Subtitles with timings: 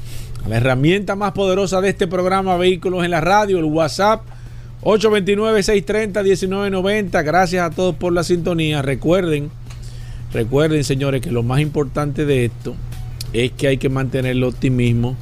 [0.49, 4.23] la herramienta más poderosa de este programa Vehículos en la Radio, el WhatsApp
[4.83, 7.25] 829-630-1990.
[7.25, 8.83] Gracias a todos por la sintonía.
[8.83, 9.51] Recuerden,
[10.33, 12.75] recuerden señores que lo más importante de esto
[13.33, 15.17] es que hay que mantener el optimismo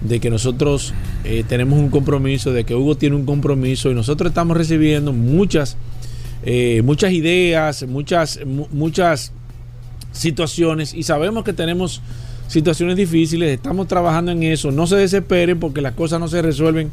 [0.00, 4.30] de que nosotros eh, tenemos un compromiso, de que Hugo tiene un compromiso y nosotros
[4.30, 5.76] estamos recibiendo muchas,
[6.44, 9.32] eh, muchas ideas, muchas, muchas
[10.12, 12.02] situaciones y sabemos que tenemos
[12.52, 16.90] situaciones difíciles, estamos trabajando en eso, no se desesperen porque las cosas no se resuelven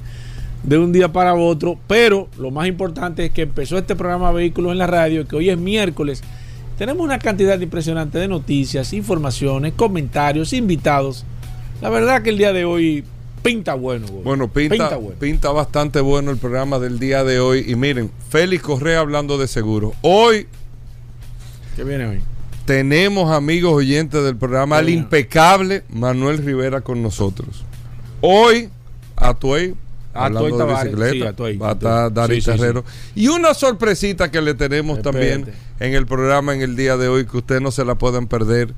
[0.63, 4.71] de un día para otro, pero lo más importante es que empezó este programa Vehículos
[4.71, 6.23] en la Radio, que hoy es miércoles,
[6.77, 11.25] tenemos una cantidad impresionante de noticias, informaciones, comentarios, invitados.
[11.81, 13.03] La verdad que el día de hoy
[13.43, 14.07] pinta bueno.
[14.07, 17.65] Bueno, pinta, pinta, bastante bueno el programa del día de hoy.
[17.67, 19.91] Y miren, Félix Correa hablando de seguro.
[20.01, 20.47] Hoy...
[21.75, 22.21] ¿Qué viene hoy?
[22.69, 27.65] Tenemos amigos oyentes del programa al impecable Manuel Rivera con nosotros.
[28.21, 28.69] Hoy,
[29.15, 29.73] Atuey,
[30.13, 32.85] hablando de bicicleta, va a estar Dari Terrero.
[33.15, 37.25] Y una sorpresita que le tenemos también en el programa en el día de hoy
[37.25, 38.75] que ustedes no se la pueden perder.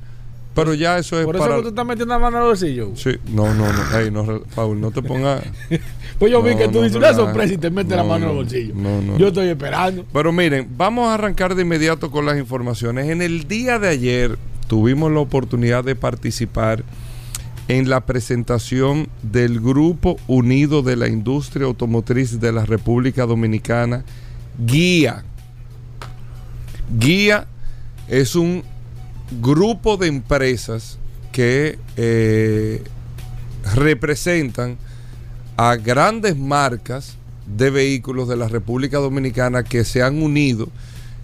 [0.54, 2.92] Pero ya eso es ¿Por eso que tú estás metiendo la mano al bolsillo?
[2.96, 3.82] Sí, no, no, no.
[3.92, 5.44] Hey, no Paul, no te pongas...
[6.18, 8.74] pues yo vi que tú dices una sorpresa y te metes la mano al bolsillo.
[9.18, 10.04] Yo estoy esperando.
[10.12, 13.08] Pero miren, vamos a arrancar de inmediato con las informaciones.
[13.08, 16.84] En el día de ayer tuvimos la oportunidad de participar
[17.68, 24.04] en la presentación del Grupo Unido de la Industria Automotriz de la República Dominicana,
[24.58, 25.24] Guía.
[26.98, 27.46] Guía
[28.08, 28.62] es un
[29.40, 30.98] grupo de empresas
[31.32, 32.82] que eh,
[33.74, 34.76] representan
[35.62, 40.68] a grandes marcas de vehículos de la República Dominicana que se han unido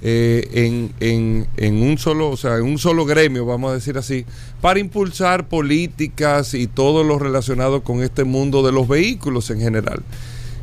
[0.00, 4.24] eh, en, un solo, o sea, en un solo gremio, vamos a decir así,
[4.60, 10.04] para impulsar políticas y todo lo relacionado con este mundo de los vehículos en general.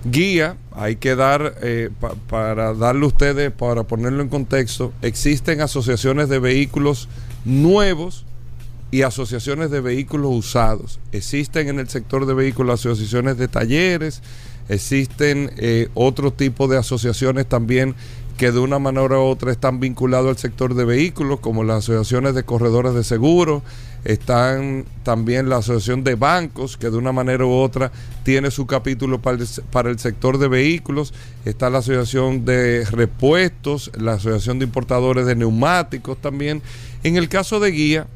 [0.06, 1.90] Guía, hay que dar, eh,
[2.30, 7.10] para darle a ustedes, para ponerlo en contexto, existen asociaciones de vehículos
[7.44, 8.26] nuevos
[8.92, 11.00] y asociaciones de vehículos usados.
[11.12, 14.22] Existen en el sector de vehículos asociaciones de talleres,
[14.70, 17.96] existen eh, otro tipo de asociaciones también
[18.38, 22.36] que de una manera u otra están vinculados al sector de vehículos, como las asociaciones
[22.36, 23.64] de corredores de seguros,
[24.04, 27.92] están también la asociación de bancos, que de una manera u otra
[28.24, 29.38] tiene su capítulo para
[29.72, 31.14] para el sector de vehículos,
[31.46, 36.62] está la asociación de repuestos, la asociación de importadores de neumáticos también.
[37.04, 38.08] En el caso de Guía,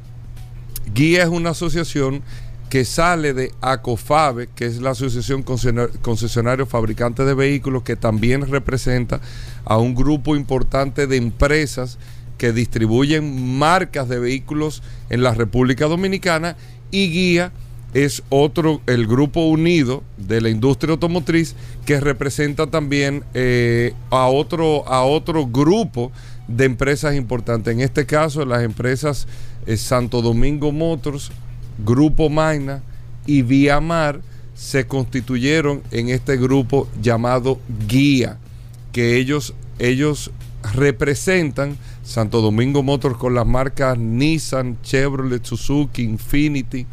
[0.94, 2.22] Guía es una asociación
[2.68, 9.20] que sale de ACOFABE, que es la Asociación Concesionario Fabricante de Vehículos, que también representa
[9.64, 11.98] a un grupo importante de empresas
[12.38, 16.56] que distribuyen marcas de vehículos en la República Dominicana
[16.90, 17.52] y guía
[17.92, 24.86] es otro, el grupo unido de la industria automotriz que representa también eh, a, otro,
[24.88, 26.12] a otro grupo
[26.46, 27.74] de empresas importantes.
[27.74, 29.26] En este caso, las empresas
[29.76, 31.30] Santo Domingo Motors,
[31.84, 32.82] Grupo Magna
[33.26, 34.20] y Vía Mar
[34.54, 37.58] se constituyeron en este grupo llamado
[37.88, 38.38] Guía,
[38.92, 40.30] que ellos, ellos
[40.74, 46.86] representan Santo Domingo Motors con las marcas Nissan, Chevrolet, Suzuki, Infinity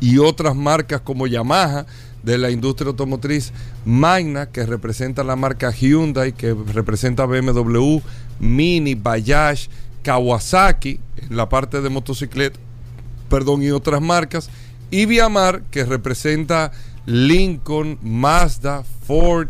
[0.00, 1.86] y otras marcas como Yamaha
[2.22, 3.52] de la industria automotriz,
[3.84, 7.98] Magna que representa la marca Hyundai, que representa BMW,
[8.40, 9.68] Mini, Bayash,
[10.06, 12.60] Kawasaki en la parte de motocicleta,
[13.28, 14.48] perdón, y otras marcas,
[14.88, 16.70] y Viamar que representa
[17.06, 19.48] Lincoln, Mazda, Ford,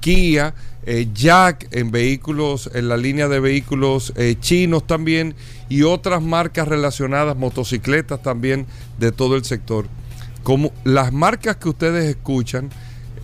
[0.00, 0.54] Kia,
[0.86, 5.34] eh, Jack en vehículos, en la línea de vehículos eh, chinos también
[5.68, 8.64] y otras marcas relacionadas, motocicletas también
[8.98, 9.88] de todo el sector.
[10.42, 12.70] Como las marcas que ustedes escuchan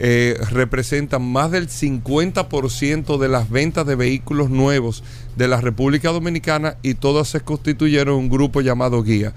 [0.01, 5.03] eh, representan más del 50% de las ventas de vehículos nuevos
[5.37, 9.33] de la República Dominicana y todas se constituyeron un grupo llamado Guía.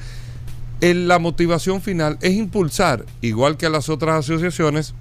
[0.79, 4.93] En la motivación final es impulsar, igual que las otras asociaciones,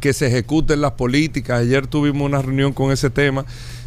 [0.00, 1.60] que se ejecuten las políticas.
[1.60, 3.44] Ayer tuvimos una reunión con ese tema.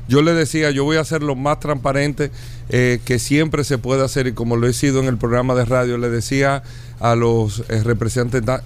[0.08, 2.32] Yo le decía, yo voy a hacer lo más transparente
[2.70, 5.66] eh, que siempre se puede hacer y como lo he sido en el programa de
[5.66, 6.64] radio, le decía
[7.01, 8.62] a los eh, representantes,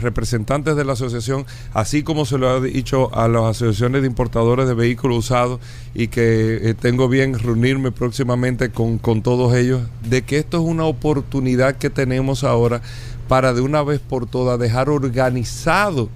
[0.00, 4.68] representantes de la asociación, así como se lo ha dicho a las asociaciones de importadores
[4.68, 5.58] de vehículos usados
[5.94, 10.64] y que eh, tengo bien reunirme próximamente con, con todos ellos, de que esto es
[10.64, 12.82] una oportunidad que tenemos ahora
[13.26, 16.10] para de una vez por todas dejar organizado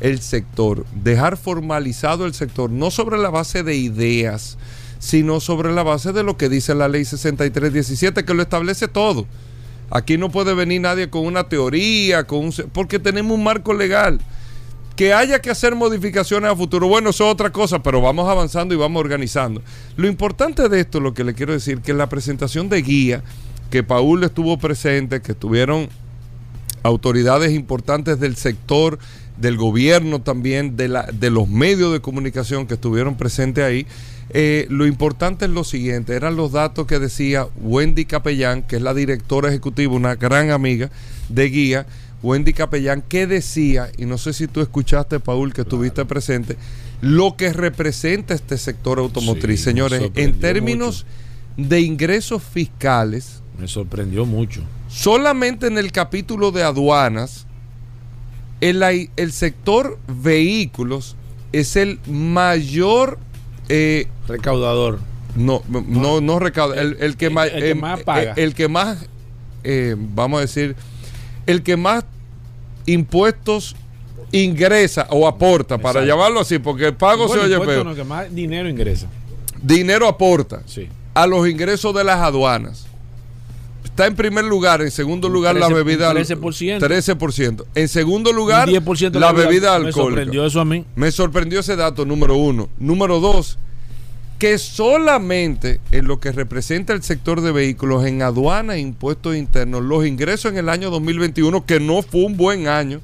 [0.00, 4.58] el sector, dejar formalizado el sector, no sobre la base de ideas,
[4.98, 9.26] sino sobre la base de lo que dice la ley 6317, que lo establece todo.
[9.90, 14.20] Aquí no puede venir nadie con una teoría, con porque tenemos un marco legal.
[14.96, 18.74] Que haya que hacer modificaciones a futuro, bueno, eso es otra cosa, pero vamos avanzando
[18.74, 19.60] y vamos organizando.
[19.96, 23.22] Lo importante de esto, lo que le quiero decir, que en la presentación de guía,
[23.70, 25.90] que Paul estuvo presente, que estuvieron
[26.82, 28.98] autoridades importantes del sector
[29.36, 33.86] del gobierno también, de, la, de los medios de comunicación que estuvieron presentes ahí.
[34.30, 38.82] Eh, lo importante es lo siguiente, eran los datos que decía Wendy Capellán, que es
[38.82, 40.90] la directora ejecutiva, una gran amiga
[41.28, 41.86] de guía,
[42.22, 46.56] Wendy Capellán, que decía, y no sé si tú escuchaste, Paul, que estuviste presente,
[47.00, 49.62] lo que representa este sector automotriz.
[49.62, 51.06] Señores, en términos
[51.56, 53.42] de ingresos fiscales.
[53.58, 54.62] Me sorprendió mucho.
[54.88, 57.46] Solamente en el capítulo de aduanas,
[58.60, 58.82] el,
[59.16, 61.16] el sector vehículos
[61.52, 63.18] es el mayor
[63.68, 65.00] eh, recaudador.
[65.34, 66.80] No, no, no, recauda.
[66.80, 68.32] El, que más, el, más paga.
[68.36, 69.06] El, que más,
[69.64, 70.74] eh, vamos a decir,
[71.46, 72.04] el que más
[72.86, 73.76] impuestos
[74.32, 77.86] ingresa o aporta, para llamarlo así, porque el pago se oye peor.
[77.86, 79.08] No, que más dinero ingresa.
[79.62, 80.88] Dinero aporta sí.
[81.14, 82.86] a los ingresos de las aduanas.
[83.96, 86.80] Está en primer lugar, en segundo lugar la bebida 13%.
[86.80, 87.64] 13%.
[87.74, 89.86] En segundo lugar, 10% la, bebida, alcohólica.
[89.86, 90.84] Me sorprendió eso a mí.
[90.96, 92.68] Me sorprendió ese dato, número uno.
[92.78, 93.58] Número dos,
[94.38, 99.82] que solamente en lo que representa el sector de vehículos, en aduana e impuestos internos,
[99.82, 103.00] los ingresos en el año 2021, que no fue un buen año,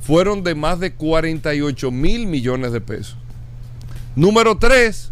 [0.00, 3.16] fueron de más de 48 mil millones de pesos.
[4.14, 5.10] Número tres,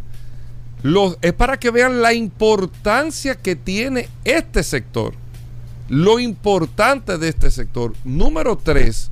[1.20, 5.14] es para que vean la importancia que tiene este sector.
[5.88, 7.92] Lo importante de este sector.
[8.04, 9.10] Número tres,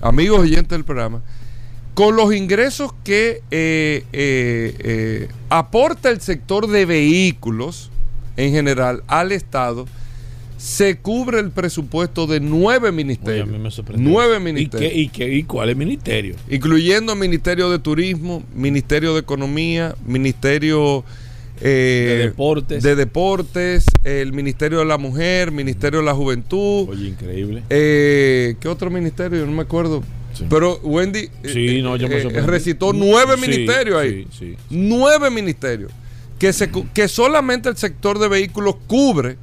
[0.00, 1.22] amigos oyentes del programa,
[1.94, 7.90] con los ingresos que eh, eh, eh, aporta el sector de vehículos
[8.36, 9.86] en general al Estado,
[10.56, 13.48] se cubre el presupuesto de nueve ministerios.
[13.96, 14.92] nueve ministerios.
[14.94, 16.34] ¿Y, qué, y, cuál es ministerio?
[16.48, 21.04] Incluyendo Ministerio de Turismo, Ministerio de Economía, Ministerio
[21.60, 22.82] eh, de Deportes.
[22.82, 26.88] De Deportes, el Ministerio de la Mujer, Ministerio de la Juventud.
[26.88, 27.62] Oye, increíble.
[27.70, 29.44] Eh, ¿Qué otro ministerio?
[29.46, 30.02] No me acuerdo.
[30.48, 34.26] Pero Wendy sí, no, yo me eh, recitó nueve ministerios ahí.
[34.70, 35.90] Nueve ministerios.
[36.38, 39.36] Que, se, que solamente el sector de vehículos cubre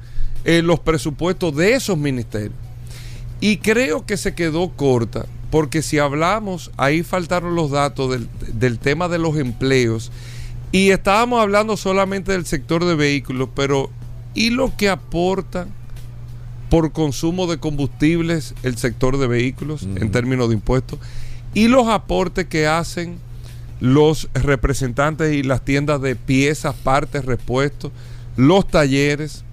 [0.46, 2.54] eh, los presupuestos de esos ministerios.
[3.42, 8.80] Y creo que se quedó corta, porque si hablamos, ahí faltaron los datos del, del
[8.80, 10.14] tema de los empleos,
[10.78, 13.90] y estábamos hablando solamente del sector de vehículos, pero
[14.34, 15.68] ¿y lo que aporta
[16.70, 21.00] por consumo de combustibles el sector de vehículos en términos de impuestos?
[21.54, 23.18] ¿Y los aportes que hacen
[23.80, 27.92] los representantes y las tiendas de piezas, partes, repuestos,
[28.36, 29.44] los talleres?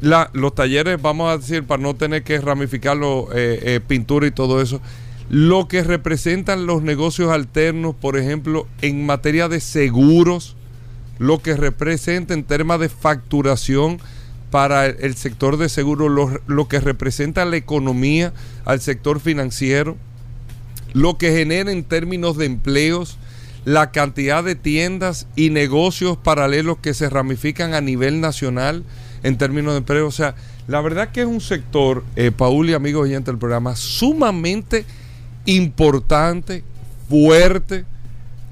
[0.00, 4.30] la- los talleres, vamos a decir, para no tener que ramificarlo, eh, eh, pintura y
[4.32, 4.82] todo eso,
[5.30, 10.56] lo que representan los negocios alternos, por ejemplo, en materia de seguros,
[11.18, 13.98] lo que representa en temas de facturación
[14.50, 18.32] para el, sector de seguros, lo, lo que representa la economía
[18.64, 19.96] al sector financiero,
[20.92, 23.18] lo que genera en términos de empleos,
[23.64, 28.84] la cantidad de tiendas y negocios paralelos que se ramifican a nivel nacional
[29.22, 30.06] en términos de empleo.
[30.06, 30.34] O sea,
[30.68, 34.84] la verdad que es un sector, eh, Paul y amigos oyentes del programa, sumamente
[35.46, 36.64] importante,
[37.08, 37.84] fuerte,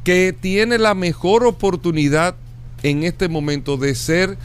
[0.04, 2.34] que tiene la mejor oportunidad
[2.82, 4.36] en este momento de ser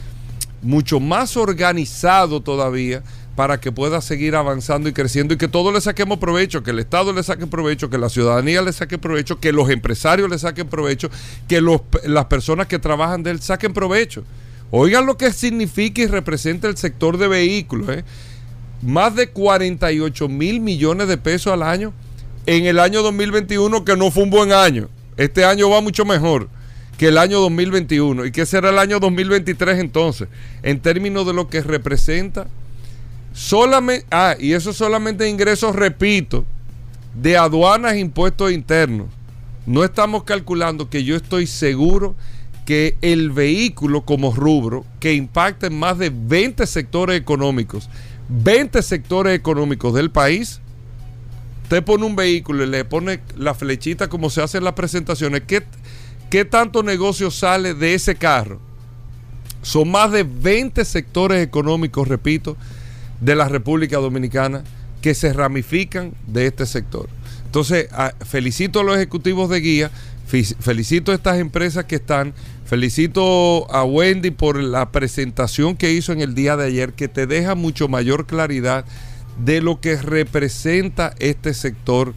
[0.62, 3.02] mucho más organizado todavía
[3.38, 6.80] para que pueda seguir avanzando y creciendo y que todos le saquemos provecho, que el
[6.80, 10.66] Estado le saque provecho, que la ciudadanía le saque provecho, que los empresarios le saquen
[10.66, 11.08] provecho,
[11.46, 14.24] que los, las personas que trabajan de él saquen provecho.
[14.72, 17.88] Oigan lo que significa y representa el sector de vehículos.
[17.90, 18.04] ¿eh?
[18.82, 21.92] Más de 48 mil millones de pesos al año
[22.48, 24.88] en el año 2021, que no fue un buen año.
[25.18, 26.48] Este año va mucho mejor
[26.96, 28.24] que el año 2021.
[28.24, 30.28] ¿Y qué será el año 2023 entonces?
[30.62, 32.46] En términos de lo que representa
[33.34, 36.46] solamente, ah, y eso solamente ingresos, repito,
[37.14, 39.08] de aduanas e impuestos internos.
[39.66, 42.14] No estamos calculando que yo estoy seguro
[42.64, 47.90] que el vehículo como rubro, que impacta en más de 20 sectores económicos,
[48.30, 50.62] 20 sectores económicos del país,
[51.68, 55.42] usted pone un vehículo y le pone la flechita como se hace en las presentaciones,
[55.46, 55.62] ¿qué,
[56.30, 58.58] qué tanto negocio sale de ese carro?
[59.60, 62.56] Son más de 20 sectores económicos, repito,
[63.20, 64.64] de la República Dominicana
[65.02, 67.06] que se ramifican de este sector.
[67.44, 67.88] Entonces,
[68.24, 69.90] felicito a los ejecutivos de guía,
[70.60, 72.32] felicito a estas empresas que están,
[72.64, 77.26] felicito a Wendy por la presentación que hizo en el día de ayer, que te
[77.26, 78.86] deja mucho mayor claridad
[79.38, 82.14] de lo que representa este sector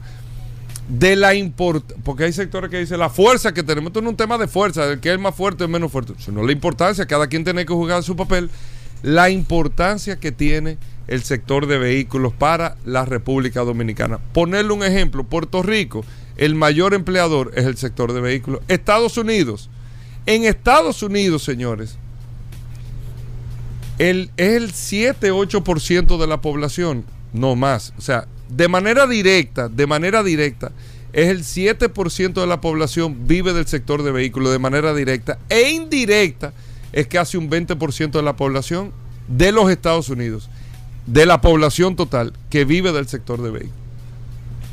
[0.88, 4.12] de la importancia, porque hay sectores que dicen la fuerza que tenemos, esto no es
[4.12, 7.06] un tema de fuerza, el que es más fuerte o menos fuerte, sino la importancia,
[7.06, 8.50] cada quien tiene que jugar su papel,
[9.04, 14.20] la importancia que tiene el sector de vehículos para la República Dominicana.
[14.34, 16.04] Ponerle un ejemplo, Puerto Rico,
[16.38, 18.62] el mayor empleador es el sector de vehículos.
[18.68, 19.70] Estados Unidos,
[20.26, 21.98] en Estados Unidos, señores,
[24.10, 27.94] el, es el 7-8% de la población, no más.
[28.00, 30.72] O sea, de manera directa, de manera directa,
[31.14, 35.70] es el 7% de la población vive del sector de vehículos de manera directa e
[35.70, 36.52] indirecta
[36.94, 38.92] es casi un 20% de la población
[39.28, 40.50] de los Estados Unidos,
[41.06, 43.76] de la población total que vive del sector de vehículos.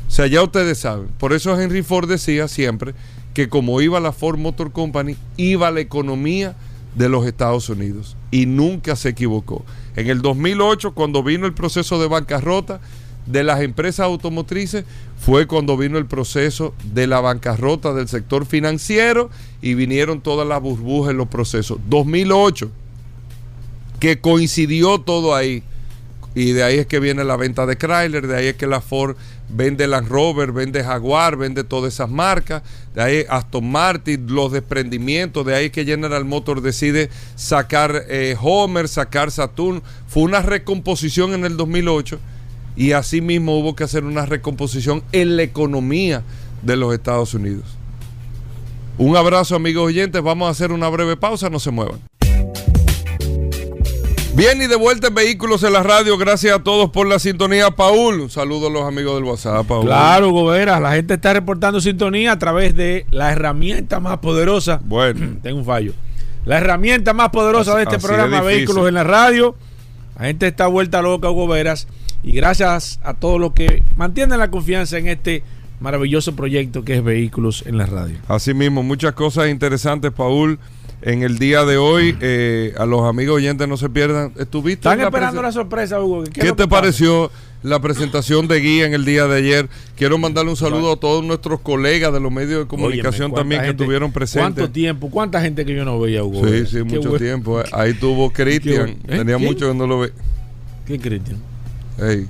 [0.07, 1.07] O sea, ya ustedes saben.
[1.19, 2.95] Por eso Henry Ford decía siempre
[3.35, 6.55] que como iba la Ford Motor Company, iba la economía
[6.95, 8.15] de los Estados Unidos.
[8.31, 9.65] Y nunca se equivocó.
[9.95, 12.79] En el 2008, cuando vino el proceso de bancarrota
[13.25, 14.85] de las empresas automotrices,
[15.19, 19.29] fue cuando vino el proceso de la bancarrota del sector financiero
[19.61, 21.79] y vinieron todas las burbujas en los procesos.
[21.89, 22.71] 2008,
[23.99, 25.63] que coincidió todo ahí.
[26.35, 28.81] Y de ahí es que viene la venta de Chrysler, de ahí es que la
[28.81, 29.15] Ford
[29.49, 32.61] vende Land Rover, vende Jaguar, vende todas esas marcas,
[32.93, 38.87] de ahí Aston Martin, los desprendimientos, de ahí que General Motors decide sacar eh, Homer,
[38.87, 39.81] sacar Saturn.
[40.07, 42.19] Fue una recomposición en el 2008
[42.75, 46.23] y así mismo hubo que hacer una recomposición en la economía
[46.61, 47.65] de los Estados Unidos.
[48.97, 51.99] Un abrazo amigos oyentes, vamos a hacer una breve pausa, no se muevan.
[54.39, 56.17] Bien, y de vuelta en Vehículos en la Radio.
[56.17, 57.71] Gracias a todos por la sintonía.
[57.71, 59.67] Paul, un saludo a los amigos del WhatsApp.
[59.67, 59.85] Paul.
[59.85, 64.79] Claro, Gobera, la gente está reportando sintonía a través de la herramienta más poderosa.
[64.85, 65.91] Bueno, Tengo un fallo.
[66.45, 68.39] La herramienta más poderosa de este programa.
[68.39, 69.57] Vehículos en la Radio.
[70.17, 71.89] La gente está vuelta loca, Goberas.
[72.23, 75.43] Y gracias a todos los que mantienen la confianza en este
[75.81, 78.15] maravilloso proyecto que es Vehículos en la Radio.
[78.29, 80.59] así mismo, muchas cosas interesantes, Paul.
[81.01, 84.33] En el día de hoy, eh, a los amigos oyentes no se pierdan.
[84.37, 84.87] ¿Estuviste?
[84.89, 86.23] Están esperando la sorpresa, Hugo.
[86.23, 87.31] ¿Qué, es ¿Qué lo te pareció
[87.63, 89.69] la presentación de guía en el día de ayer?
[89.95, 93.61] Quiero mandarle un saludo a todos nuestros colegas de los medios de comunicación Óyeme, también
[93.61, 94.53] ¿cuánta que estuvieron presentes.
[94.55, 95.09] ¿Cuánto tiempo?
[95.09, 96.45] ¿Cuánta gente que yo no veía, Hugo?
[96.45, 96.65] Sí, Vera?
[96.65, 97.17] sí, Qué mucho bueno.
[97.17, 97.61] tiempo.
[97.61, 97.65] eh.
[97.71, 98.89] Ahí tuvo Cristian.
[98.89, 98.97] ¿Eh?
[99.07, 99.43] Tenía ¿Quién?
[99.45, 100.11] mucho que no lo ve.
[100.85, 101.37] ¿Qué Cristian?
[101.97, 102.27] Ey.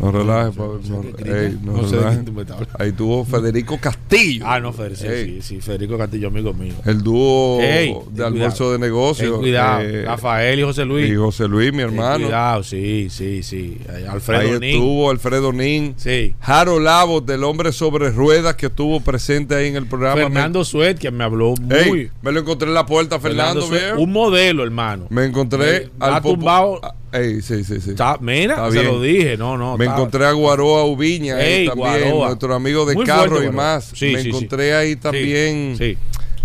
[0.00, 2.78] No relajes, Paul, no no- sé de quién tú me estás hablando.
[2.78, 4.44] Ahí tuvo Federico Castillo.
[4.46, 6.74] Ah, no, Federico, sí, sí, sí, Federico Castillo, amigo mío.
[6.84, 9.32] El dúo de almuerzo de negocio.
[9.32, 11.10] Ten cuidado, eh, Rafael y José Luis.
[11.10, 12.24] y José Luis, mi hermano.
[12.26, 13.78] Cuidado, sí, sí, sí.
[14.08, 14.70] Alfredo Ahí Nin.
[14.74, 15.94] estuvo Alfredo Nin.
[15.96, 16.34] Sí.
[16.40, 20.22] Jaro Lavos, del hombre sobre ruedas, que estuvo presente ahí en el programa.
[20.22, 22.10] Fernando Suet, que me habló muy.
[22.22, 23.62] me lo encontré en la puerta, Fernando.
[23.62, 24.00] Suet, viejo.
[24.00, 25.06] un modelo, hermano.
[25.10, 26.80] Me encontré ha popo- tumbado-
[27.12, 27.90] Ey, sí, sí, sí.
[27.90, 28.92] Está- mira, Está se bien.
[28.92, 29.36] lo dije.
[29.38, 29.76] No, no.
[29.78, 32.26] Me está- encontré a Guaroa Ubiña ahí también, Guaroa.
[32.28, 33.84] nuestro amigo de Muy carro fuerte, y más.
[33.94, 34.28] Sí, Me sí, sí.
[34.28, 35.76] encontré ahí también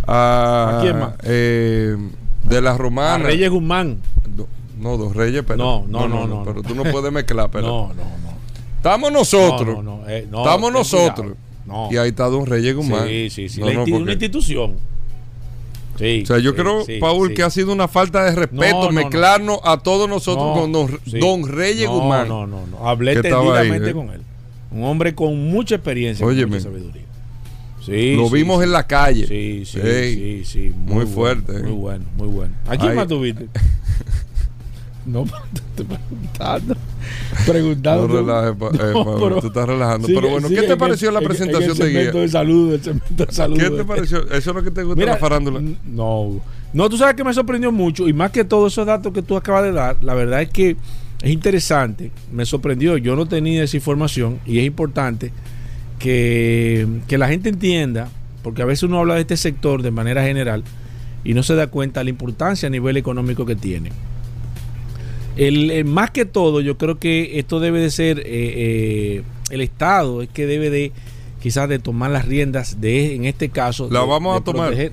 [0.08, 1.14] a, ¿A quién más?
[1.24, 1.98] eh,
[2.44, 3.24] de la A Romana.
[3.26, 3.98] Reyes Guzmán.
[4.38, 4.48] No,
[4.80, 7.88] no, dos Reyes, pero No, no, no, no, pero tú no puedes mezclar, pero No,
[7.90, 8.34] no, no.
[8.78, 9.76] estamos nosotros.
[9.78, 11.34] No, no, no, eh, estamos nosotros.
[11.92, 13.08] Y ahí está Don Reyes Guzmán.
[13.08, 14.76] Sí, sí, La porque- Una institución.
[15.98, 16.22] Sí.
[16.24, 18.86] o sea, yo sí, creo, sí, Paul, que ha sido una falta de respeto No,
[18.86, 22.28] no, mezclarnos a todos nosotros No, con Don, don Reyes Guzmán.
[22.28, 22.88] No, no, no.
[22.88, 23.94] Hablé tendidamente eh.
[23.94, 24.22] con él.
[24.72, 26.58] Un hombre con mucha experiencia, Óyeme.
[26.58, 27.04] mucha sabiduría.
[27.86, 29.28] Sí, Lo vimos en la calle.
[29.28, 31.64] Sí, sí, sí, muy bueno, fuerte, eh.
[31.64, 32.56] Muy bueno, muy bueno.
[32.66, 32.96] ¿A quién Ay.
[32.96, 33.48] más tuviste?
[35.06, 36.76] no, te estoy preguntando.
[36.76, 38.08] No Preguntando.
[38.08, 40.08] relajes, pa- eh, No, pero- tú estás relajando.
[40.08, 42.12] Sigue, pero bueno, ¿qué te pareció el- la en- presentación en el de guía?
[42.22, 43.58] de salud, el segmento de salud.
[43.58, 44.24] ¿Qué te pareció?
[44.30, 45.62] ¿Eso es lo que te gusta de la farándula?
[45.86, 46.42] No,
[46.74, 49.36] no, tú sabes que me sorprendió mucho y más que todos esos datos que tú
[49.36, 50.78] acabas de dar, la verdad es que
[51.22, 55.32] es interesante, me sorprendió, yo no tenía esa información y es importante
[56.00, 58.10] que, que la gente entienda,
[58.42, 60.64] porque a veces uno habla de este sector de manera general
[61.24, 63.92] y no se da cuenta de la importancia a nivel económico que tiene.
[65.36, 69.62] El, eh, más que todo, yo creo que esto debe de ser eh, eh, el
[69.62, 70.92] Estado, es que debe de
[71.42, 74.74] quizás de tomar las riendas de, en este caso, La de- vamos de a tomar.
[74.74, 74.92] proteger-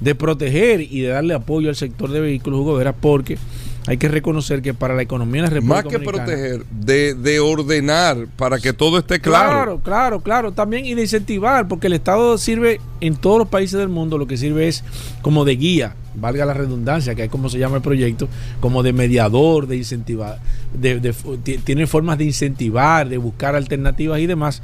[0.00, 3.38] de proteger y de darle apoyo al sector de vehículos Hugo Vera, porque
[3.86, 7.14] hay que reconocer que para la economía de la República Más que Dominicana- proteger, de,
[7.14, 9.50] de ordenar para que todo esté claro.
[9.50, 10.52] Claro, claro, claro.
[10.52, 14.26] También y de incentivar, porque el Estado sirve en todos los países del mundo, lo
[14.26, 14.84] que sirve es
[15.20, 18.28] como de guía, valga la redundancia, que es como se llama el proyecto,
[18.60, 20.38] como de mediador, de incentivar,
[20.78, 21.12] de, de-
[21.42, 24.62] ti- tiene formas de incentivar, de buscar alternativas y demás.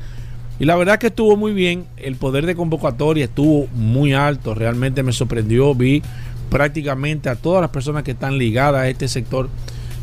[0.60, 5.04] Y la verdad que estuvo muy bien, el poder de convocatoria estuvo muy alto, realmente
[5.04, 6.02] me sorprendió, vi
[6.50, 9.48] prácticamente a todas las personas que están ligadas a este sector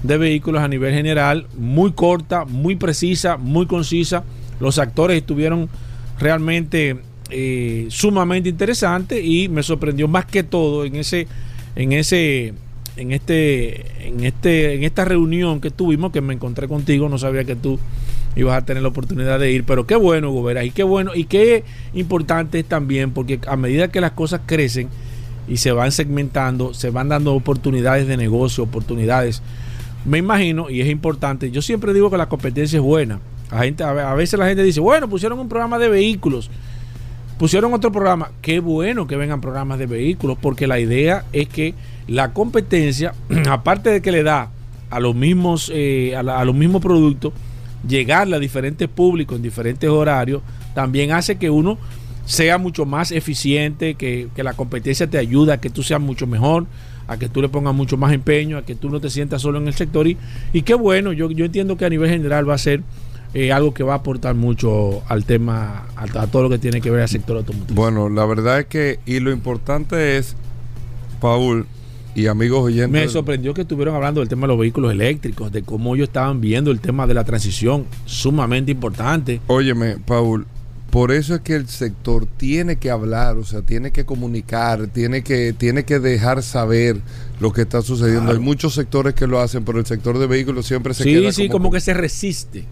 [0.03, 4.23] de vehículos a nivel general, muy corta, muy precisa, muy concisa.
[4.59, 5.69] Los actores estuvieron
[6.19, 6.97] realmente
[7.29, 11.27] eh, sumamente interesantes y me sorprendió más que todo en ese,
[11.75, 12.53] en ese,
[12.97, 17.43] en este, en este, en esta reunión que tuvimos, que me encontré contigo, no sabía
[17.43, 17.79] que tú
[18.35, 21.15] ibas a tener la oportunidad de ir, pero qué bueno, Hugo Veras, y qué bueno,
[21.15, 24.89] y qué importante es también, porque a medida que las cosas crecen
[25.47, 29.41] y se van segmentando, se van dando oportunidades de negocio, oportunidades.
[30.05, 33.19] Me imagino, y es importante, yo siempre digo que la competencia es buena.
[33.51, 36.49] A, gente, a ve- a veces la gente dice, bueno, pusieron un programa de vehículos,
[37.37, 38.31] pusieron otro programa.
[38.41, 41.73] Qué bueno que vengan programas de vehículos, porque la idea es que
[42.07, 43.13] la competencia,
[43.49, 44.49] aparte de que le da
[44.89, 47.33] a los mismos, eh, a, la- a los mismos productos,
[47.87, 50.41] llegarle a diferentes públicos en diferentes horarios,
[50.73, 51.77] también hace que uno
[52.25, 56.27] sea mucho más eficiente, que, que la competencia te ayuda a que tú seas mucho
[56.27, 56.65] mejor,
[57.07, 59.59] a que tú le pongas mucho más empeño, a que tú no te sientas solo
[59.59, 60.07] en el sector.
[60.07, 60.17] Y,
[60.53, 62.81] y qué bueno, yo, yo entiendo que a nivel general va a ser
[63.33, 66.81] eh, algo que va a aportar mucho al tema, a, a todo lo que tiene
[66.81, 67.75] que ver al sector automotriz.
[67.75, 70.35] Bueno, la verdad es que, y lo importante es,
[71.21, 71.67] Paul
[72.15, 72.89] y amigos oyentes.
[72.89, 76.39] Me sorprendió que estuvieron hablando del tema de los vehículos eléctricos, de cómo ellos estaban
[76.39, 79.41] viendo el tema de la transición, sumamente importante.
[79.47, 80.47] Óyeme, Paul,
[80.95, 85.23] por eso es que el sector tiene que hablar, o sea, tiene que comunicar, tiene
[85.23, 87.01] que, tiene que dejar saber
[87.41, 88.21] lo que está sucediendo.
[88.21, 88.37] Claro.
[88.37, 91.33] Hay muchos sectores que lo hacen, pero el sector de vehículos siempre se Sí, queda
[91.33, 92.63] sí, como, como que se resiste.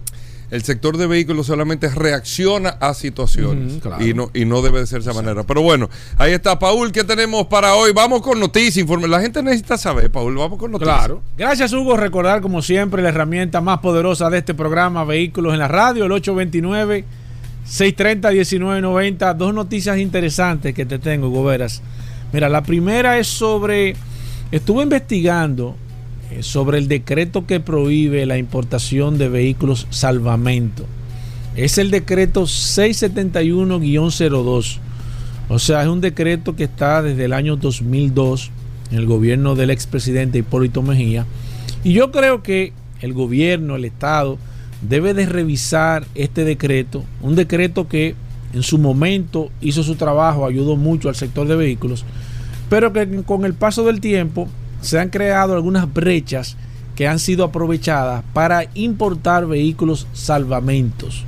[0.52, 4.02] el sector de vehículos solamente reacciona a situaciones claro.
[4.06, 5.44] y no y no debe de ser de esa manera.
[5.44, 7.92] Pero bueno, ahí está Paul, ¿qué tenemos para hoy?
[7.92, 9.10] Vamos con noticias, informe.
[9.10, 10.98] La gente necesita saber, Paul, vamos con noticias.
[10.98, 11.22] Claro.
[11.38, 11.98] Gracias, Hugo.
[11.98, 16.12] Recordar, como siempre, la herramienta más poderosa de este programa, Vehículos en la Radio, el
[17.66, 19.36] 829-630-1990.
[19.36, 21.82] Dos noticias interesantes que te tengo, Hugo Veras.
[22.32, 23.96] Mira, la primera es sobre.
[24.52, 25.76] Estuve investigando
[26.32, 30.86] eh, sobre el decreto que prohíbe la importación de vehículos salvamento.
[31.56, 34.80] Es el decreto 671-02.
[35.50, 38.50] O sea, es un decreto que está desde el año 2002
[38.92, 41.28] en el gobierno del expresidente Hipólito Mejía.
[41.84, 44.40] Y yo creo que el gobierno, el Estado,
[44.88, 48.16] debe de revisar este decreto, un decreto que
[48.54, 52.06] en su momento hizo su trabajo, ayudó mucho al sector de vehículos,
[52.70, 54.48] pero que con el paso del tiempo
[54.82, 56.58] se han creado algunas brechas
[56.96, 61.26] que han sido aprovechadas para importar vehículos salvamentos.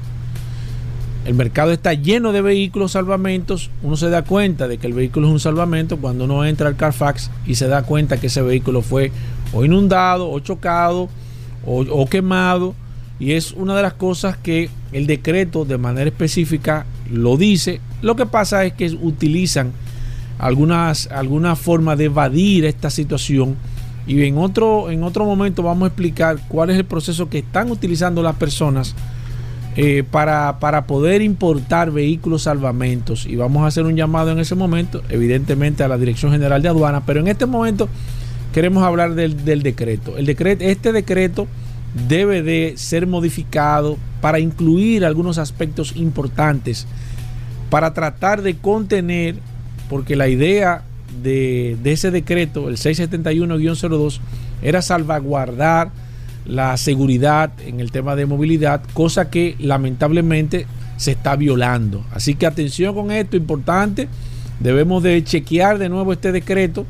[1.26, 3.72] El mercado está lleno de vehículos salvamentos.
[3.82, 6.76] Uno se da cuenta de que el vehículo es un salvamento cuando uno entra al
[6.76, 9.12] Carfax y se da cuenta que ese vehículo fue
[9.52, 11.10] o inundado, o chocado,
[11.65, 12.76] o, o quemado.
[13.19, 17.80] Y es una de las cosas que el decreto de manera específica lo dice.
[18.01, 19.71] Lo que pasa es que utilizan
[20.38, 23.56] algunas, alguna forma de evadir esta situación.
[24.08, 27.71] Y en otro, en otro momento vamos a explicar cuál es el proceso que están
[27.71, 28.93] utilizando las personas
[29.78, 33.25] eh, para, para poder importar vehículos salvamentos.
[33.25, 36.67] Y vamos a hacer un llamado en ese momento, evidentemente a la Dirección General de
[36.67, 37.06] Aduana.
[37.06, 37.88] Pero en este momento
[38.54, 40.17] queremos hablar del, del decreto.
[40.17, 40.63] El decreto.
[40.63, 41.47] Este decreto
[42.08, 46.88] debe de ser modificado para incluir algunos aspectos importantes
[47.70, 49.36] para tratar de contener,
[49.90, 50.84] porque la idea
[51.24, 54.20] de, de ese decreto, el 671-02,
[54.62, 55.90] era salvaguardar
[56.46, 62.06] la seguridad en el tema de movilidad, cosa que lamentablemente se está violando.
[62.12, 64.08] Así que atención con esto, importante,
[64.60, 66.86] debemos de chequear de nuevo este decreto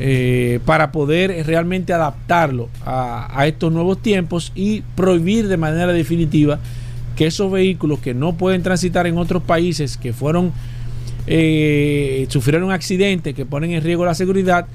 [0.00, 6.60] eh, para poder realmente adaptarlo a, estos nuevos tiempos y prohibir de manera definitiva
[7.16, 10.52] que esos vehículos que no pueden transitar en otros países, que fueron,
[11.26, 14.68] eh, sufrieron accidentes, que ponen en riesgo la seguridad,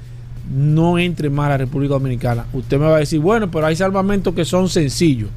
[0.54, 2.44] no entren más a la República Dominicana.
[2.52, 5.30] Usted me va a decir, bueno, pero hay salvamentos que son sencillos.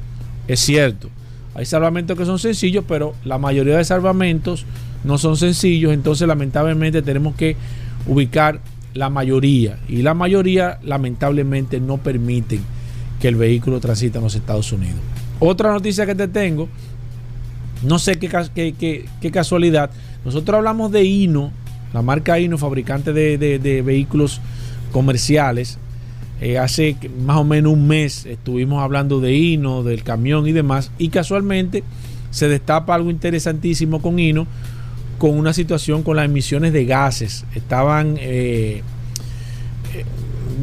[0.46, 1.08] Es cierto,
[1.54, 4.66] hay salvamentos que son sencillos, pero la mayoría de salvamentos
[5.02, 7.56] no son sencillos, entonces lamentablemente tenemos que
[8.06, 8.60] ubicar
[8.94, 12.60] la mayoría y la mayoría lamentablemente no permiten
[13.20, 14.98] que el vehículo transite en los Estados Unidos.
[15.40, 16.68] Otra noticia que te tengo,
[17.84, 19.90] no sé qué, qué, qué, casualidad,
[20.24, 21.52] nosotros hablamos de Hino,
[21.92, 24.40] la marca Hino, fabricante de, de, de vehículos
[24.92, 25.78] comerciales.
[26.40, 30.90] Eh, hace más o menos un mes estuvimos hablando de Hino, del camión y demás,
[30.98, 31.82] y casualmente
[32.30, 34.46] se destapa algo interesantísimo con Hino
[35.18, 37.44] con una situación con las emisiones de gases.
[37.54, 38.82] Estaban, eh,
[39.94, 40.04] eh,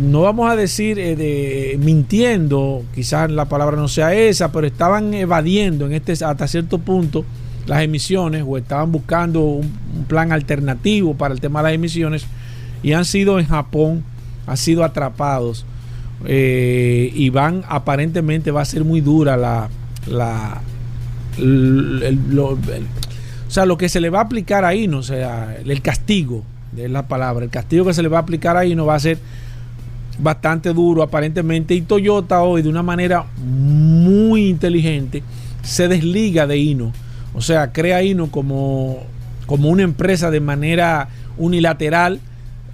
[0.02, 5.86] no vamos a decir eh, mintiendo, quizás la palabra no sea esa, pero estaban evadiendo
[5.86, 7.26] en este hasta cierto punto
[7.68, 12.26] las emisiones o estaban buscando un, plan alternativo para el tema de las emisiones
[12.84, 14.04] y han sido en Japón,
[14.46, 15.66] han sido atrapados
[16.26, 19.70] eh, y van aparentemente va a ser muy dura la,
[20.08, 20.62] la
[21.38, 22.20] el,
[23.56, 26.44] sea, lo que se le va a aplicar ahí, no o sea, el castigo,
[26.78, 29.00] es la palabra, el castigo que se le va a aplicar ahí no va a
[29.00, 29.18] ser
[30.20, 35.24] bastante duro aparentemente y Toyota hoy de una manera muy inteligente
[35.64, 36.92] se desliga de Hino,
[37.34, 39.04] o sea, crea Hino como,
[39.46, 42.20] como una empresa de manera unilateral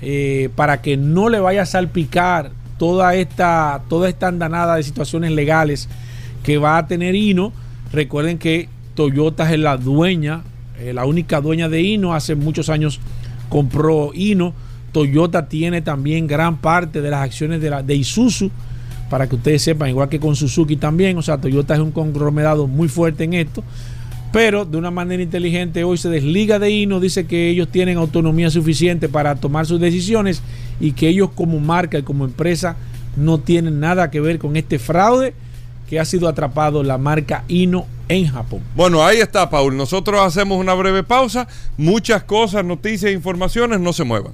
[0.01, 5.31] eh, para que no le vaya a salpicar toda esta, toda esta andanada de situaciones
[5.31, 5.87] legales
[6.43, 7.53] que va a tener Hino.
[7.93, 10.41] Recuerden que Toyota es la dueña
[10.81, 12.99] eh, la única dueña de Hino, hace muchos años
[13.49, 14.53] compró Hino.
[14.91, 18.51] Toyota tiene también gran parte de las acciones de, la, de Isuzu,
[19.09, 21.17] para que ustedes sepan, igual que con Suzuki también.
[21.17, 23.63] O sea, Toyota es un conglomerado muy fuerte en esto.
[24.31, 28.49] Pero de una manera inteligente hoy se desliga de Hino, dice que ellos tienen autonomía
[28.49, 30.41] suficiente para tomar sus decisiones
[30.79, 32.77] y que ellos como marca y como empresa
[33.17, 35.33] no tienen nada que ver con este fraude
[35.89, 38.61] que ha sido atrapado la marca Hino en Japón.
[38.75, 39.75] Bueno, ahí está, Paul.
[39.75, 41.47] Nosotros hacemos una breve pausa.
[41.77, 44.33] Muchas cosas, noticias e informaciones, no se muevan.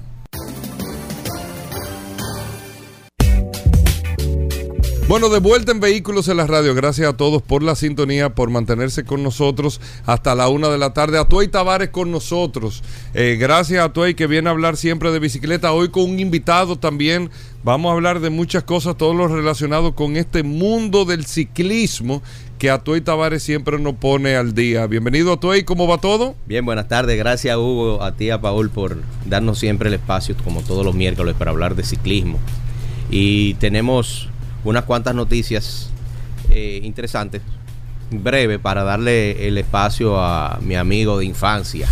[5.07, 6.75] Bueno, de vuelta en Vehículos en la Radio.
[6.75, 10.91] Gracias a todos por la sintonía, por mantenerse con nosotros hasta la una de la
[10.91, 11.17] tarde.
[11.17, 12.83] A Tuey Tavares con nosotros.
[13.13, 15.71] Eh, gracias a Tuey que viene a hablar siempre de bicicleta.
[15.71, 17.29] Hoy con un invitado también.
[17.63, 22.21] Vamos a hablar de muchas cosas, todo lo relacionado con este mundo del ciclismo
[22.58, 24.88] que a Tuey Tavares siempre nos pone al día.
[24.88, 26.36] Bienvenido a Tuey, ¿cómo va todo?
[26.48, 27.15] Bien, buenas tardes.
[27.17, 31.36] Gracias, Hugo, a ti, a Paul, por darnos siempre el espacio, como todos los miércoles,
[31.38, 32.39] para hablar de ciclismo.
[33.12, 34.30] Y tenemos
[34.63, 35.91] unas cuantas noticias
[36.50, 37.43] eh, interesantes,
[38.10, 41.88] breve, para darle el espacio a mi amigo de infancia,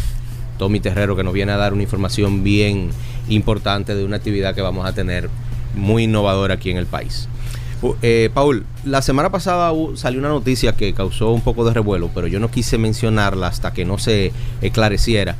[0.57, 2.89] Tommy Terrero, que nos viene a dar una información bien
[3.29, 5.29] importante de una actividad que vamos a tener
[5.75, 7.27] muy innovadora aquí en el país.
[8.01, 12.27] Eh, Paul, la semana pasada salió una noticia que causó un poco de revuelo, pero
[12.27, 15.35] yo no quise mencionarla hasta que no se esclareciera.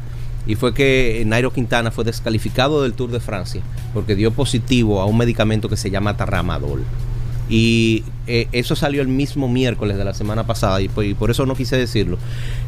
[0.47, 3.61] Y fue que Nairo Quintana fue descalificado del Tour de Francia
[3.93, 6.83] porque dio positivo a un medicamento que se llama Tarramadol.
[7.49, 11.45] Y eh, eso salió el mismo miércoles de la semana pasada y, y, por eso
[11.45, 12.17] no quise decirlo.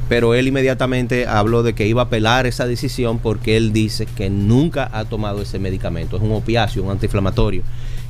[0.10, 4.30] Pero él inmediatamente habló de que iba a apelar esa decisión porque él dice que
[4.30, 6.18] nunca ha tomado ese medicamento.
[6.18, 7.64] Es un opiáceo, un antiinflamatorio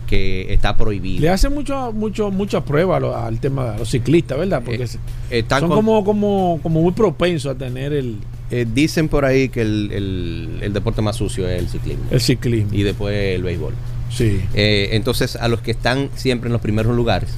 [0.07, 1.31] que está Le prohibido.
[1.31, 4.61] hacen mucho, mucho, mucha prueba lo- al tema de los ciclistas, ¿verdad?
[4.65, 4.87] Porque Eh,
[5.39, 8.17] Están son con- como, como, como muy propensos a tener el,
[8.49, 12.21] eh, dicen por ahí que el, el- el deporte más sucio es el ciclismo el
[12.21, 12.69] ciclismo.
[12.73, 13.73] y después el béisbol.
[14.09, 14.41] sí.
[14.53, 17.29] Eh, entonces, a los que están siempre en los primeros lugares,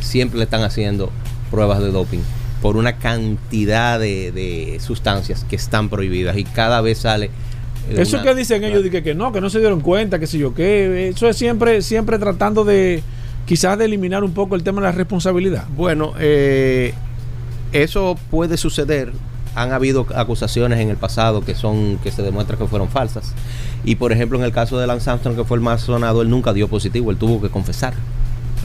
[0.00, 1.10] siempre le están haciendo
[1.50, 2.18] pruebas de doping
[2.60, 7.30] por una cantidad de, de sustancias que están prohibidas y cada vez sale.
[7.90, 10.26] Eh, Eso que dicen ellos, de que, que no, que no se dieron cuenta, que
[10.26, 11.08] sé yo qué.
[11.08, 13.02] Eso es siempre, siempre tratando de
[13.46, 15.66] quizás de eliminar un poco el tema de la responsabilidad.
[15.76, 16.94] Bueno, eh,
[17.72, 19.12] eso puede suceder.
[19.54, 23.32] Han habido acusaciones en el pasado que son que se demuestra que fueron falsas.
[23.84, 26.30] Y por ejemplo, en el caso de Lance Armstrong, que fue el más sonado, él
[26.30, 27.94] nunca dio positivo, él tuvo que confesar.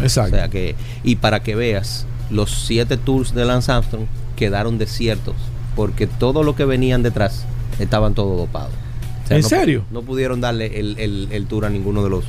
[0.01, 0.35] Exacto.
[0.35, 4.05] O sea que, y para que veas, los siete tours de Lance Armstrong
[4.35, 5.35] quedaron desiertos
[5.75, 7.45] porque todo lo que venían detrás
[7.79, 8.73] estaban todos dopados.
[9.29, 9.85] Sea, ¿En no- serio?
[9.91, 12.25] No pudieron darle el, el- el tour a ninguno de los.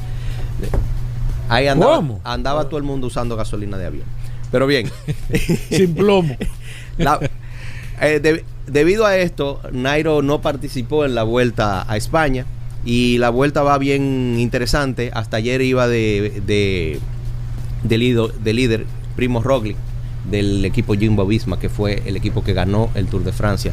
[1.49, 2.21] ahí andaba, ¿Cómo?
[2.23, 4.05] andaba todo el mundo usando gasolina de avión.
[4.53, 4.89] Pero bien,
[5.71, 6.37] Sin plomo.
[6.99, 7.19] la-
[8.01, 12.47] eh, de- debido a esto, Nairo no participó en la vuelta a España
[12.85, 15.11] y la vuelta va bien interesante.
[15.13, 17.01] Hasta ayer iba de, de,
[17.85, 18.87] de, lido- de líder
[19.17, 19.77] Primo Roglic
[20.31, 23.73] del equipo Jumbo Visma, que fue el equipo que ganó el Tour de Francia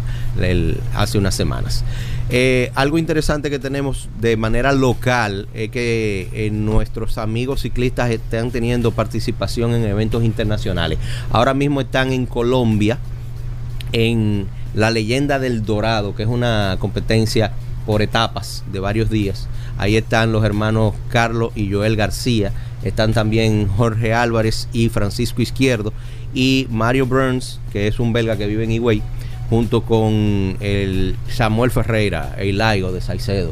[0.96, 1.84] hace unas semanas.
[2.30, 8.52] Eh, algo interesante que tenemos de manera local es que eh, nuestros amigos ciclistas están
[8.52, 11.00] teniendo participación en eventos internacionales.
[11.32, 12.98] Ahora mismo están en Colombia
[13.94, 17.54] en la leyenda del Dorado, que es una competencia
[17.86, 19.48] por etapas de varios días.
[19.78, 22.52] Ahí están los hermanos Carlos y Joel García,
[22.84, 25.94] están también Jorge Álvarez y Francisco Izquierdo
[26.34, 29.02] y Mario Burns, que es un belga que vive en Higüey,
[29.50, 33.52] junto con el Samuel Ferreira, el Laigo de Salcedo,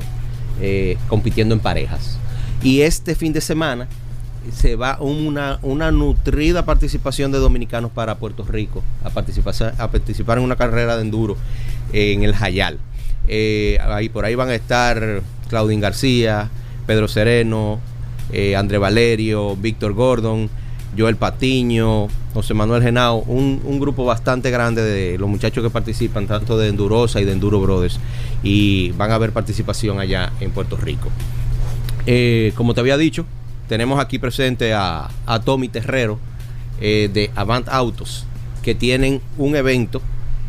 [0.61, 2.17] eh, compitiendo en parejas.
[2.61, 3.87] Y este fin de semana
[4.53, 10.37] se va una, una nutrida participación de dominicanos para Puerto Rico a participar, a participar
[10.37, 11.37] en una carrera de enduro
[11.93, 12.77] en el Jayal.
[13.27, 16.49] Eh, ahí, por ahí van a estar Claudín García,
[16.85, 17.79] Pedro Sereno,
[18.31, 20.49] eh, André Valerio, Víctor Gordon,
[20.97, 26.57] Joel Patiño, José Manuel Genao, un, grupo bastante grande de los muchachos que participan, tanto
[26.57, 27.99] de Endurosa y de Enduro Brothers,
[28.43, 31.09] y van a haber participación allá en Puerto Rico.
[32.05, 33.25] Eh, como te había dicho,
[33.67, 36.19] tenemos aquí presente a, a Tommy Terrero
[36.81, 38.25] eh, de Avant Autos,
[38.61, 40.01] que tienen un evento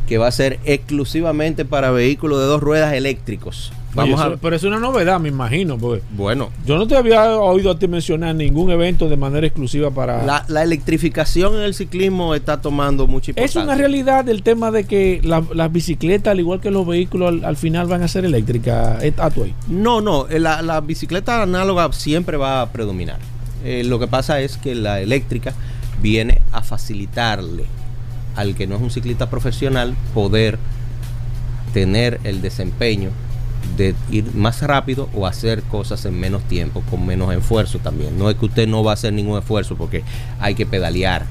[0.09, 3.73] que va a ser exclusivamente para vehículos de dos ruedas eléctricos.
[3.97, 4.41] Vamos Oye, eso- a.
[4.41, 7.89] pero es una novedad, me imagino, porque Bueno, yo no te había oído a ti
[7.89, 10.23] mencionar ningún evento de manera exclusiva para...
[10.25, 13.63] la, la electrificación en el ciclismo está tomando mucha es importancia.
[13.65, 17.45] una realidad el tema de que la- las bicicletas, al igual que los vehículos, al,
[17.45, 19.03] al final van a ser eléctricas.
[19.03, 19.15] eh.
[19.69, 23.19] No, no, eh, la, la bicicleta análoga siempre va a predominar.
[23.65, 25.55] Eh, lo que pasa es que la eléctrica
[26.03, 27.65] viene a facilitarle
[28.37, 30.59] al que no es un ciclista profesional poder
[31.73, 33.11] tener el desempeño
[33.77, 38.19] de ir más rápido o hacer cosas en menos tiempo, con menos esfuerzo también.
[38.19, 40.03] No es que usted no va a hacer ningún esfuerzo porque
[40.41, 41.27] hay que pedalear.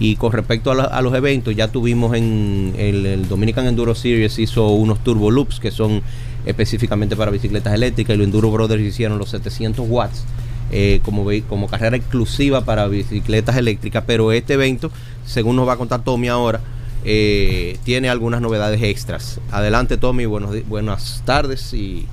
[0.00, 5.04] Y con respecto a, los eventos, ya tuvimos en el, Dominican Enduro Series hizo unos
[5.04, 6.02] Turbo Loops que son
[6.46, 10.24] específicamente para bicicletas eléctricas y los Enduro Brothers hicieron los 700 watts
[10.72, 14.02] eh, como, como carrera exclusiva para bicicletas eléctricas.
[14.04, 14.90] Pero este evento,
[15.24, 16.60] según nos va a contar Tommy ahora,
[17.04, 19.40] eh, tiene algunas novedades extras.
[19.50, 22.06] Adelante Tommy, buenos, buenas tardes y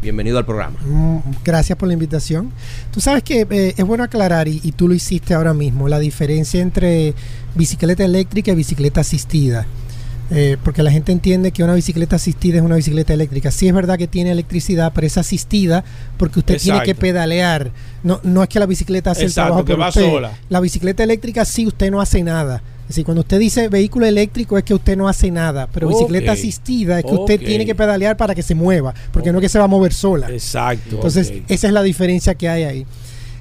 [0.00, 0.78] bienvenido al programa.
[0.84, 2.50] Mm, Gracias por la invitación.
[2.92, 5.98] Tú sabes que eh, es bueno aclarar, y, y tú lo hiciste ahora mismo, la
[5.98, 7.14] diferencia entre
[7.54, 9.66] bicicleta eléctrica y bicicleta asistida.
[10.34, 13.50] Eh, porque la gente entiende que una bicicleta asistida es una bicicleta eléctrica.
[13.50, 15.84] Sí es verdad que tiene electricidad, pero es asistida
[16.16, 17.70] porque usted tiene que pedalear.
[18.02, 20.00] No, no es que la bicicleta hace Exacto, el trabajo que por va usted.
[20.00, 20.32] sola.
[20.48, 22.62] La bicicleta eléctrica sí usted no hace nada.
[23.04, 27.04] Cuando usted dice vehículo eléctrico es que usted no hace nada, pero bicicleta asistida es
[27.04, 29.64] que usted tiene que pedalear para que se mueva, porque no es que se va
[29.64, 30.30] a mover sola.
[30.30, 30.96] Exacto.
[30.96, 32.86] Entonces, esa es la diferencia que hay ahí.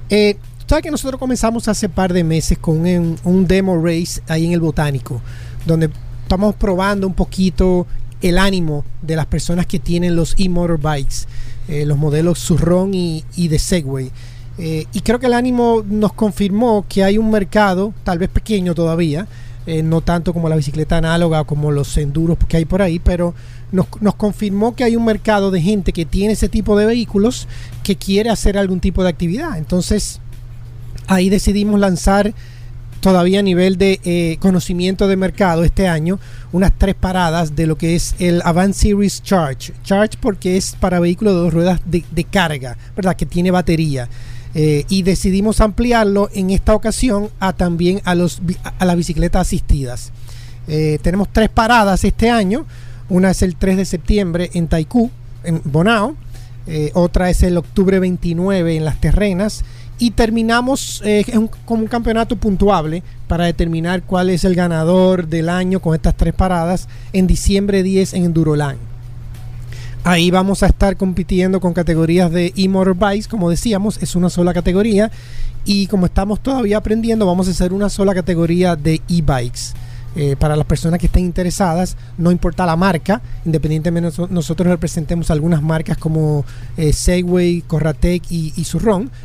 [0.09, 0.37] Eh,
[0.67, 4.53] ¿Sabes que nosotros comenzamos hace par de meses con un, un demo race ahí en
[4.53, 5.21] el Botánico,
[5.65, 5.89] donde
[6.23, 7.85] estamos probando un poquito
[8.21, 11.27] el ánimo de las personas que tienen los e-motorbikes,
[11.67, 14.11] eh, los modelos Surron y, y de Segway.
[14.57, 18.75] Eh, y creo que el ánimo nos confirmó que hay un mercado, tal vez pequeño
[18.75, 19.27] todavía,
[19.65, 23.33] eh, no tanto como la bicicleta análoga como los enduros que hay por ahí, pero
[23.71, 27.47] nos, nos confirmó que hay un mercado de gente que tiene ese tipo de vehículos
[27.83, 29.57] que quiere hacer algún tipo de actividad.
[29.57, 30.19] Entonces,
[31.07, 32.33] ahí decidimos lanzar
[33.01, 36.19] todavía a nivel de eh, conocimiento de mercado este año
[36.51, 39.73] unas tres paradas de lo que es el Avant Series Charge.
[39.83, 43.15] Charge porque es para vehículos de dos ruedas de, de carga, ¿verdad?
[43.15, 44.07] Que tiene batería.
[44.53, 48.41] Eh, y decidimos ampliarlo en esta ocasión a también a, los,
[48.79, 50.11] a las bicicletas asistidas.
[50.67, 52.65] Eh, tenemos tres paradas este año.
[53.09, 55.09] Una es el 3 de septiembre en Taikú,
[55.43, 56.15] en Bonao.
[56.67, 59.63] Eh, otra es el octubre 29 en Las Terrenas.
[59.97, 61.01] Y terminamos
[61.35, 66.17] un- como un campeonato puntuable para determinar cuál es el ganador del año con estas
[66.17, 68.79] tres paradas en diciembre 10 en Enduroland.
[70.03, 75.11] Ahí vamos a estar compitiendo con categorías de e-motorbikes, como decíamos, es una sola categoría.
[75.63, 79.73] Y como estamos todavía aprendiendo, vamos a hacer una sola categoría de e-bikes.
[80.13, 85.31] Eh, para las personas que estén interesadas, no importa la marca, independientemente noso- nosotros representemos
[85.31, 86.43] algunas marcas como
[86.75, 88.65] eh, Segway, Corratec y, y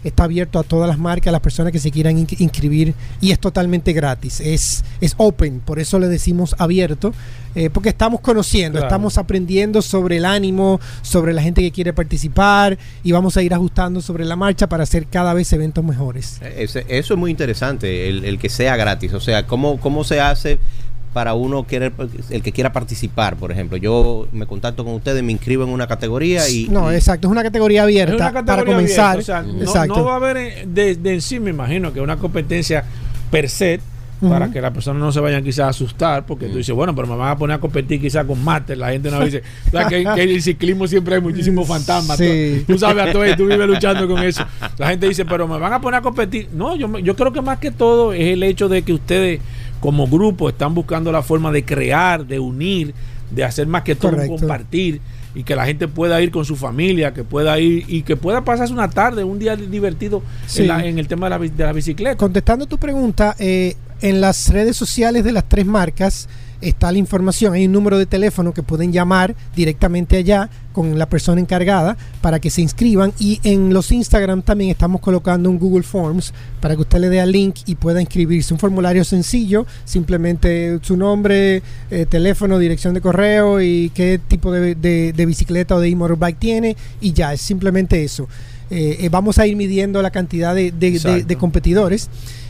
[0.04, 3.32] está abierto a todas las marcas, a las personas que se quieran in- inscribir y
[3.32, 7.12] es totalmente gratis, es, es open, por eso le decimos abierto,
[7.56, 8.86] eh, porque estamos conociendo, Claro.
[8.86, 13.52] estamos aprendiendo sobre el ánimo, sobre la gente que quiere participar y vamos a ir
[13.54, 16.40] ajustando sobre la marcha para hacer cada vez eventos mejores.
[16.56, 19.12] Ese- eso es muy interesante, el, el que sea gratis.
[19.14, 20.58] O sea, ¿cómo, cómo se hace
[21.12, 21.94] para uno querer,
[22.28, 23.78] el que quiera participar, por ejemplo?
[23.78, 26.68] Yo me contacto con ustedes, me inscribo en una categoría y...
[26.68, 29.12] no, y- exacto, es una categoría abierta para comenzar.
[29.16, 29.96] abierta, o sea, no- exacto.
[29.96, 32.84] no, va a haber eh, de, de en sí, me imagino, que una competencia
[33.30, 33.80] per se
[34.20, 37.06] para que las personas no se vayan quizás a asustar, porque tú dices, bueno, pero
[37.06, 38.78] me van a poner a competir quizás con máster.
[38.78, 42.16] La gente no dice, o sea, que, que en el ciclismo siempre hay muchísimos fantasmas.
[42.18, 42.64] Sí.
[42.66, 44.44] Tú, tú sabes, a todo, tú vives luchando con eso.
[44.78, 46.48] La gente dice, pero me van a poner a competir.
[46.54, 49.40] No, yo, me- yo creo que más que todo es el hecho de que ustedes
[49.80, 52.94] como grupo están buscando la forma de crear, de unir,
[53.30, 54.36] de hacer más que todo Correcto.
[54.36, 55.00] compartir
[55.34, 58.42] y que la gente pueda ir con su familia, que pueda ir y que pueda
[58.42, 60.62] pasarse una tarde, un día divertido Sí.
[60.62, 62.16] en, la- en el tema de la, de la bicicleta.
[62.16, 66.28] Contestando tu pregunta, eh, en las redes sociales de las tres marcas
[66.60, 67.52] está la información.
[67.52, 72.40] Hay un número de teléfono que pueden llamar directamente allá con la persona encargada para
[72.40, 73.12] que se inscriban.
[73.18, 77.20] Y en los Instagram también estamos colocando un Google Forms para que usted le dé
[77.20, 78.54] al link y pueda inscribirse.
[78.54, 84.74] Un formulario sencillo, simplemente su nombre, eh, teléfono, dirección de correo y qué tipo de,
[84.74, 86.76] de- bicicleta o de e-motorbike tiene.
[87.00, 88.28] Y ya, es simplemente eso.
[88.70, 91.26] Eh, eh, vamos a ir midiendo la cantidad de, de- de- Exacto.
[91.26, 92.08] de competidores.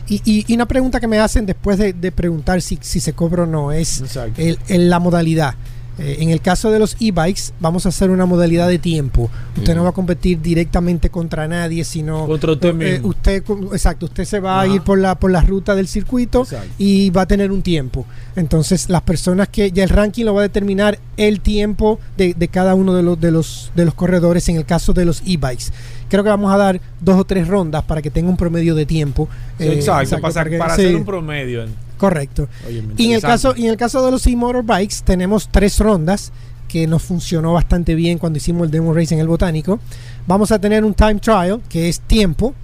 [0.08, 3.42] Y, y- y una pregunta que me hacen después de, preguntar si, si se cobra
[3.42, 4.40] o no es Exacto.
[4.40, 5.54] el- el- la modalidad.
[5.98, 9.30] Eh, en el caso de los e-bikes, vamos a hacer una modalidad de tiempo.
[9.56, 13.08] Usted no va a competir directamente contra nadie, sino Contra usted eh, mismo.
[13.08, 16.68] usted, exacto, usted se va a ir por la por la ruta del circuito Exacto.
[16.78, 18.04] y va a tener un tiempo.
[18.36, 22.48] Entonces, las personas que ya el ranking lo va a determinar el tiempo de, de
[22.48, 25.72] cada uno de los de los de los corredores en el caso de los e-bikes.
[26.10, 28.84] Creo que vamos a dar dos o tres rondas para que tenga un promedio de
[28.84, 29.28] tiempo.
[29.58, 31.64] Sí, Eh, exacto, para, para para sí, hacer un promedio.
[31.96, 32.48] Correcto.
[32.66, 36.32] Oye, Y en el caso, y en el caso de los e-motorbikes, tenemos tres rondas
[36.68, 39.78] que nos funcionó bastante bien cuando hicimos el demo race en el botánico.
[40.26, 42.54] Vamos a tener un time trial, que es tiempo.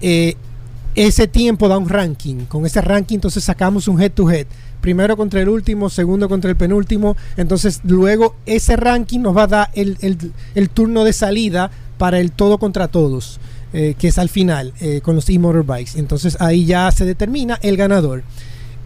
[0.00, 0.36] Eh,
[0.94, 2.46] ese tiempo da un ranking.
[2.46, 4.46] Con ese ranking, entonces sacamos un head to head.
[4.80, 7.16] Primero contra el último, segundo contra el penúltimo.
[7.36, 12.18] Entonces, luego ese ranking nos va a dar el, el- el turno de salida para
[12.20, 13.38] el todo contra todos,
[13.72, 15.98] eh, que es al final eh, con los e-motorbikes.
[15.98, 18.22] Entonces, ahí ya se determina el ganador.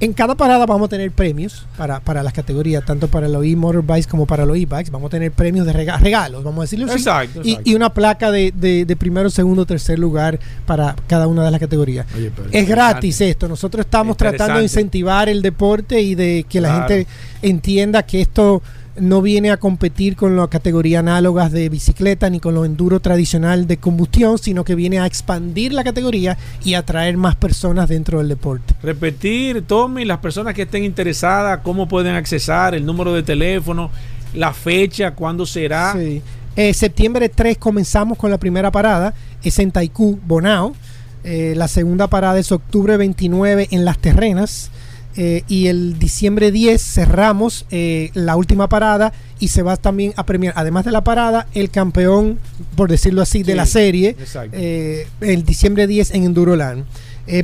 [0.03, 4.07] En cada parada vamos a tener premios para, para las categorías, tanto para los e-motorbikes
[4.09, 4.91] como para los e-bikes.
[4.91, 6.97] Vamos a tener premios de rega- regalos, vamos a decirlo así.
[6.97, 7.71] Exacto, Y, exacto.
[7.71, 11.61] y una placa de, de- de primero, segundo, tercer lugar para cada una de las
[11.61, 12.07] categorías.
[12.17, 13.47] Oye, Es gratis esto.
[13.47, 17.07] Nosotros estamos tratando de incentivar el deporte y de que la gente
[17.43, 18.63] entienda que esto
[18.97, 23.67] no viene a competir con la categoría análogas de bicicleta ni con lo enduro tradicional
[23.67, 28.29] de combustión, sino que viene a expandir la categoría y atraer más personas dentro del
[28.29, 28.75] deporte.
[28.83, 33.91] Repetir, Tommy, las personas que estén interesadas, cómo pueden accesar, el número de teléfono,
[34.35, 35.95] la fecha, cuándo será.
[35.97, 36.23] Sí.
[36.57, 40.75] Eh, septiembre 3 comenzamos con la primera parada, es en Taikú, Bonao.
[41.23, 44.71] Eh, la segunda parada es octubre 29 en Las Terrenas.
[45.17, 50.25] Eh, y el diciembre 10 cerramos eh, la última parada y se va también a
[50.25, 52.39] premiar, además de la parada, el campeón,
[52.77, 54.17] por decirlo así, de la serie,
[54.53, 56.85] eh, el diciembre 10 en Enduroland.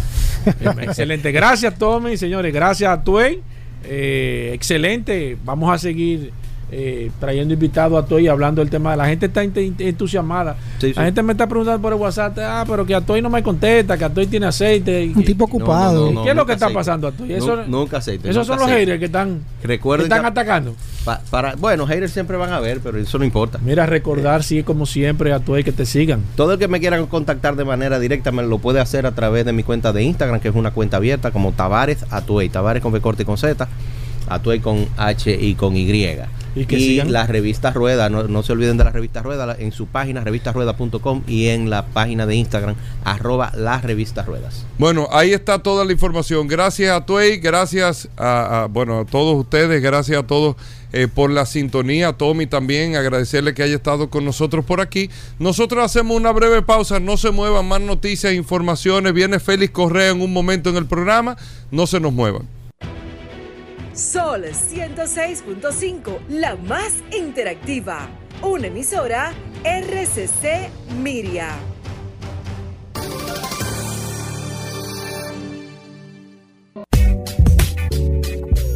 [0.81, 1.33] Excelente.
[1.33, 2.53] Gracias, Tommy, señores.
[2.53, 3.41] Gracias a Tuey.
[3.85, 5.37] Eh, excelente.
[5.45, 6.33] Vamos a seguir
[6.71, 8.97] eh, trayendo invitados a Tuey y hablando del tema.
[8.97, 10.57] La gente está ent- entusiasmada.
[10.81, 10.95] Sí, sí.
[10.97, 12.37] La gente me está preguntando por el WhatsApp.
[12.41, 15.05] Ah, pero que a Toy no me contesta, que a Toy tiene aceite.
[15.05, 16.23] y Un tipo ocupado.
[16.25, 16.79] ¿Qué es lo que está aceite.
[16.79, 17.29] pasando a Toy?
[17.29, 18.29] Nu- Eso, nunca aceite.
[18.29, 18.81] esos nunca son los aceite.
[18.93, 20.75] haters que están, que están que- atacando.
[21.05, 23.59] pa- para, bueno, haters siempre van a ver, pero eso no importa.
[23.64, 26.23] Mira, recordar, sí, como siempre, a Toy que te sigan.
[26.35, 29.45] Todo el que me quiera contactar de manera directa me lo puede hacer a través
[29.45, 32.49] de mi cuenta de Instagram, que es una cuenta abierta como Tavares Atuey.
[32.49, 33.69] Tavares con B corte y con Z,
[34.29, 35.87] Atuey con H y con Y.
[36.57, 37.13] Y que sigan.
[37.13, 41.23] la revista Rueda, no, no se olviden de la revista Rueda en su página revistarueda.com
[41.29, 44.65] y en la página de Instagram arroba las revistas ruedas.
[44.79, 46.49] Bueno, ahí está toda la información.
[46.49, 50.57] Gracias a Tuey, gracias a, a- bueno, a todos ustedes, gracias a todos
[50.93, 52.09] eh, por la sintonía.
[52.09, 55.11] A Tommy también, agradecerle que haya estado con nosotros por aquí.
[55.39, 59.13] Nosotros hacemos una breve pausa, no se muevan, más noticias, informaciones.
[59.13, 61.37] Viene Félix Correa en un momento en el programa,
[61.71, 62.49] no se nos muevan.
[63.97, 68.07] Sol 106.5, la más interactiva.
[68.43, 69.33] Una emisora
[69.65, 70.69] RCC
[71.03, 71.57] Miria.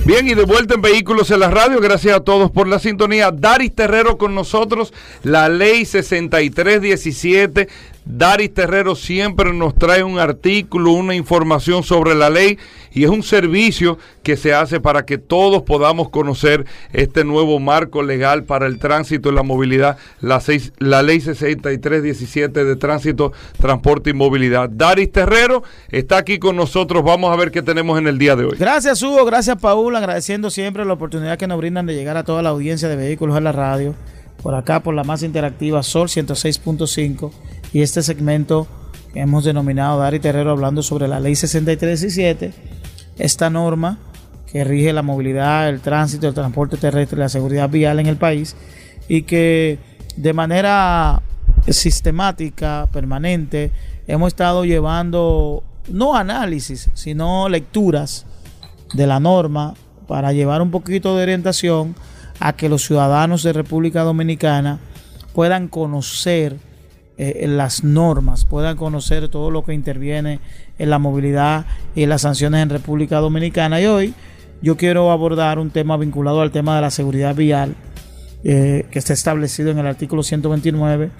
[0.06, 3.30] Bien, y de vuelta en Vehículos en la Radio, gracias a todos por la sintonía.
[3.30, 4.92] Daris Terrero con nosotros,
[5.22, 7.68] la ley 6317.
[8.04, 12.58] Daris Terrero siempre nos trae un artículo, una información sobre la ley
[12.92, 18.02] y es un servicio que se hace para que todos podamos conocer este nuevo marco
[18.02, 20.42] legal para el tránsito y la movilidad, la,
[21.02, 24.70] ley 6317 de tránsito, transporte y movilidad.
[24.70, 28.44] Daris Terrero está aquí con nosotros, vamos a ver qué tenemos en el día de
[28.44, 28.56] hoy.
[28.58, 32.42] Gracias Hugo, gracias Paul, agradeciendo siempre la oportunidad que nos brindan de llegar a toda
[32.42, 33.94] la audiencia de vehículos en la radio,
[34.42, 37.30] por acá por la más interactiva Sol 106.5
[37.72, 38.66] y este segmento
[39.12, 42.52] que hemos denominado Dari Terrero hablando sobre la ley 6317,
[43.18, 43.98] esta norma
[44.50, 48.56] que rige la movilidad, el tránsito, el transporte terrestre la seguridad vial en el país
[49.08, 49.78] y que
[50.16, 51.22] de manera
[51.68, 53.70] sistemática, permanente,
[54.06, 58.26] hemos estado llevando no análisis, sino lecturas
[58.94, 59.74] de la norma
[60.08, 61.94] para llevar un poquito de orientación
[62.40, 64.80] a que los ciudadanos de República Dominicana
[65.32, 66.56] puedan conocer
[67.22, 70.40] eh, las normas, puedan conocer todo lo que interviene
[70.78, 73.78] en la movilidad y las sanciones en República Dominicana.
[73.78, 74.14] Y hoy
[74.62, 77.74] yo quiero abordar un tema vinculado al tema de la seguridad vial,
[78.42, 81.10] eh, que está establecido en el artículo 129,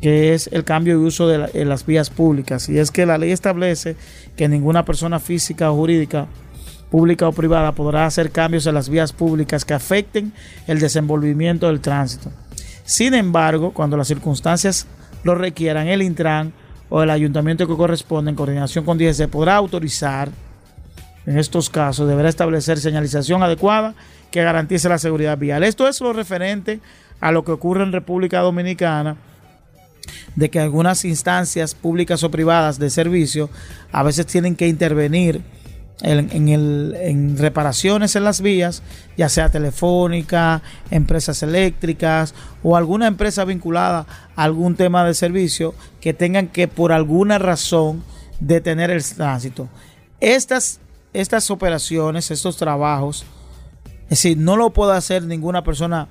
[0.00, 2.68] que es el cambio de uso de, de las vías públicas.
[2.68, 3.96] Y es que la ley establece
[4.36, 6.28] que ninguna persona física o jurídica
[6.92, 10.32] pública o privada podrá hacer cambios en las vías públicas que afecten
[10.68, 12.30] el desenvolvimiento del tránsito.
[12.84, 14.86] Sin embargo, cuando las circunstancias
[15.22, 16.52] lo requieran, el Intran
[16.88, 20.30] o el ayuntamiento que corresponde en coordinación con DGC podrá autorizar,
[21.26, 23.94] en estos casos, deberá establecer señalización adecuada
[24.30, 25.62] que garantice la seguridad vial.
[25.62, 26.80] Esto es lo referente
[27.20, 29.16] a lo que ocurre en República Dominicana
[30.34, 33.50] de que algunas instancias públicas o privadas de servicio
[33.92, 35.42] a veces tienen que intervenir
[36.02, 38.82] en, reparaciones en las vías,
[39.16, 46.14] ya sea telefónica, empresas eléctricas o alguna empresa vinculada a algún tema de servicio que
[46.14, 48.02] tengan que por alguna razón
[48.40, 49.68] detener el tránsito.
[50.20, 50.80] Estas,
[51.12, 53.24] estas operaciones, estos trabajos,
[54.04, 56.08] es decir, no lo puede hacer ninguna persona,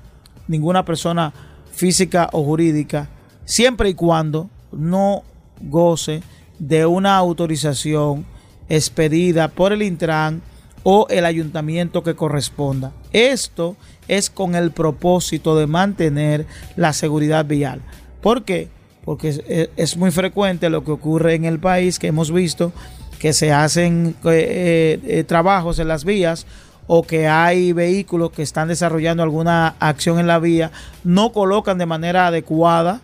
[0.48, 1.32] ninguna persona
[1.72, 3.08] física o jurídica,
[3.44, 5.22] siempre y cuando no
[5.60, 6.22] goce
[6.58, 8.24] de una autorización
[8.70, 10.40] expedida por el Intran
[10.82, 12.92] o el ayuntamiento que corresponda.
[13.12, 13.76] Esto
[14.08, 16.46] es con el propósito de mantener
[16.76, 17.82] la seguridad vial.
[18.22, 18.68] ¿Por qué?
[19.04, 19.42] Porque es,
[19.76, 22.72] es muy frecuente lo que ocurre en el país que hemos visto
[23.20, 26.46] que se hacen eh, eh, eh, trabajos en las vías
[26.86, 30.72] o que hay vehículos que están desarrollando alguna acción en la vía,
[31.04, 33.02] no colocan de manera adecuada,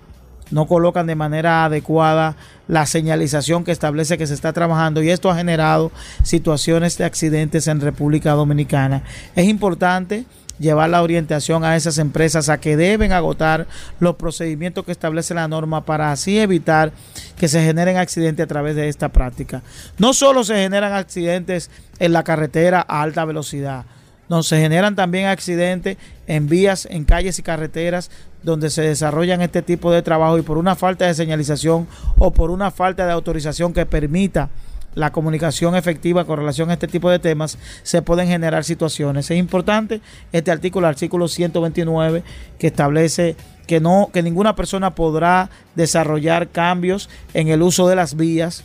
[0.50, 2.34] no colocan de manera adecuada
[2.68, 5.92] la señalización que establece que se está trabajando y esto ha generado
[6.22, 9.02] situaciones de accidentes en República Dominicana.
[9.34, 10.24] Es importante
[10.58, 13.66] llevar la orientación a esas empresas a que deben agotar
[14.00, 16.92] los procedimientos que establece la norma para así evitar
[17.36, 19.62] que se generen accidentes a través de esta práctica.
[19.98, 23.84] No solo se generan accidentes en la carretera a alta velocidad,
[24.28, 25.96] no, se generan también accidentes
[26.26, 28.10] en vías, en calles y carreteras
[28.42, 31.86] donde se desarrollan este tipo de trabajo y por una falta de señalización
[32.18, 34.50] o por una falta de autorización que permita
[34.94, 39.30] la comunicación efectiva con relación a este tipo de temas, se pueden generar situaciones.
[39.30, 40.00] Es importante
[40.32, 42.22] este artículo, artículo 129,
[42.58, 48.16] que establece que no que ninguna persona podrá desarrollar cambios en el uso de las
[48.16, 48.64] vías,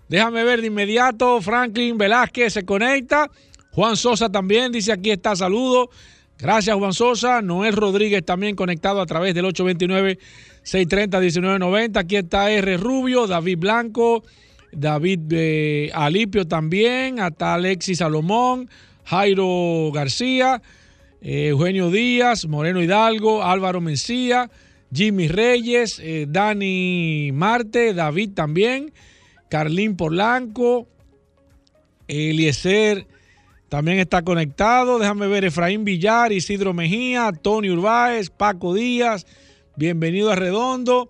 [0.10, 3.32] Déjame ver de inmediato, Franklin Velázquez se conecta.
[3.74, 5.89] Juan Sosa también dice aquí está, saludo.
[6.38, 7.41] Gracias Juan Sosa.
[7.41, 11.97] Noel Rodríguez también conectado a través del 829-630-1990.
[11.97, 12.78] Aquí está R.
[12.78, 14.24] Rubio, David Blanco,
[14.71, 18.69] David eh, Alipio también, hasta Alexis Salomón,
[19.05, 20.61] Jairo García,
[21.21, 24.51] eh, Eugenio Díaz, Moreno Hidalgo, Álvaro Mencía,
[24.93, 28.93] Jimmy Reyes, eh, Dani Marte, David también,
[29.49, 30.88] Carlín Polanco,
[32.07, 33.07] Eliezer
[33.74, 34.99] también está conectado.
[34.99, 39.26] Déjame ver Efraín Villar, Isidro Mejía, Tony Urbáez, Paco Díaz.
[39.76, 41.09] Bienvenido a Redondo.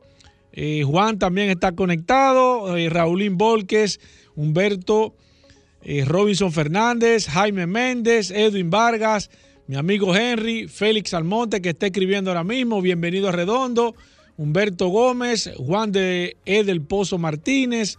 [0.54, 2.78] Eh, Juan también está conectado.
[2.78, 4.00] Eh, Raulín Volques,
[4.38, 5.14] Humberto,
[5.82, 9.30] eh, Robinson Fernández, Jaime Méndez, Edwin Vargas,
[9.68, 12.82] mi amigo Henry, Félix Almonte que está escribiendo ahora mismo.
[12.82, 13.94] Bienvenido a Redondo.
[14.38, 17.98] Humberto Gómez, Juan de Edel Pozo Martínez,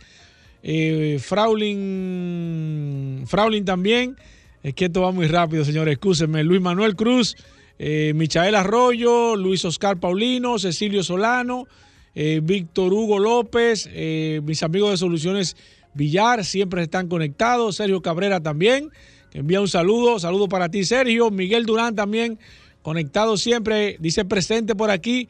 [1.21, 4.17] Fraulin, Fraulin también.
[4.65, 5.93] Es que esto va muy rápido, señores.
[5.93, 6.43] Excúsenme.
[6.43, 7.37] Luis Manuel Cruz,
[7.79, 11.67] eh, Michael Arroyo, Luis Oscar Paulino, Cecilio Solano,
[12.15, 15.55] eh, Víctor Hugo López, eh, mis amigos de Soluciones
[15.93, 17.77] Villar, siempre están conectados.
[17.77, 18.91] Sergio Cabrera también,
[19.35, 20.19] envía un saludo.
[20.19, 21.31] Saludo para ti, Sergio.
[21.31, 22.39] Miguel Durán también,
[22.81, 25.29] conectado siempre, dice presente por aquí.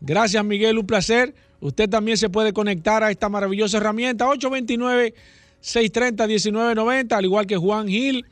[0.00, 1.34] Gracias, Miguel, un placer.
[1.58, 8.24] Usted también se puede conectar a esta maravillosa herramienta 829-630-1990, al igual que Juan Gil.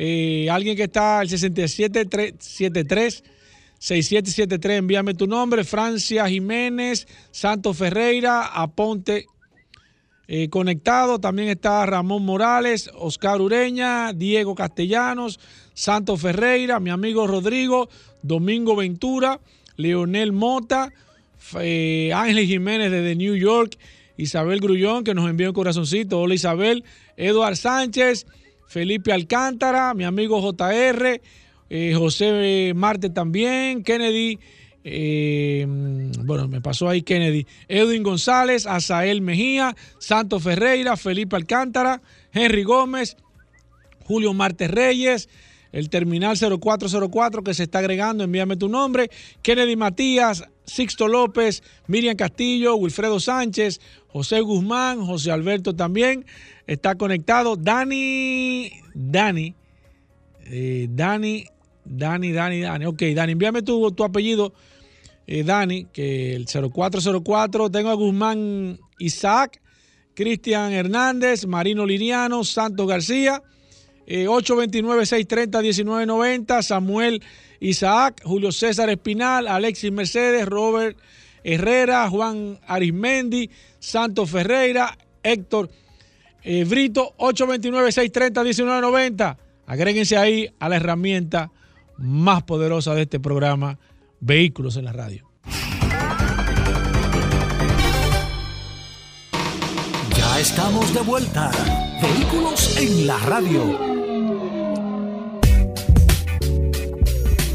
[0.00, 3.24] Eh, alguien que está al 6773
[3.80, 5.64] 6773, envíame tu nombre.
[5.64, 9.26] Francia Jiménez, Santos Ferreira, Aponte
[10.28, 11.18] eh, conectado.
[11.18, 15.40] También está Ramón Morales, Oscar Ureña, Diego Castellanos,
[15.74, 17.88] Santos Ferreira, mi amigo Rodrigo,
[18.22, 19.40] Domingo Ventura,
[19.76, 20.92] Leonel Mota,
[21.58, 23.76] eh, Ángel Jiménez desde New York,
[24.16, 26.20] Isabel Grullón, que nos envió un corazoncito.
[26.20, 26.84] Hola Isabel,
[27.16, 28.26] Eduard Sánchez.
[28.68, 31.20] Felipe Alcántara, mi amigo JR,
[31.70, 34.38] eh, José Marte también, Kennedy,
[34.84, 35.66] eh,
[36.24, 42.02] bueno, me pasó ahí Kennedy, Edwin González, Azael Mejía, Santo Ferreira, Felipe Alcántara,
[42.32, 43.16] Henry Gómez,
[44.04, 45.28] Julio Marte Reyes,
[45.72, 49.10] el terminal 0404 que se está agregando, envíame tu nombre,
[49.42, 56.26] Kennedy Matías, Sixto López, Miriam Castillo, Wilfredo Sánchez, José Guzmán, José Alberto también
[56.68, 57.56] está conectado.
[57.56, 59.56] Dani, Dani,
[60.44, 61.44] eh, Dani,
[61.84, 62.86] Dani, Dani, Dani.
[62.86, 64.52] Ok, Dani, envíame tu, apellido,
[65.26, 67.68] eh, Dani, que el 0404.
[67.70, 69.60] Tengo a Guzmán Isaac,
[70.14, 73.42] Cristian Hernández, Marino Liriano, Santos García.
[74.06, 77.22] 829-630-1990, eh, Samuel
[77.60, 80.96] Isaac, Julio César Espinal, Alexis Mercedes, Robert
[81.44, 85.68] Herrera, Juan Arismendi, Santos Ferreira, Héctor
[86.42, 89.36] eh, Brito, 829-630-1990.
[89.66, 91.50] Agréguense ahí a la herramienta
[91.98, 93.78] más poderosa de este programa,
[94.20, 95.28] Vehículos en la Radio.
[100.16, 101.50] Ya estamos de vuelta.
[102.00, 103.97] Vehículos en la Radio.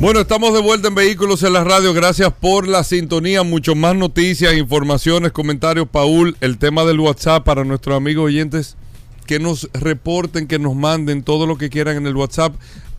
[0.04, 1.93] Bueno, estamos de vuelta en Vehículos en la Radio.
[1.93, 3.41] Gracias por la sintonía.
[3.43, 5.88] Mucho más noticias, informaciones, comentarios.
[5.88, 8.76] Paul, el tema del WhatsApp para nuestros amigos oyentes
[9.26, 12.54] que nos reporten, que nos manden todo lo que quieran en el WhatsApp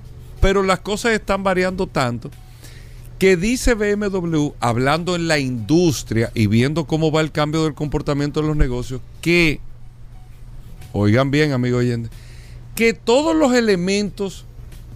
[0.47, 2.31] Pero las cosas están variando tanto
[3.19, 8.41] que dice BMW, hablando en la industria y viendo cómo va el cambio del comportamiento
[8.41, 9.59] de los negocios, que,
[10.93, 12.09] oigan bien, amigo oyente,
[12.75, 14.45] que todos los elementos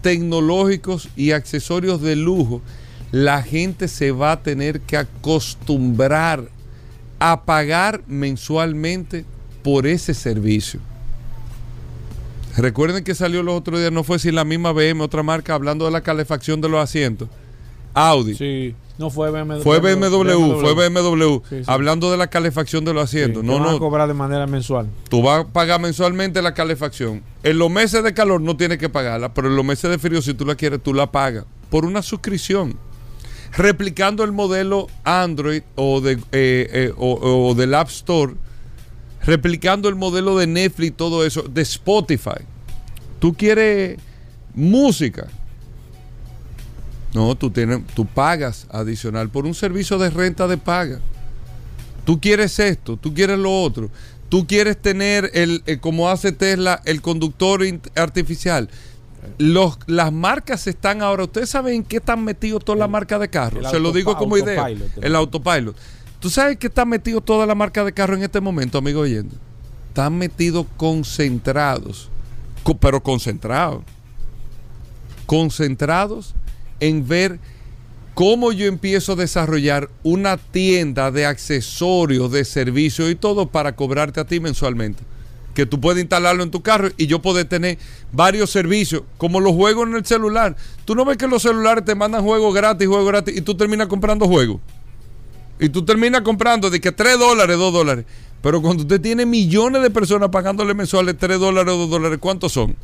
[0.02, 2.62] tecnológicos y accesorios de lujo,
[3.12, 6.48] la gente se va a tener que acostumbrar
[7.20, 9.26] a pagar mensualmente
[9.64, 10.80] por ese servicio.
[12.58, 15.86] Recuerden que salió los otros días, no fue si la misma BM, otra marca, hablando
[15.86, 17.30] de la calefacción de los asientos.
[17.94, 18.36] Audi.
[18.36, 19.62] Sí, no fue BMW.
[19.62, 21.64] Fue BMW, fue BMW, Sí, sí.
[21.68, 23.42] hablando de la calefacción de los Sí, asientos.
[23.42, 24.88] que no, van a no, cobrar de manera mensual.
[25.10, 27.22] Tú vas a pagar mensualmente la calefacción.
[27.44, 30.22] En los meses de calor no tienes que pagarla, pero en los meses de frío,
[30.22, 32.78] si tú la quieres, tú la pagas por una suscripción.
[33.58, 38.34] Replicando el modelo Android o, de, eh, eh, o, o del App Store,
[39.24, 42.42] replicando el modelo de Netflix, todo eso, de Spotify.
[43.20, 43.98] Tú quieres
[44.54, 45.28] música.
[47.14, 51.00] No, tú, tienes, tú pagas adicional por un servicio de renta de paga.
[52.06, 53.90] Tú quieres esto, tú quieres lo otro.
[54.30, 57.62] Tú quieres tener, el, el- como hace Tesla, el conductor
[57.96, 58.70] artificial.
[59.38, 63.30] Los, las marcas están ahora, ustedes saben en qué están metidos todas las marcas de
[63.30, 63.60] carro.
[63.60, 64.62] el Se lo digo como idea.
[64.66, 65.04] autopilot.
[65.04, 65.76] El autopilot.
[66.22, 69.36] ¿Tú sabes que están metidos toda la marca de carro en este momento, amigo oyendo?
[69.90, 72.10] Están metidos concentrados,
[72.64, 73.82] co- pero concentrados.
[75.26, 76.36] Concentrados
[76.80, 77.40] en ver
[78.14, 84.20] cómo yo empiezo a desarrollar una tienda de accesorios, de servicios y todo para cobrarte
[84.20, 85.04] a ti mensualmente.
[85.56, 87.78] Que tú puedes instalarlo en tu carro y yo puedo tener
[88.14, 90.56] varios servicios, como los juegos en el celular.
[90.86, 93.88] Tú no ves que los celulares te mandan juegos gratis, juegos gratis, y tú terminas
[93.88, 94.62] comprando juegos.
[95.62, 98.06] Y tú terminas comprando de que 3 dólares, 2 dólares.
[98.42, 102.52] Pero cuando usted tiene millones de personas pagándole mensuales 3 dólares o 2 dólares, ¿cuántos
[102.52, 102.76] son?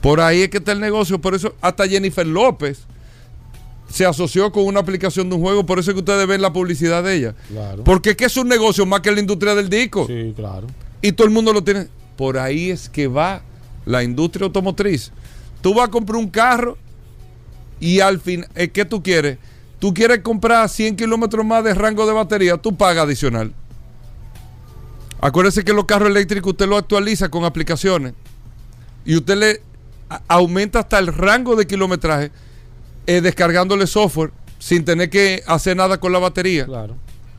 [0.00, 1.20] Por ahí es que está el negocio.
[1.20, 2.80] Por eso hasta Jennifer López
[3.88, 5.64] se asoció con una aplicación de un juego.
[5.64, 7.34] Por eso es que ustedes ven la publicidad de ella.
[7.48, 7.84] Claro.
[7.84, 10.08] Porque es que es un negocio más que la industria del disco.
[10.08, 10.66] Sí, claro.
[11.00, 11.86] Y todo el mundo lo tiene.
[12.16, 13.42] Por ahí es que va
[13.84, 15.12] la industria automotriz.
[15.60, 16.76] Tú vas a comprar un carro
[17.78, 19.38] y al fin, eh, ¿qué tú quieres?
[19.78, 23.52] Tú quieres comprar 100 kilómetros más de rango de batería, tú pagas adicional.
[25.20, 28.14] Acuérdese que los carros eléctricos usted lo actualiza con aplicaciones
[29.04, 29.62] y usted le
[30.28, 32.30] aumenta hasta el rango de kilometraje
[33.06, 36.64] eh, descargándole software sin tener que hacer nada con la batería.
[36.66, 36.96] Claro.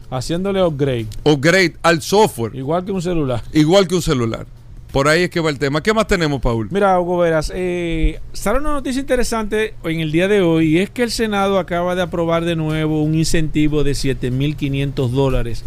[0.10, 1.08] Haciéndole upgrade.
[1.24, 3.44] Upgrade al software, Igual que un celular.
[3.52, 4.46] igual que un celular.
[4.92, 5.84] Por ahí es que va el tema.
[5.84, 6.70] ¿Qué más tenemos, Paul?
[6.72, 10.90] Mira, Hugo Veras, eh, sale una noticia interesante en el día de hoy y es
[10.90, 15.66] que el Senado acaba de aprobar de nuevo un incentivo de 7.500 dólares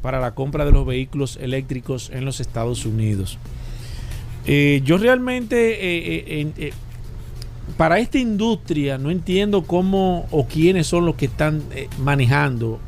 [0.00, 3.38] para la compra de los vehículos eléctricos en los Estados Unidos.
[4.46, 6.72] Eh, yo realmente, eh, eh,
[7.76, 11.62] para esta industria, no entiendo cómo o quiénes son los que están
[12.02, 12.80] manejando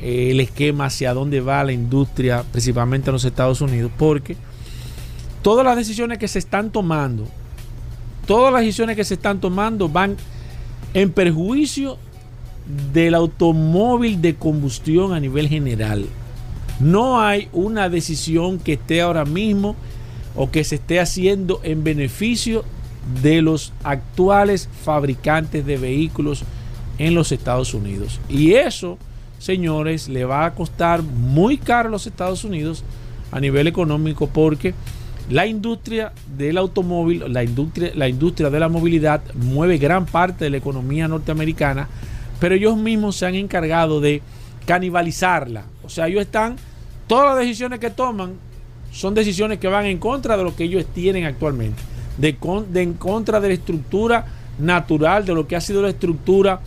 [0.00, 4.36] el esquema hacia dónde va la industria, principalmente en los Estados Unidos, porque
[5.44, 7.26] todas las decisiones que se están tomando,
[8.26, 10.16] todas las decisiones que se están tomando van
[10.94, 11.98] en perjuicio
[12.94, 16.06] del automóvil de combustión a nivel general.
[16.80, 19.76] No hay una decisión que esté ahora mismo
[20.34, 22.64] o que se esté haciendo en beneficio
[23.22, 26.42] de los actuales fabricantes de vehículos
[26.96, 28.18] en los Estados Unidos.
[28.30, 28.96] Y eso,
[29.38, 32.82] señores, le va a costar muy caro a los Estados Unidos
[33.30, 34.72] a nivel económico porque
[35.30, 40.50] la industria del automóvil, la industria, la industria de la movilidad mueve gran parte de
[40.50, 41.88] la economía norteamericana,
[42.40, 44.20] pero ellos mismos se han encargado de
[44.66, 45.64] canibalizarla.
[45.82, 46.56] O sea, ellos están,
[47.06, 48.34] todas las decisiones que toman
[48.92, 51.82] son decisiones que van en contra de lo que ellos tienen actualmente,
[52.18, 52.36] de,
[52.74, 54.26] en contra de la estructura
[54.58, 56.60] natural, de lo que ha sido la estructura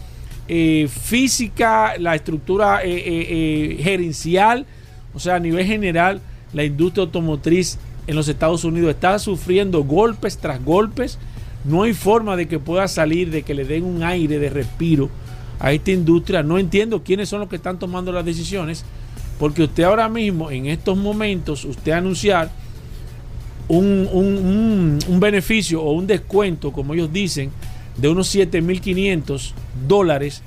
[0.48, 4.66] eh, física, la estructura eh, eh, gerencial,
[5.14, 6.22] o sea, a nivel general,
[6.54, 7.78] la industria automotriz
[8.08, 11.20] en los Estados Unidos está sufriendo golpes tras golpes.
[11.66, 15.10] No hay forma de que pueda salir, de que le den un aire de respiro
[15.60, 16.42] a esta industria.
[16.42, 18.86] No entiendo quiénes son los que están tomando las decisiones,
[19.38, 22.50] porque usted ahora mismo, en estos momentos, usted anunciar
[23.68, 27.52] un, beneficio o un descuento, como ellos dicen,
[27.98, 29.52] de unos 7.500
[29.88, 30.42] dólares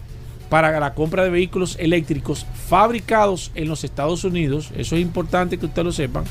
[0.48, 4.70] para la compra de vehículos eléctricos fabricados en los Estados Unidos.
[4.76, 6.24] Eso es importante que ustedes lo sepan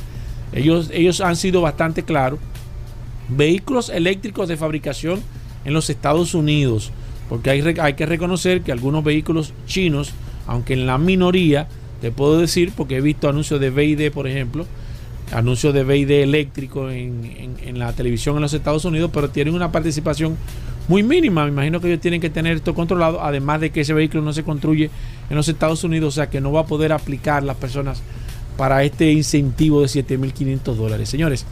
[0.53, 2.39] ellos, ellos han sido bastante claros.
[3.29, 5.21] Vehículos eléctricos de fabricación
[5.65, 6.91] en los Estados Unidos,
[7.27, 10.13] porque hay, hay que reconocer que algunos vehículos chinos,
[10.47, 11.67] aunque en la minoría,
[12.01, 14.65] te puedo decir, porque he visto anuncios de BID, por ejemplo,
[15.31, 19.71] anuncios de BID eléctrico en, en, la televisión en los Estados Unidos, pero tienen una
[19.71, 20.35] participación
[20.87, 21.43] muy mínima.
[21.43, 24.33] Me imagino que ellos tienen que tener esto controlado, además de que ese vehículo no
[24.33, 24.89] se construye
[25.29, 28.01] en los Estados Unidos, o sea que no va a poder aplicar las personas
[28.59, 31.07] para este incentivo de 7.500 dólares.
[31.07, 31.45] Señores,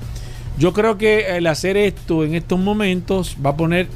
[0.59, 3.87] yo creo que el hacer esto en estos momentos va a poner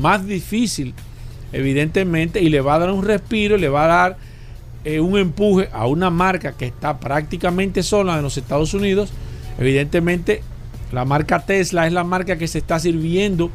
[0.00, 0.94] más difícil,
[1.52, 4.16] evidentemente, y le va a dar un respiro, le va a dar
[4.84, 9.10] eh, un empuje a una marca que está prácticamente sola en los Estados Unidos.
[9.56, 10.42] Evidentemente,
[10.90, 13.48] la marca Tesla es la marca que se está sirviendo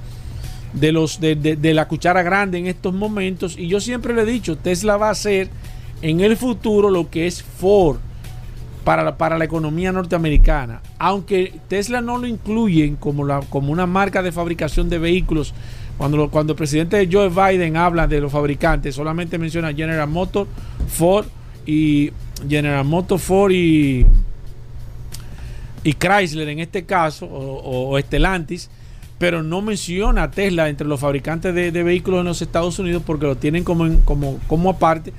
[0.72, 3.58] de, los, de, de la cuchara grande en estos momentos.
[3.58, 5.50] Y yo siempre le he dicho, Tesla va a ser
[6.02, 7.98] en el futuro lo que es Ford
[8.84, 10.82] para para la economía norteamericana.
[11.00, 15.54] Aunque Tesla no lo incluyen como, la, como una marca de fabricación de vehículos,
[15.98, 20.50] cuando, cuando el presidente Joe Biden habla de los fabricantes, solamente menciona General Motors,
[20.88, 21.28] Ford
[21.66, 22.12] y
[22.48, 24.06] General Motors, Ford y,
[25.84, 28.70] y Chrysler en este caso, o, o Stellantis,
[29.18, 33.26] pero no menciona a Tesla entre los fabricantes de, vehículos en los Estados Unidos porque
[33.26, 35.14] lo tienen como, como, como aparte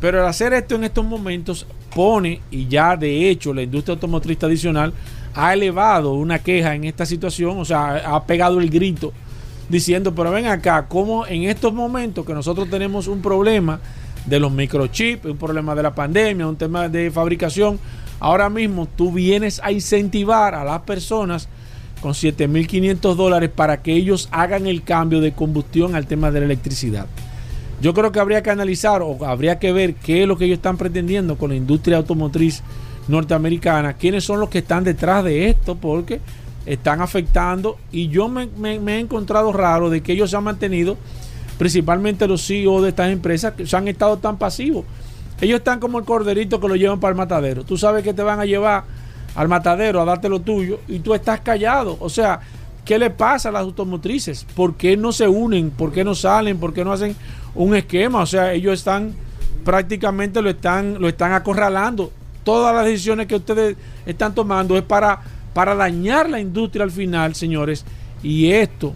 [0.00, 4.38] pero al hacer esto en estos momentos pone, y ya de hecho la industria automotriz
[4.38, 4.92] tradicional
[5.34, 9.12] ha elevado una queja en esta situación, o sea, ha pegado el grito
[9.68, 13.80] diciendo, pero ven acá, como en estos momentos que nosotros tenemos un problema
[14.24, 17.78] de los microchips, un problema de la pandemia, un tema de fabricación,
[18.20, 21.48] ahora mismo tú vienes a incentivar a las personas
[22.00, 26.46] con 7.500 dólares para que ellos hagan el cambio de combustión al tema de la
[26.46, 27.06] electricidad.
[27.80, 30.56] Yo creo que habría que analizar o habría que ver qué es lo que ellos
[30.56, 32.62] están pretendiendo con la industria automotriz
[33.08, 36.20] norteamericana, quiénes son los que están detrás de esto, porque
[36.64, 40.96] están afectando y yo me, he encontrado raro de que ellos se han mantenido,
[41.58, 44.84] principalmente los CEO de estas empresas, que se han estado tan pasivos.
[45.40, 47.62] Ellos están como el corderito que lo llevan para el matadero.
[47.62, 48.84] Tú sabes que te van a llevar
[49.34, 51.98] al matadero a darte lo tuyo y tú estás callado.
[52.00, 52.40] O sea,
[52.86, 54.46] ¿qué le pasa a las automotrices?
[54.54, 55.70] ¿Por qué no se unen?
[55.70, 56.58] ¿Por qué no salen?
[56.58, 57.14] ¿Por qué no hacen
[57.56, 59.14] un esquema, o sea, ellos están
[59.64, 62.12] prácticamente lo están lo están acorralando.
[62.44, 65.20] Todas las decisiones que ustedes están tomando es para
[65.52, 67.84] para dañar la industria al final, señores,
[68.22, 68.92] y esto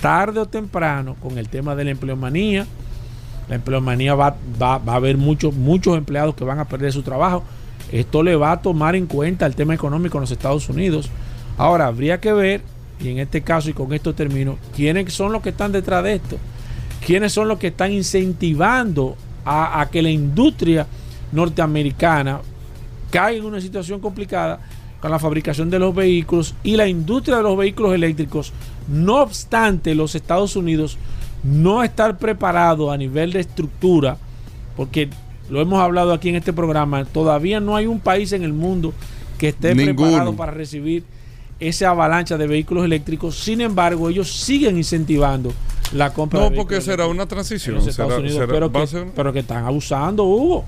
[0.00, 2.66] tarde o temprano con el tema de la empleomanía,
[3.48, 7.02] la empleomanía va, va, va a haber muchos muchos empleados que van a perder su
[7.02, 7.42] trabajo.
[7.90, 11.10] Esto le va a tomar en cuenta el tema económico en los Estados Unidos.
[11.58, 12.62] Ahora, habría que ver,
[13.00, 16.14] y en este caso, y con esto termino, quiénes son los que están detrás de
[16.14, 16.38] esto
[17.04, 20.86] quiénes son los que están incentivando a, que la industria
[21.32, 22.40] norteamericana
[23.10, 24.58] caiga en una situación complicada
[25.00, 28.54] con la fabricación de los vehículos y la industria de los vehículos eléctricos,
[28.88, 30.96] no obstante los Estados Unidos
[31.42, 34.16] no estar preparado a nivel de estructura,
[34.74, 35.10] porque
[35.50, 38.94] lo hemos hablado aquí en este programa, todavía no hay un país en el mundo
[39.36, 41.04] que esté preparado para recibir
[41.60, 43.36] esa avalancha de vehículos eléctricos.
[43.36, 45.52] Sin embargo, ellos siguen incentivando
[45.94, 46.40] la compra.
[46.40, 47.78] No, porque será una transición.
[49.14, 50.64] pero, que, están abusando, Hugo.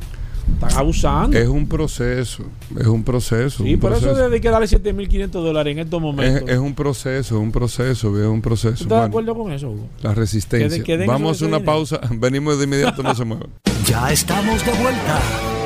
[0.55, 1.37] Están abusando.
[1.37, 2.45] Es un proceso,
[2.79, 3.65] es un proceso.
[3.65, 6.49] Sí, un por eso hay que darle 7.500 dólares en estos es, momentos.
[6.49, 8.77] es un proceso, es un proceso, es un proceso.
[8.77, 9.89] ¿Tú estás de acuerdo con eso, Hugo?
[10.03, 10.69] La resistencia.
[10.69, 11.73] Que de- que den Vamos a una dinero.
[11.73, 13.49] pausa, venimos de inmediato, no se muevan.
[13.87, 15.21] Ya estamos de vuelta.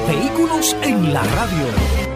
[0.09, 2.10] Vehículos en la radio.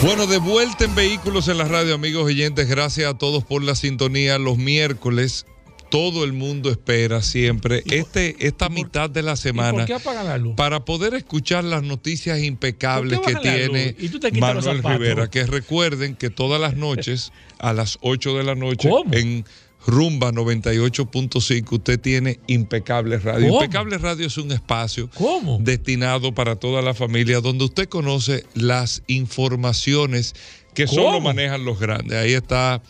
[0.00, 2.68] Bueno, de vuelta en Vehículos en la Radio, amigos oyentes.
[2.68, 4.38] Gracias a todos por la sintonía.
[4.38, 5.44] Los miércoles,
[5.90, 11.14] todo el mundo espera siempre este, esta mitad de la ¿Y semana la para poder
[11.14, 14.84] escuchar las noticias impecables ¿Por qué que tiene Manuel.
[14.84, 15.28] Rivera.
[15.30, 19.12] Que recuerden que todas las noches, a las 8 de la noche, ¿Cómo?
[19.12, 19.44] en
[19.86, 23.48] Rumba 98.5, usted tiene Impecable Radio.
[23.48, 23.62] ¿Cómo?
[23.62, 25.58] Impecable Radio es un espacio ¿Cómo?
[25.62, 30.34] destinado para toda la familia, donde usted conoce las informaciones
[30.74, 31.02] que ¿Cómo?
[31.02, 32.16] solo manejan los grandes.
[32.18, 32.82] Ahí está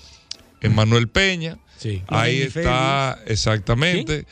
[0.61, 2.03] Emanuel Peña, Sí.
[2.09, 4.27] ahí está exactamente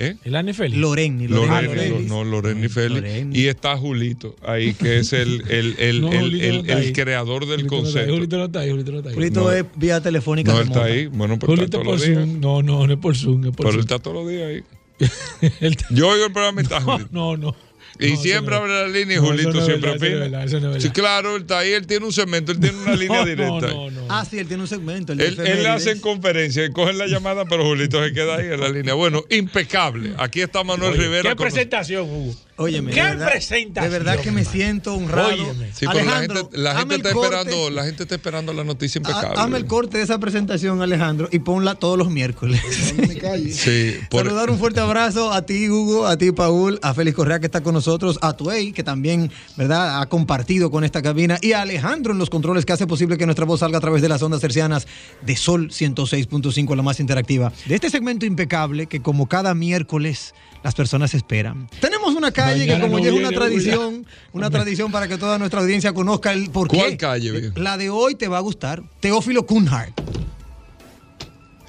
[0.00, 0.16] ¿eh?
[0.24, 0.80] El Anne Félix.
[0.80, 1.68] Loreni, Loreni.
[1.74, 2.08] Félix.
[2.08, 3.00] no, Loreni Félix.
[3.02, 3.38] Loreni.
[3.38, 7.68] Y está Julito, ahí que es el, el, el, No, el- no está creador del
[7.68, 8.14] Julito no está concepto.
[8.14, 9.14] Julito no está ahí, Julito no está ahí.
[9.14, 9.52] Julito No.
[9.52, 10.52] es vía telefónica.
[10.52, 11.06] No, él está ahí.
[11.06, 12.18] Bueno, pues está Julito todos por los días.
[12.18, 12.40] Zoom.
[12.40, 13.80] No, no, no es por Zoom, es por Pero él Zoom.
[13.80, 14.62] está todos los días ahí.
[15.60, 17.08] Él está- Yo oigo el programa y está No, Julito.
[17.12, 17.56] no, no.
[17.98, 20.80] Y No, siempre no abre la línea y no, Julito siempre opina.
[20.80, 23.68] Sí, claro, él está ahí, él tiene un segmento, él tiene una línea directa.
[23.68, 24.06] No, no, no.
[24.08, 25.12] Ah, sí, él tiene un segmento.
[25.12, 25.66] Él, él efemérides.
[25.66, 28.94] hace en conferencia y cogen la llamada, pero Julito se queda ahí en la línea.
[28.94, 30.12] Bueno, impecable.
[30.18, 31.30] Aquí está Manuel Oye, Rivera.
[31.30, 32.34] ¿Qué con presentación, Hugo?
[32.62, 35.28] Óyeme, ¿Qué de verdad, presentación, De verdad que me siento honrado.
[35.32, 35.66] Óyeme.
[35.72, 37.26] Sí, pero la Alejandro, gente, la gente está corte.
[37.36, 39.40] esperando, la gente está esperando la noticia Ha- impecable.
[39.40, 42.60] Hazme el corte de esa presentación, Alejandro, y ponla todos los miércoles.
[43.52, 47.38] Sí, por- Saludar un fuerte abrazo a ti, Hugo, a ti, Paul, a Félix Correa,
[47.40, 51.52] que está con nosotros, a Tuey, que también, ¿verdad?, ha compartido con esta cabina, y
[51.52, 54.08] a Alejandro en los controles, que hace posible que nuestra voz salga a través de
[54.08, 54.86] las ondas cercianas
[55.22, 57.52] de Sol 106.5, la más interactiva.
[57.66, 61.68] De este segmento impecable, que como cada miércoles las personas esperan.
[61.80, 65.38] Tenemos una calle Que como no ya es una tradición, una tradición para que toda
[65.38, 66.76] nuestra audiencia conozca el por qué.
[66.78, 67.60] ¿Cuál calle, viejo?
[67.60, 68.82] La de hoy te va a gustar.
[69.00, 69.92] Teófilo Kunhardt.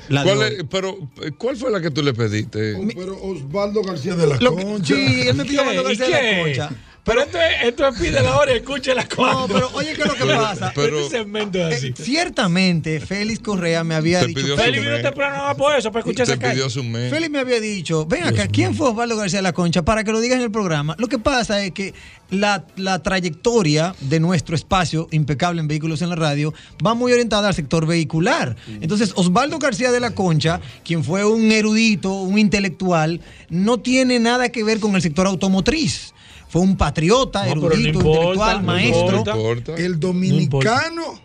[0.10, 0.98] ¿Cuál es- pero,
[1.38, 2.76] ¿cuál fue la que tú le pediste?
[2.96, 4.94] Pero Osvaldo García de la Concha.
[4.96, 5.62] sí, él me pidió.
[5.62, 6.42] Osvaldo ¿Y García de la qué?
[6.44, 6.70] Concha.
[7.04, 9.47] Pero esto es, esto es pide la hora y escúchela No, cuando.
[9.56, 10.72] pero oye, ¿qué es lo que Pero- pasa?
[10.76, 11.88] pero- este segmento es así.
[11.88, 14.56] Eh, ciertamente, Félix Correa me había Te dicho.
[14.56, 16.54] Félix vino por eso, para escuchar Te esa calle.
[16.54, 17.12] pidió su mes.
[17.12, 19.82] Félix me había dicho, ven acá, ¿quién fue Osvaldo García de la Concha?
[19.84, 20.95] Para que lo digas en el programa.
[20.99, 21.95] Lo que pasa es que
[22.30, 26.54] la, la trayectoria de nuestro espacio impecable en vehículos en la radio
[26.86, 28.56] va muy orientada al sector vehicular.
[28.80, 34.49] Entonces, Osvaldo García de la Concha, quien fue un erudito, un intelectual, no tiene nada
[34.49, 36.14] que ver con el sector automotriz.
[36.52, 39.18] Fue un patriota, No, erudito, importa, intelectual, no maestro.
[39.20, 39.76] importa.
[39.78, 41.20] El dominicano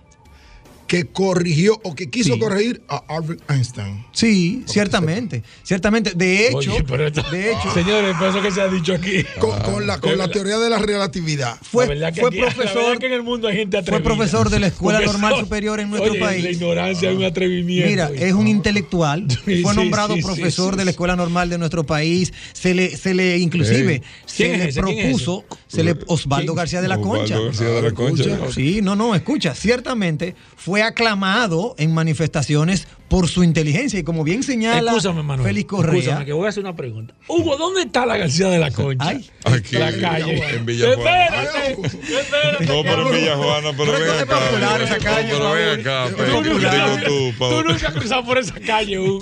[0.87, 2.41] que corrigió o que quiso Sí.
[2.41, 4.05] corregir a Albert Einstein.
[4.12, 6.12] Sí, ciertamente, ciertamente.
[6.14, 9.24] De hecho, Oye, pero esto- de hecho, Señores, por eso que se ha dicho aquí.
[9.39, 11.59] Con, con la, con la teoría de la relatividad.
[11.62, 13.76] fue, La verdad que fue aquí- la verdad profesor, que en el mundo hay gente
[13.78, 14.05] fue atrevida.
[14.05, 16.45] profesor de la Escuela Normal Superior en nuestro oye, país.
[16.45, 17.89] La ignorancia es un atrevimiento.
[17.91, 20.91] Mira, es un intelectual, Sí, fue nombrado sí, profesor sí, de la.
[20.97, 24.80] Escuela Normal de nuestro país, se le, se le inclusive, se ¿Quién es le ese?
[24.82, 25.45] ¿Quién es propuso,
[25.77, 26.57] se le Osvaldo ¿Quién?
[26.57, 27.41] García de la Osvaldo Concha.
[27.41, 28.53] García de la Concha.
[28.53, 34.43] Sí, no, no, escucha, ciertamente fue aclamado en manifestaciones por su inteligencia y como bien
[34.43, 35.47] señala Escúchame, Manuel.
[35.49, 35.99] Félix Correa.
[35.99, 37.15] Escúchame, que voy a hacer una pregunta.
[37.29, 39.07] Hugo, ¿dónde está la García de la Concha?
[39.09, 39.31] Ay.
[39.45, 40.43] Aquí, la calle.
[40.57, 41.25] en Villajuana.
[41.27, 41.87] Espérate,
[42.19, 42.67] espérate.
[42.67, 44.39] No, pero en Villajuana, pero Pero ven acá.
[44.41, 45.81] popular esa calle, Pero ven Paul.
[45.81, 46.43] acá, Pedro.
[46.43, 46.75] popular.
[46.97, 47.65] Digo tú, Tú Paul.
[47.69, 49.21] nunca has cruzado por esa calle, Hugo.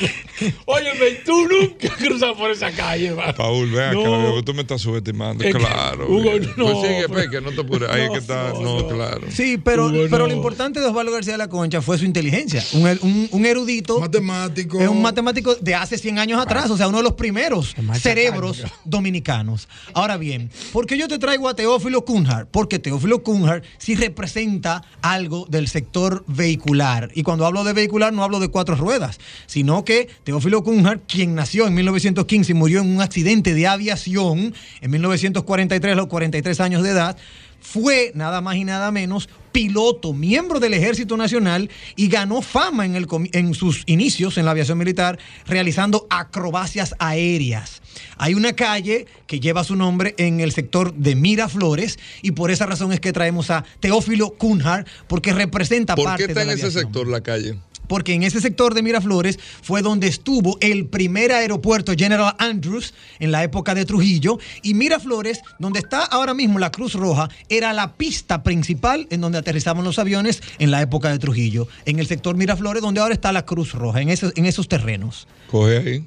[0.65, 3.35] Óyeme, tú nunca has cruzado por esa calle, man.
[3.37, 4.43] Paul, ven acá, No.
[4.45, 5.45] tú me estás subestimando.
[5.45, 6.07] Es que- claro.
[6.09, 7.91] Hugo, no, Pues sigue, pero- Peque, no te apures.
[7.91, 8.53] Ahí es que está.
[8.55, 8.89] No, No, no.
[8.89, 9.21] claro.
[9.31, 10.29] Sí, pero, Hugo, pero no.
[10.29, 12.65] lo importante de Osvaldo García de la Concha fue su inteligencia.
[12.73, 13.74] Un, un- un erudito.
[14.01, 14.81] Matemático.
[14.81, 18.63] Es un matemático de hace 100 años atrás, o sea, uno de los primeros cerebros
[18.85, 19.69] dominicanos.
[19.93, 22.47] Ahora bien, ¿por qué yo te traigo a Teófilo Cunhard?
[22.47, 27.11] Porque Teófilo Cunhard sí representa algo del sector vehicular.
[27.15, 31.35] Y cuando hablo de vehicular no hablo de cuatro ruedas, sino que Teófilo Cunhard, quien
[31.35, 36.61] nació en 1915 y murió en un accidente de aviación en 1943 a los 43
[36.61, 37.17] años de edad,
[37.61, 42.97] fue nada más y nada menos piloto, miembro del Ejército Nacional y ganó fama en,
[42.97, 47.81] el en sus inicios en la aviación militar realizando acrobacias aéreas.
[48.17, 52.67] Hay una calle que lleva su nombre en el sector de Miraflores y por esa
[52.67, 56.59] razón es que traemos a Teófilo Cunhard porque representa ¿Por parte qué está de en
[56.59, 57.57] la ese sector la calle?
[57.89, 63.33] Porque en ese sector de Miraflores fue donde estuvo el primer aeropuerto General Andrews en
[63.33, 64.39] la época de Trujillo.
[64.63, 69.39] Y Miraflores, donde está ahora mismo la Cruz Roja, era la pista principal en donde
[69.39, 71.69] aterrizaban los aviones en la época de Trujillo.
[71.85, 75.27] En el sector Miraflores, donde ahora está la Cruz Roja, en esos, en esos terrenos.
[75.51, 76.05] Coge ahí.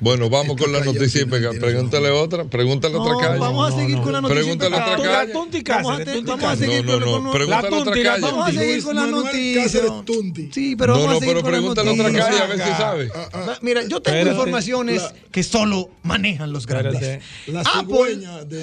[0.00, 3.38] Bueno, vamos Esta con la noticia y pregúntale otra, pregúntale No, otra calle.
[3.38, 4.42] vamos a seguir con la noticia.
[4.42, 5.32] Pregúntale otra calle.
[5.34, 8.20] Vamos a, seguir No, con, no, con- no, pregúntale La la calle.
[8.22, 9.80] Vamos a seguir con la noticia.
[10.52, 12.24] Sí, pero No, vamos no, a seguir pero con la pregúntale otra noticia.
[12.26, 13.08] calle a ver si sabe.
[13.08, 17.22] Va- Mira, yo tengo informaciones que solo manejan los grandes.
[17.46, 18.62] La Apple- cigüeña de,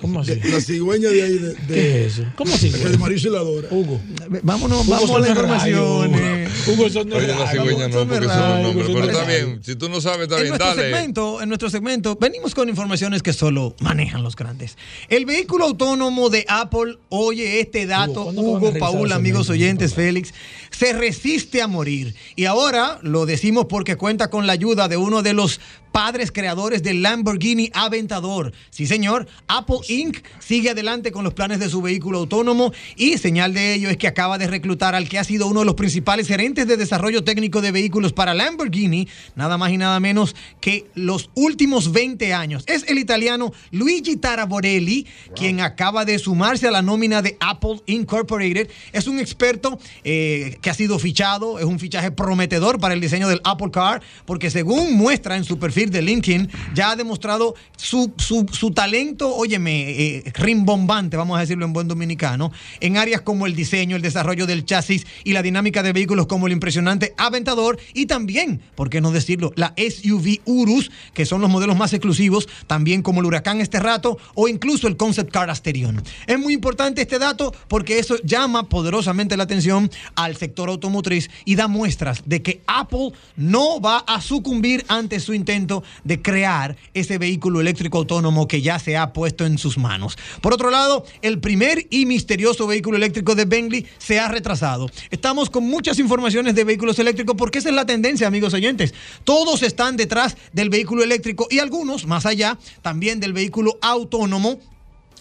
[0.00, 0.34] ¿Cómo así?
[0.44, 2.24] la cigüeña de ahí ¿Qué es eso?
[2.36, 2.70] ¿Cómo así?
[2.70, 3.42] que de Mauricio la.
[3.42, 4.00] Hugo.
[4.42, 5.28] Vámonos, vamos a rayo.
[5.28, 6.50] informaciones.
[6.68, 8.86] Hugo son de Oye, la cigüeña no, porque son los nombres.
[8.94, 10.82] Pero está bien, si tú no sabes, está En bien, nuestro, dale.
[10.94, 14.76] segmento, en nuestro segmento venimos con informaciones que solo manejan los grandes.
[15.08, 19.50] El vehículo autónomo de Apple, oye este dato, ¿cuándo van a Hugo, revisar Paul, amigos
[19.50, 20.32] oyentes, Félix,
[20.70, 22.14] se resiste a morir.
[22.34, 25.60] Y ahora lo decimos porque cuenta con la ayuda de uno de los
[25.96, 28.52] padres creadores del Lamborghini Aventador.
[28.68, 30.18] Sí, señor, Apple Inc.
[30.40, 34.06] sigue adelante con los planes de su vehículo autónomo y señal de ello es que
[34.06, 37.62] acaba de reclutar al que ha sido uno de los principales gerentes de desarrollo técnico
[37.62, 42.64] de vehículos para Lamborghini, nada más y nada menos que los últimos 20 años.
[42.66, 48.68] Es el italiano Luigi Taraborelli, quien acaba de sumarse a la nómina de Apple Incorporated.
[48.92, 53.28] Es un experto eh, que ha sido fichado, es un fichaje prometedor para el diseño
[53.28, 58.12] del Apple Car, porque según muestra en su perfil de LinkedIn, ya ha demostrado su,
[58.18, 63.46] su- su talento, óyeme, eh, rimbombante, vamos a decirlo en buen dominicano, en áreas como
[63.46, 67.78] el diseño, el desarrollo del chasis y la dinámica de vehículos como el impresionante Aventador
[67.94, 72.48] y también, ¿por qué no decirlo?, la SUV Urus, que son los modelos más exclusivos,
[72.66, 76.02] también como el Huracán este rato o incluso el Concept Car Asterion.
[76.26, 81.54] Es muy importante este dato porque eso llama poderosamente la atención al sector automotriz y
[81.56, 85.65] da muestras de que Apple no va a sucumbir ante su intento
[86.04, 90.16] de crear ese vehículo eléctrico autónomo que ya se ha puesto en sus manos.
[90.40, 94.90] Por otro lado, el primer y misterioso vehículo eléctrico de Bentley se ha retrasado.
[95.10, 98.94] Estamos con muchas informaciones de vehículos eléctricos porque esa es la tendencia, amigos oyentes.
[99.24, 104.58] Todos están detrás del vehículo eléctrico y algunos, más allá, también del vehículo autónomo.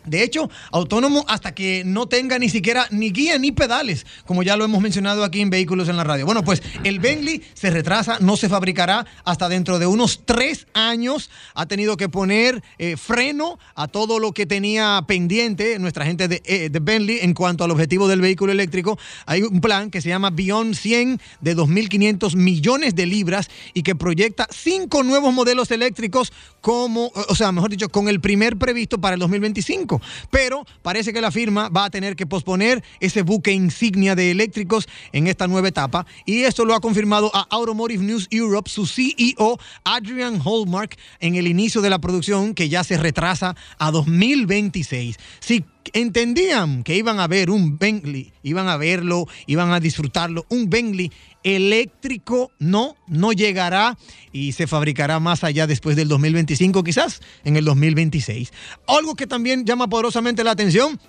[0.05, 4.57] De hecho, autónomo hasta que no tenga ni siquiera ni guía ni pedales, como ya
[4.57, 6.25] lo hemos mencionado aquí en Vehículos en la Radio.
[6.25, 11.29] Bueno, pues el Bentley se retrasa, no se fabricará hasta dentro de unos tres años.
[11.53, 16.41] Ha tenido que poner eh, freno a todo lo que tenía pendiente nuestra gente de,
[16.45, 18.97] eh, de Bentley en cuanto al objetivo del vehículo eléctrico.
[19.25, 23.95] Hay un plan que se llama Beyond 100 de 2.500 millones de libras y que
[23.95, 26.31] proyecta cinco nuevos modelos eléctricos
[26.61, 29.94] como, o sea, mejor dicho, con el primer previsto para el 2025.
[30.29, 34.87] Pero parece que la firma va a tener que posponer ese buque insignia de eléctricos
[35.11, 36.05] en esta nueva etapa.
[36.25, 41.47] Y esto lo ha confirmado a Automotive News Europe, su CEO, Adrian Hallmark, en el
[41.47, 45.17] inicio de la producción que ya se retrasa a 2026.
[45.39, 50.69] Si entendían que iban a ver un Bentley, iban a verlo, iban a disfrutarlo, un
[50.69, 51.11] Bentley
[51.45, 53.97] eléctrico no, no llegará
[54.33, 58.51] y se fabricará más allá después del 2025, quizás en el 2026.
[58.87, 60.99] Algo que también llama poderosamente la atención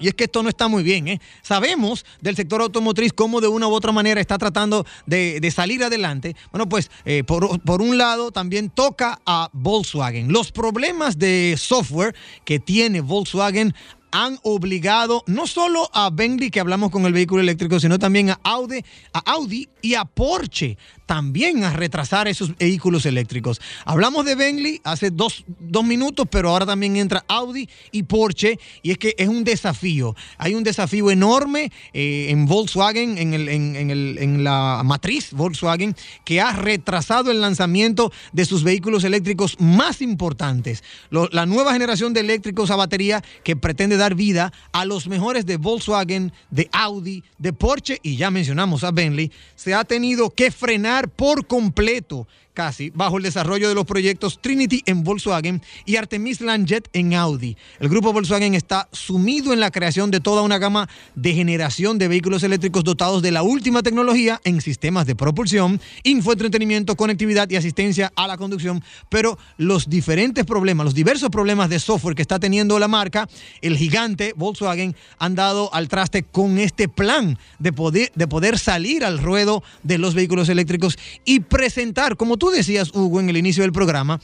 [0.00, 1.08] y es que esto no está muy bien.
[1.08, 1.20] ¿eh?
[1.42, 6.34] Sabemos del sector automotriz cómo de una u otra manera está tratando de, salir adelante.
[6.52, 10.32] Bueno, pues eh, por, por un lado también toca a Volkswagen.
[10.32, 12.14] Los problemas de software
[12.44, 13.74] que tiene Volkswagen
[14.12, 18.40] han obligado no solo a Bentley, que hablamos con el vehículo eléctrico, sino también a
[18.42, 20.76] Audi, a Audi y a Porsche
[21.14, 23.60] también a retrasar esos vehículos eléctricos.
[23.84, 28.92] Hablamos de Bentley hace dos, dos minutos, pero ahora también entra Audi y Porsche, y
[28.92, 30.14] es que es un desafío.
[30.38, 35.96] Hay un desafío enorme eh, en Volkswagen, en, el- en- el- en la matriz Volkswagen,
[36.24, 40.84] que ha retrasado el lanzamiento de sus vehículos eléctricos más importantes.
[41.10, 45.56] La nueva generación de eléctricos a batería que pretende dar vida a los mejores de
[45.56, 50.99] Volkswagen, de Audi, de Porsche y ya mencionamos a Bentley, se ha tenido que frenar
[51.08, 52.26] por completo
[52.60, 57.56] casi bajo el desarrollo de los proyectos Trinity en Volkswagen y Artemis Landjet en Audi.
[57.78, 62.08] El grupo Volkswagen está sumido en la creación de toda una gama de generación de
[62.08, 68.12] vehículos eléctricos dotados de la última tecnología en sistemas de propulsión, infoentretenimiento, conectividad y asistencia
[68.14, 72.78] a la conducción, pero los diferentes problemas, los diversos problemas de software que está teniendo
[72.78, 73.26] la marca,
[73.62, 79.02] el gigante Volkswagen han dado al traste con este plan de poder, de poder salir
[79.02, 83.62] al ruedo de los vehículos eléctricos y presentar, como tú decías, Hugo, en el inicio
[83.62, 84.20] del programa,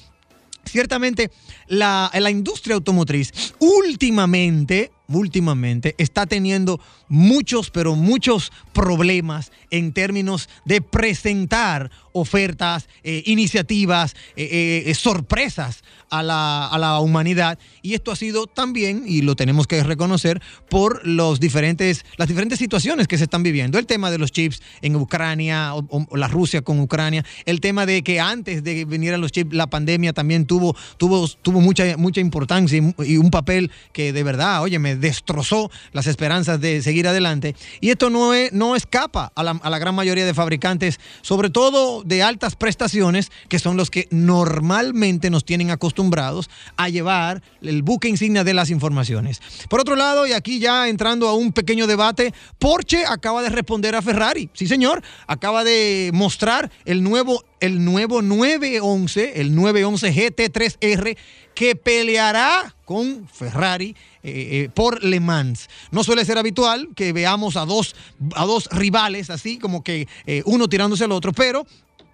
[0.64, 1.30] ciertamente
[1.68, 10.80] la, la industria automotriz últimamente últimamente está teniendo muchos, pero muchos problemas en términos de
[10.80, 17.58] presentar ofertas, eh, iniciativas, eh, eh, sorpresas a la, a la humanidad.
[17.82, 20.40] Y esto ha sido también, y lo tenemos que reconocer,
[20.70, 23.78] por los diferentes, las diferentes situaciones que se están viviendo.
[23.78, 28.02] El tema de los chips en Ucrania, o, la Rusia con Ucrania, el tema de
[28.02, 32.20] que antes de que vinieran los chips, la pandemia también tuvo, tuvo, tuvo mucha, mucha
[32.20, 37.54] importancia y, un papel que de verdad, oye, me destrozó las esperanzas de seguir adelante.
[37.80, 42.02] Y esto no, no escapa a la, a la gran mayoría de fabricantes, sobre todo
[42.06, 48.08] de altas prestaciones, que son los que normalmente nos tienen acostumbrados a llevar el buque
[48.08, 49.42] insignia de las informaciones.
[49.68, 53.94] Por otro lado, y aquí ya entrando a un pequeño debate, Porsche acaba de responder
[53.96, 54.48] a Ferrari.
[54.52, 61.16] Sí, señor, acaba de mostrar el nuevo, el nuevo 911, el 911 GT3R,
[61.54, 65.68] que peleará con Ferrari eh, eh, por Le Mans.
[65.90, 67.96] No suele ser habitual que veamos a dos,
[68.34, 71.66] a dos rivales así, como que eh, uno tirándose al otro, pero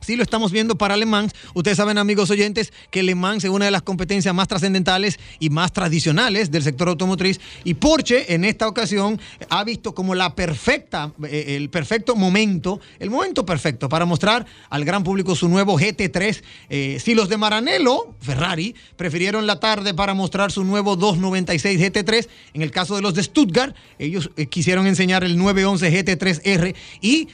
[0.00, 1.32] Sí lo estamos viendo para Le Mans.
[1.54, 5.50] Ustedes saben, amigos oyentes, que Le Mans es una de las competencias más trascendentales y
[5.50, 7.40] más tradicionales del sector automotriz.
[7.64, 9.20] Y Porsche, en esta ocasión,
[9.50, 14.84] ha visto como la perfecta, eh, el perfecto momento, el momento perfecto para mostrar al
[14.84, 16.42] gran público su nuevo GT3.
[16.70, 22.28] Eh, si los de Maranello, Ferrari, prefirieron la tarde para mostrar su nuevo 296 GT3,
[22.54, 27.28] en el caso de los de Stuttgart, ellos eh, quisieron enseñar el 911 GT3R y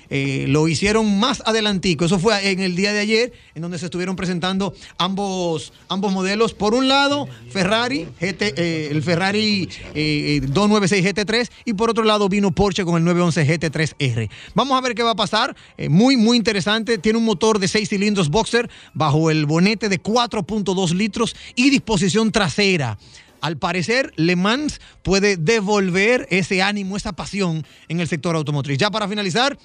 [0.46, 2.04] lo hicieron más adelantico.
[2.04, 6.54] Eso fue en el día de ayer, en donde se estuvieron presentando ambos, ambos modelos.
[6.54, 12.28] Por un lado, Ferrari, GT, eh, el Ferrari eh, 296 GT3, y por otro lado
[12.28, 14.30] vino Porsche con el 911 GT3R.
[14.54, 15.54] Vamos a ver qué va a pasar.
[15.76, 16.98] Eh, muy, muy interesante.
[16.98, 22.32] Tiene un motor de 6 cilindros boxer bajo el bonete de 4.2 litros y disposición
[22.32, 22.98] trasera.
[23.44, 28.78] Al parecer, Le Mans puede devolver ese ánimo, esa pasión en el sector automotriz.
[28.78, 29.58] Ya para finalizar,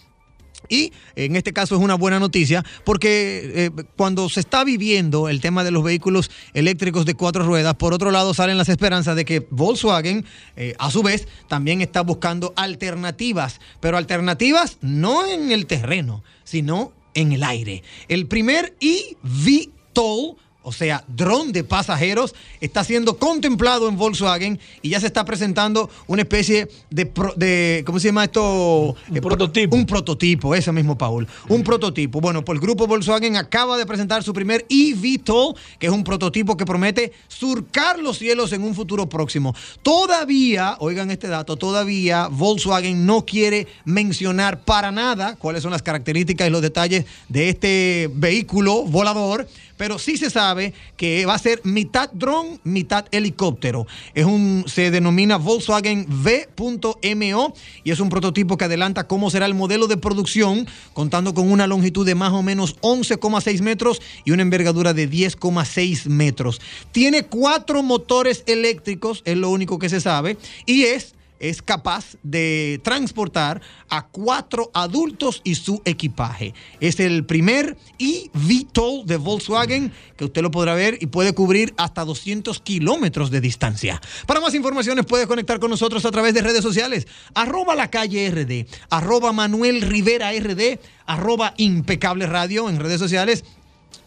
[0.68, 5.42] y en este caso es una buena noticia porque eh, cuando se está viviendo el
[5.42, 9.26] tema de los vehículos eléctricos de cuatro ruedas, por otro lado salen las esperanzas de
[9.26, 15.66] que Volkswagen, eh, a su vez, también está buscando alternativas, pero alternativas no en el
[15.66, 17.84] terreno, sino en el aire.
[18.08, 20.38] El primer eVTOL
[20.70, 25.90] o sea, dron de pasajeros, está siendo contemplado en Volkswagen y ya se está presentando
[26.06, 28.96] una especie de, pro- de ¿cómo se llama esto?
[29.10, 29.76] Un prototipo.
[29.76, 31.28] Un prototipo, ese mismo, Paul.
[31.48, 32.22] Un prototipo.
[32.22, 36.56] Bueno, pues el grupo Volkswagen acaba de presentar su primer eVTOL, que es un prototipo
[36.56, 39.56] que promete surcar los cielos en un futuro próximo.
[39.82, 46.48] Todavía, oigan este dato, todavía Volkswagen no quiere mencionar para nada cuáles son las características
[46.48, 49.48] y los detalles de este vehículo volador
[49.80, 53.88] pero sí se sabe que va a ser mitad dron, mitad helicóptero.
[54.14, 57.54] Es un, se denomina Volkswagen V.MO
[57.86, 61.66] y es un prototipo que adelanta cómo será el modelo de producción, contando con una
[61.66, 66.60] longitud de más o menos 11,6 metros y una envergadura de 10,6 metros.
[66.92, 72.80] Tiene cuatro motores eléctricos, es lo único que se sabe, y es es capaz de
[72.84, 76.54] transportar a cuatro adultos y su equipaje.
[76.80, 82.06] Es el primer eVTOL de Volkswagen que usted lo podrá ver y puede cubrir hasta
[82.06, 84.02] 200 kilómetros de distancia.
[84.26, 87.08] Para más informaciones puede conectar con nosotros a través de redes sociales.
[87.34, 93.44] Arroba la calle RD, arroba Manuel Rivera RD, arroba impecable radio en redes sociales.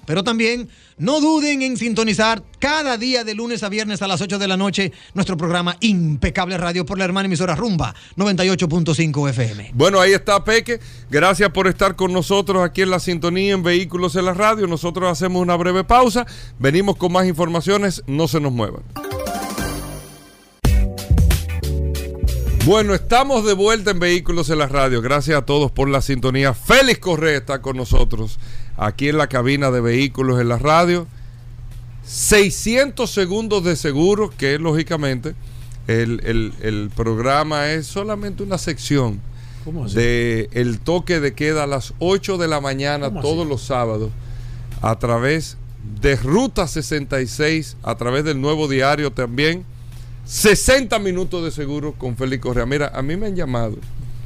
[0.07, 4.39] Pero también no duden en sintonizar cada día de lunes a viernes a las 8
[4.39, 9.71] de la noche nuestro programa Impecable Radio por la hermana emisora Rumba 98.5 FM.
[9.75, 10.81] Bueno, ahí está Peque.
[11.11, 14.67] Gracias por estar con nosotros aquí en la sintonía en Vehículos en la Radio.
[14.67, 16.27] Nosotros hacemos una breve pausa.
[16.59, 18.03] Venimos con más informaciones.
[18.07, 18.83] No se nos muevan.
[22.65, 25.03] Bueno, estamos de vuelta en Vehículos en la Radio.
[25.03, 26.55] Gracias a todos por la sintonía.
[26.55, 28.39] Félix Correa está con nosotros
[28.77, 31.07] aquí en la cabina de Vehículos en la Radio.
[32.05, 35.35] 600 segundos de seguro, que lógicamente
[35.87, 39.21] el, el- el programa es solamente una sección
[39.95, 43.49] de el toque de queda a las 8 de la mañana ¿Cómo todos así?
[43.49, 44.11] los sábados
[44.81, 45.57] a través
[46.01, 49.65] de Ruta 66, a través del nuevo diario también.
[50.25, 52.67] 60 minutos de seguro con Félix Correa.
[52.67, 53.77] Mira, a mí me han llamado.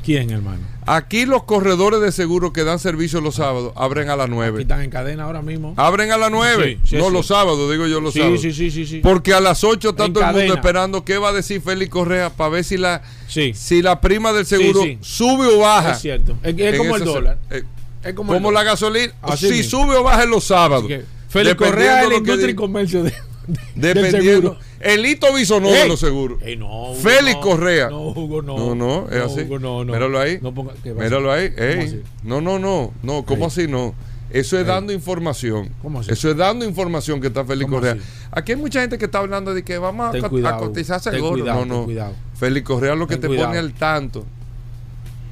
[0.05, 0.61] ¿Quién, hermano?
[0.87, 4.63] Aquí los corredores de seguro que dan servicio los sábados abren a las Aquí 9.
[4.63, 5.75] están en cadena ahora mismo.
[5.77, 6.79] Abren a las 9.
[6.83, 7.13] Sí, sí, no sí.
[7.13, 8.41] los sábados, digo yo los sábados.
[8.41, 9.01] sí, sí, sí, sí.
[9.03, 11.91] Porque a las 8 está En todo el mundo esperando qué va a decir Félix
[11.91, 13.53] Correa para ver si la, Sí.
[13.55, 15.93] si la prima del seguro sube o baja.
[15.93, 16.37] Es cierto.
[16.43, 17.39] Es, como el dólar.
[17.51, 17.65] eh,
[18.05, 18.65] Es como como, el la dólar.
[18.67, 19.13] gasolina.
[19.23, 19.83] Así si mismo.
[19.85, 20.87] sube o baja en los sábados.
[21.29, 23.13] Félix Correa es la industria y comercio de,
[23.75, 24.59] Dependiendo.
[24.81, 26.41] Elito Bisonó de los seguros.
[26.43, 27.41] Ey, no, Hugo, Félix no.
[27.41, 27.91] Correa.
[27.91, 28.57] No, Hugo, no.
[28.57, 29.41] No, no, es No, así.
[29.43, 29.93] Hugo, no, no.
[29.93, 30.39] Míralo ahí.
[30.43, 30.75] No ponga-.
[30.85, 31.51] Míralo ahí.
[31.51, 31.79] ¿Cómo Ey.
[31.87, 32.03] así?
[32.23, 32.93] No, no, no.
[33.03, 33.47] No, ¿cómo Ey.
[33.49, 33.95] así no?
[34.31, 34.69] Eso es Ey.
[34.69, 35.71] dando información.
[35.83, 36.13] ¿Cómo así?
[36.13, 37.93] Eso es dando información que está Félix ¿Cómo Correa.
[37.95, 38.03] así?
[38.33, 40.59] Aquí hay mucha gente que está hablando de que vamos a, Ten co- cuidado, a
[40.59, 41.33] cotizar seguro.
[41.33, 42.13] cuidado, no, no.
[42.35, 43.49] Félix Correa lo que Ten te cuidado.
[43.49, 44.27] pone al tanto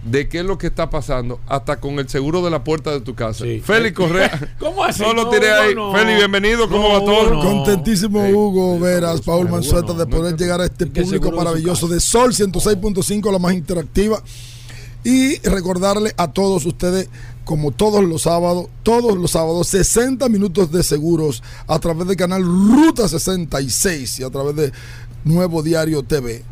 [0.04, 3.00] de qué es lo que está pasando, hasta con el seguro de la puerta de
[3.00, 3.44] tu casa.
[3.44, 3.60] Sí.
[3.64, 4.54] Félix Correa.
[4.58, 5.00] ¿Cómo así?
[5.02, 5.74] No lo No, tiré no, ahí.
[5.74, 5.92] no.
[5.94, 6.68] Félix, bienvenido.
[6.68, 7.34] ¿Cómo No, va todo?
[7.34, 7.40] no.
[7.40, 11.86] Contentísimo Hugo Veras, Hugo, Paul Manzueta de poder no, llegar a este público de maravilloso
[11.88, 11.94] casa.
[11.94, 14.22] de Sol 106.5, la más interactiva.
[15.04, 17.08] Y recordarle a todos ustedes,
[17.44, 22.42] como todos los sábados, todos los sábados, 60 minutos de seguros a través del canal
[22.42, 24.72] Ruta 66 y a través de
[25.24, 26.42] Nuevo Diario TV.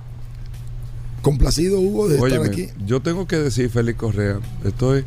[1.23, 2.69] Complacido, Hugo, de Óyeme, estar aquí.
[2.87, 5.05] yo tengo que decir, Félix Correa, estoy,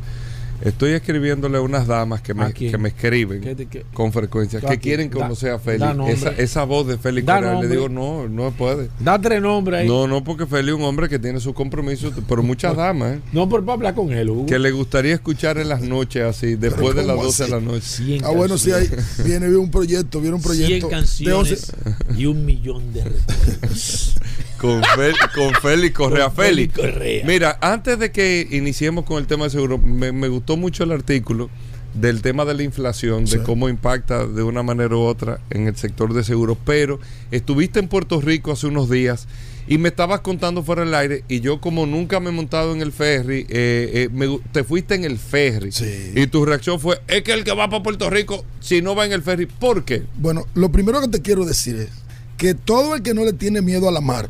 [0.64, 3.84] estoy escribiéndole a unas damas que me, que me escriben ¿Qué te- qué?
[3.92, 5.94] con frecuencia, ¿A que quieren Da- a da Félix.
[5.94, 6.14] nombre.
[6.14, 8.88] Esa, esa voz de Félix Da Correa, le digo, no, no puede.
[8.98, 9.86] Da tres nombres ahí.
[9.88, 13.20] No, no, porque Félix es un hombre que tiene su compromiso, pero muchas damas, ¿eh?
[13.34, 14.46] No, por para hablar con él, Hugo.
[14.46, 17.60] que le gustaría escuchar en las noches así, después de las ¿cómo 12 de la
[17.60, 17.80] noche.
[17.86, 18.88] 100 Ah, bueno, sí, hay,
[19.22, 23.04] viene, viene un proyecto, viene un 100 proyecto de canciones 11 y un millón de
[23.04, 24.14] recuerdos.
[24.60, 26.30] Con, Fel- con Félix Correa.
[26.30, 27.24] Félix Correa.
[27.26, 30.92] mira, antes de que iniciemos con el tema de seguro, me, me gustó mucho el
[30.92, 31.50] artículo
[31.94, 33.38] del tema de la inflación, Sí.
[33.38, 37.00] de cómo impacta de una manera u otra en el sector de seguros, pero
[37.30, 39.26] estuviste en Puerto Rico hace unos días
[39.68, 42.82] y me estabas contando fuera del aire y yo como nunca me he montado en
[42.82, 46.12] el ferry, eh, eh, me te fuiste en el ferry Sí.
[46.14, 49.06] y tu reacción fue, es que el que va para Puerto Rico, si no va
[49.06, 50.02] en el ferry, ¿por qué?
[50.18, 51.88] Bueno, lo primero que te quiero decir es
[52.36, 54.28] que todo el que no le tiene miedo a la mar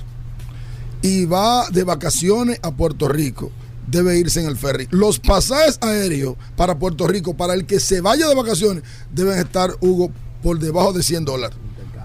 [1.07, 3.51] y va de vacaciones a Puerto Rico
[3.87, 4.89] debe irse en el ferry.
[4.91, 9.71] Los pasajes aéreos para Puerto Rico, para el que se vaya de vacaciones, deben estar,
[9.81, 10.11] Hugo,
[10.43, 11.57] por debajo de 100 dólares.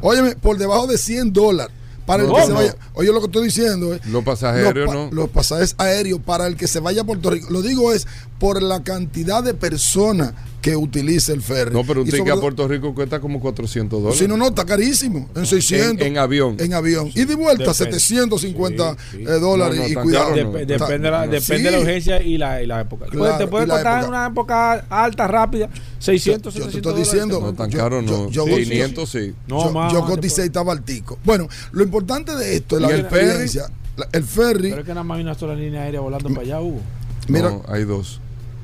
[0.01, 1.73] Óyeme, por debajo de 100 dólares.
[2.05, 2.75] Para el No, que se vaya.
[2.93, 4.05] Oye, lo que estoy diciendo es.
[4.07, 5.09] Los pasajes aéreos pa- no.
[5.11, 7.47] Los pasajes aéreos para el que se vaya a Puerto Rico.
[7.49, 8.05] Lo digo es
[8.39, 11.73] por la cantidad de personas que utiliza el ferry.
[11.73, 14.19] No, pero un ticket a Puerto Rico cuesta como 400 dólares.
[14.19, 15.27] si no, no, está carísimo.
[15.35, 16.05] En 600.
[16.05, 16.55] En- en avión.
[16.59, 17.09] En avión.
[17.15, 17.99] y de vuelta, Depende.
[17.99, 19.23] 750 Sí, sí.
[19.23, 19.77] eh, dólares.
[19.77, 20.29] No, no, y cuidado.
[20.29, 20.51] caro no.
[20.53, 21.31] Dep- depende, la, no.
[21.31, 21.83] depende de la Sí.
[21.83, 23.05] urgencia y la, y la época.
[23.07, 24.01] Claro, te puede costar época.
[24.03, 25.69] en una época alta, rápida,
[25.99, 27.11] 600, Yo- yo te 700 estoy dólares.
[27.11, 28.29] diciendo, No, tan caro yo- no.
[28.29, 29.33] yo- Sí, yo- 500 sí.
[29.47, 31.17] No, yo, más, yo coticé puede- y estaba altico.
[31.23, 33.17] Bueno, lo importante de esto es la ¿Y el ferry?
[33.25, 33.63] experiencia.
[33.97, 36.41] La- El ferry, Pero es que nada más hay una sola línea aérea volando para
[36.41, 36.79] allá, Hugo.
[37.27, 38.19] mira, No, hay dos.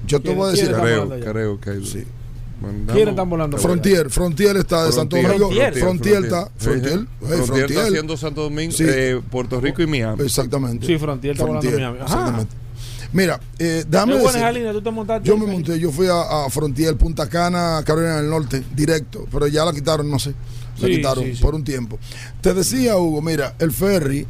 [0.08, 1.86] Yo te ¿quién- voy a decir Creo, creo que.
[1.86, 2.04] Sí.
[2.62, 3.58] Mandamos- ¿Quiénes están volando?
[3.60, 5.38] Frontier, Frontier está de Santo Domingo.
[5.50, 5.74] Frontier.
[5.76, 6.50] Frontier, está.
[6.58, 8.84] Frontier, Frontier está haciendo Santo Domingo, Sí.
[8.88, 10.24] eh, Puerto Rico y Miami.
[10.24, 10.88] Exactamente.
[10.88, 11.98] Sí, Frontier está volando Miami.
[12.00, 12.06] Ajá.
[12.06, 12.56] Exactamente.
[13.14, 14.72] Mira, eh, déjame decir.
[14.74, 15.28] tú te montaste.
[15.28, 19.26] Yo ahí, me monté, yo fui a, a Frontier, Punta Cana, Carolina del Norte, directo,
[19.32, 20.34] pero ya la quitaron, no sé.
[20.80, 21.42] La Sí, quitaron sí, sí.
[21.42, 21.98] por un tiempo.
[22.42, 24.26] Te decía, Hugo, mira, el ferry,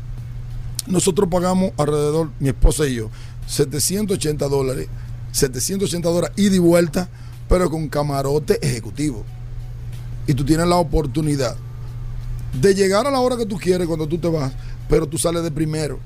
[0.85, 3.09] nosotros pagamos alrededor, mi esposa y yo,
[3.47, 4.87] 780 dólares,
[5.38, 7.09] 780 dólares ida y vuelta,
[7.47, 9.23] pero con camarote ejecutivo.
[10.26, 11.55] Y tú tienes la oportunidad
[12.59, 14.51] de llegar a la hora que tú quieres cuando tú te vas,
[14.89, 15.99] pero tú sales de primero.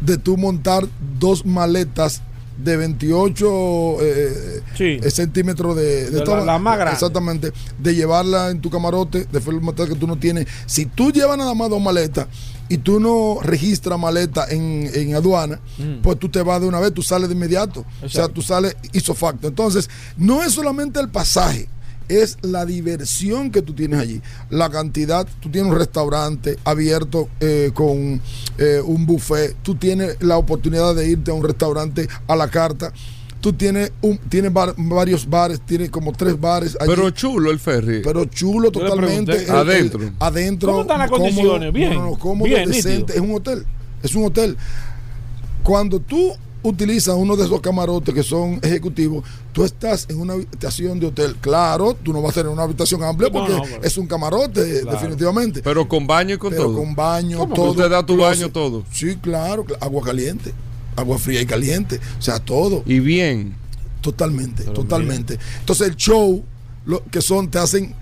[0.00, 0.86] De tú montar
[1.18, 2.22] dos maletas
[2.56, 4.98] de 28 eh, Sí.
[5.10, 6.54] centímetros de, De la-.
[6.92, 7.52] Exactamente.
[7.78, 10.46] De llevarla en tu camarote, de forma que tú no tienes.
[10.66, 12.26] Si tú llevas nada más dos maletas
[12.68, 16.02] y tú no registras maleta en, en aduana, Mm.
[16.02, 17.84] pues tú te vas de una vez, tú sales de inmediato.
[18.02, 19.48] O sea, tú sales hizo facto.
[19.48, 21.68] Entonces, no es solamente el pasaje.
[22.08, 24.22] Es la diversión que tú tienes allí.
[24.48, 28.22] La cantidad, tú tienes un restaurante abierto eh, con
[28.56, 29.54] eh, un buffet.
[29.62, 32.92] Tú tienes la oportunidad de irte a un restaurante a la carta.
[33.40, 36.90] Tú tienes, un, tienes bar- varios bares, tienes como tres bares allí.
[36.90, 38.02] Pero chulo el ferry.
[38.02, 39.32] Pero chulo Yo totalmente.
[39.32, 39.36] pregunté.
[39.44, 40.00] El- el- Adentro.
[40.18, 40.68] adentro.
[40.70, 41.72] ¿Cómo están las cómodo, condiciones?
[41.72, 43.12] Bien, No, no, no, cómodo, bien, decente.
[43.14, 43.64] Es un hotel.
[44.02, 44.56] Es un hotel.
[45.62, 46.32] Cuando tú
[46.62, 51.36] utilizas uno de esos camarotes que son ejecutivos, tú estás en una habitación de hotel.
[51.40, 54.80] Claro, tú no vas a tener una habitación amplia porque no, pero- es un camarote,
[54.82, 54.98] Claro.
[54.98, 55.62] definitivamente.
[55.62, 56.76] pero con baño y con Pero todo.
[56.78, 57.54] con baño, ¿Cómo?
[57.54, 57.70] todo.
[57.70, 58.82] Usted da tu baño todo.
[58.90, 59.64] Sí, claro.
[59.64, 60.52] cl- Agua caliente,
[60.98, 62.00] agua fría y caliente.
[62.18, 62.82] O sea, todo.
[62.86, 63.54] Y bien.
[64.00, 65.38] Totalmente, totalmente.
[65.60, 66.44] Entonces el show,
[66.86, 67.94] lo que son, te hacen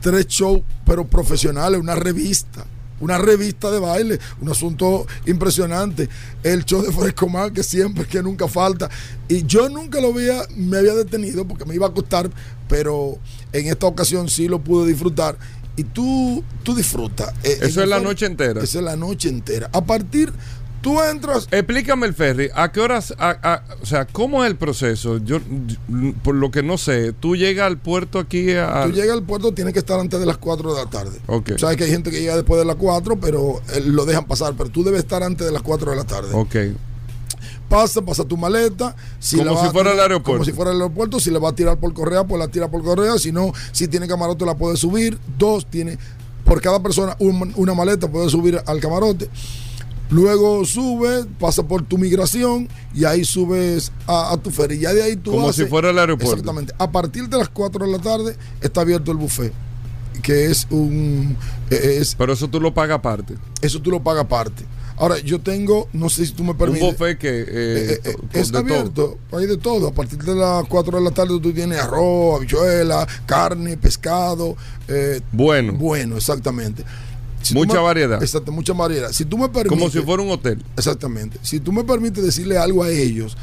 [0.00, 2.64] tres shows, pero profesionales, una revista.
[3.00, 6.08] Una revista de baile, un asunto impresionante.
[6.42, 8.90] El show de Fresco Mar, que siempre, que nunca falta.
[9.28, 12.28] Y yo nunca lo había, me había detenido porque me iba a costar,
[12.68, 13.16] pero
[13.52, 15.38] en esta ocasión sí lo pude disfrutar.
[15.76, 17.32] Y tú, tú disfrutas.
[17.44, 18.64] Eh, Eso es la noche entera.
[18.64, 19.70] Eso es la noche entera.
[19.72, 20.32] A partir,
[20.80, 21.48] Tú entras.
[21.50, 22.50] Explícame el ferry.
[22.54, 23.12] ¿A qué horas?
[23.18, 25.18] a- a- o sea, ¿cómo es el proceso?
[25.18, 25.38] Yo,
[26.22, 28.84] por lo que no sé, tú llegas al puerto aquí a.
[28.86, 31.18] Tú llegas al puerto, tienes que estar antes de las 4 de la tarde.
[31.26, 31.52] Ok.
[31.58, 34.54] Sabes que hay gente que llega después de las 4, pero eh, lo dejan pasar.
[34.56, 36.28] Pero tú debes estar antes de las 4 de la tarde.
[36.32, 36.56] Ok.
[37.68, 38.96] Pasa, pasa tu maleta.
[39.36, 40.32] Como la si fuera el aeropuerto.
[40.38, 41.20] Como si fuera el aeropuerto.
[41.20, 43.18] Si le va a tirar por correa, pues la tira por correa.
[43.18, 45.18] Si no, si tiene camarote, la puede subir.
[45.36, 45.98] Dos, tiene.
[46.44, 49.28] Por cada persona, un- una maleta puede subir al camarote.
[50.10, 54.78] Luego sube, pasa por tu migración y ahí subes a, a tu ferry.
[54.78, 56.32] Ya de ahí tú Como haces- si fuera el aeropuerto.
[56.34, 56.72] Exactamente.
[56.78, 59.52] A partir de las 4 de la tarde está abierto el buffet.
[60.22, 61.36] Que es un.
[61.70, 63.34] eh, Es, Pero eso tú lo pagas aparte.
[63.62, 64.64] eso tú lo pagas aparte.
[65.00, 66.82] Ahora, yo tengo, no sé si tú me permites.
[66.82, 67.28] Un buffet que.
[67.28, 68.58] eh, Eh, eh, es todo.
[68.58, 69.86] abierto, hay de todo.
[69.88, 74.56] A partir de las 4 de la tarde tú tienes arroz, habichuela, carne, pescado.
[74.88, 75.74] eh, Bueno.
[75.74, 76.82] Bueno, exactamente.
[77.42, 78.22] Si Mucha me- variedad.
[78.22, 79.10] Exacto, mucha variedad.
[79.12, 79.78] Si tú me permites.
[79.78, 80.62] Como si fuera un hotel.
[80.76, 81.38] Exactamente.
[81.42, 83.36] Si tú me permites decirle algo a ellos,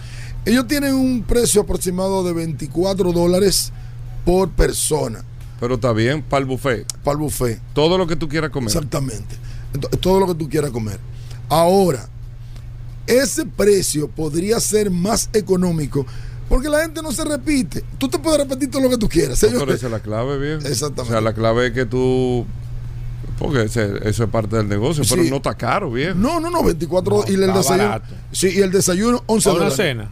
[0.45, 3.71] ellos tienen un precio aproximado de 24 dólares
[4.25, 5.23] por persona
[5.59, 6.85] Pero está bien, para el buffet.
[7.03, 7.59] para el buffet.
[7.73, 8.67] Todo lo que tú quieras comer.
[8.69, 9.35] Exactamente.
[9.73, 10.99] Ento- todo lo que tú quieras comer.
[11.49, 12.07] Ahora,
[13.07, 16.05] ese precio podría ser más económico
[16.49, 17.83] porque la gente no se repite.
[17.97, 19.41] Tú te puedes repetir todo lo que tú quieras.
[19.43, 20.59] No, pero esa es la clave, bien.
[20.65, 21.01] Exactamente.
[21.01, 22.45] O sea, la clave es que tú.
[23.39, 26.21] Porque ese- eso es parte del negocio, pero no está caro, bien.
[26.21, 27.89] No, no, no, 24 No, y el desayuno.
[27.89, 28.13] barato.
[28.31, 29.75] Sí, y el desayuno 11 ¿Para una dólares.
[29.75, 30.09] cena?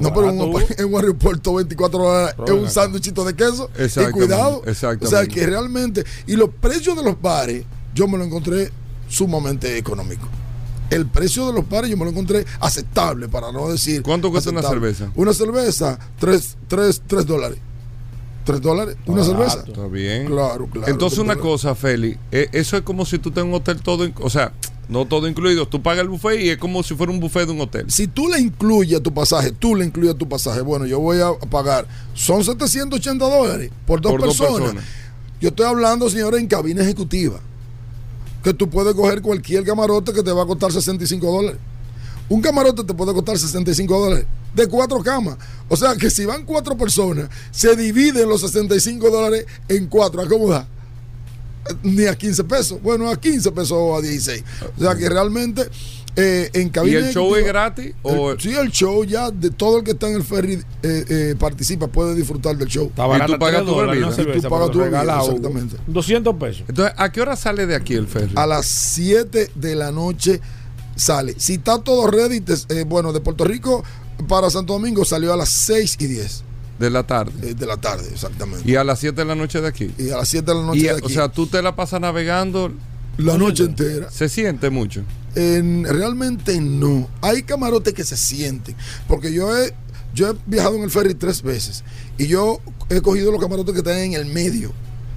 [0.00, 3.34] No, pero en barato, un, en un aeropuerto 24 dólares Pero es un sándwichito de
[3.34, 3.70] queso.
[3.78, 4.62] Y cuidado.
[4.66, 5.06] exactamente.
[5.06, 6.04] O sea, que realmente.
[6.26, 7.64] Y los precios de los bares,
[7.94, 8.70] yo me lo encontré
[9.08, 10.26] sumamente económico.
[10.90, 14.02] El precio de los bares yo me lo encontré aceptable, para no decir.
[14.02, 15.10] ¿Cuánto cuesta una cerveza?
[15.14, 17.58] Una cerveza, 3 tres, tres dólares.
[18.44, 19.64] 3 dólares, una cerveza.
[19.66, 20.26] Está bien.
[20.26, 20.88] Claro, claro.
[20.88, 24.30] Entonces, una cosa, Feli, eh, eso es como si tú tengas un hotel todo, o
[24.30, 24.52] sea,
[24.88, 25.68] no todo incluido.
[25.68, 27.86] Tú pagas el buffet y es como si fuera un buffet de un hotel.
[27.90, 30.98] Si tú le incluyes a tu pasaje, tú le incluyes a tu pasaje, bueno, yo
[31.00, 34.60] voy a pagar, son 780 dólares por dos, Por dos personas.
[34.60, 34.84] personas.
[35.40, 37.40] Yo estoy hablando, señores, en cabina ejecutiva,
[38.42, 41.60] que tú puedes coger cualquier camarote que te va a costar 65 dólares.
[42.28, 45.36] Un camarote te puede costar 65 dólares de cuatro camas.
[45.68, 50.20] O sea que si van cuatro personas, se dividen los 65 dólares en cuatro.
[50.22, 50.66] ¿A cómo da?
[51.82, 52.82] Ni a 15 pesos.
[52.82, 54.42] Bueno, a 15 pesos o a 16.
[54.78, 55.68] O sea que realmente
[56.16, 57.94] eh, en ¿Y cabina el show es gratis?
[58.02, 61.04] O, el- sí, el show ya de todo el que está en el ferry eh,
[61.08, 62.86] eh, participa, puede disfrutar del show.
[62.86, 64.08] Está barata, tú pagas tu bebida.
[64.08, 65.76] una Y tú pagas tu bebida, regalado, exactamente.
[65.86, 66.64] 200 pesos.
[66.66, 68.32] Entonces, ¿a qué hora sale de aquí el ferry?
[68.34, 70.40] A las 7 de la noche
[70.96, 71.36] sale.
[71.38, 73.84] Si está todo ready, te- eh, bueno, de Puerto Rico
[74.22, 76.42] para Santo Domingo salió a las 6 y 10
[76.78, 77.50] De la tarde.
[77.50, 78.68] eh, de la tarde, exactamente.
[78.70, 79.90] Y a las 7 de la noche de aquí.
[79.98, 81.76] Y a las 7 de la noche Y, de o aquí, sea, tú te la
[81.76, 82.72] pasas navegando,
[83.18, 84.10] la noche entera.
[84.10, 85.02] se siente mucho.
[85.34, 87.08] En- realmente no.
[87.20, 88.74] Hay camarotes que se sienten.
[89.06, 89.74] Porque yo he,
[90.14, 91.84] yo he viajado en el ferry tres veces.
[92.18, 94.72] Y yo he cogido los camarotes que están en el medio.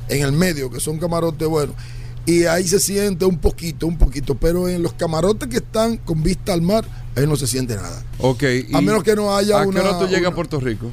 [0.10, 1.76] En el medio, que son camarotes buenos.
[2.26, 4.36] Y ahí se siente un poquito, un poquito.
[4.36, 8.04] Pero en los camarotes que están con vista al mar, ahí no se siente nada.
[8.20, 8.44] Ok.
[8.74, 10.90] A menos que no haya ¿A una- qué hora tú llegas a Puerto Rico?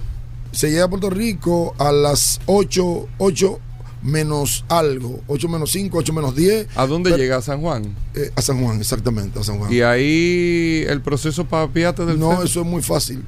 [0.52, 3.60] Se llega a Puerto Rico a las 8, 8
[4.02, 5.20] menos algo.
[5.28, 6.66] 8 menos 5, 8 menos 10.
[6.74, 7.36] ¿A dónde Pero- llega?
[7.36, 7.94] ¿A San Juan?
[8.14, 9.72] Eh, a San Juan, exactamente, a San Juan.
[9.72, 13.22] Y ahí el proceso para piate del No, eso es muy fácil.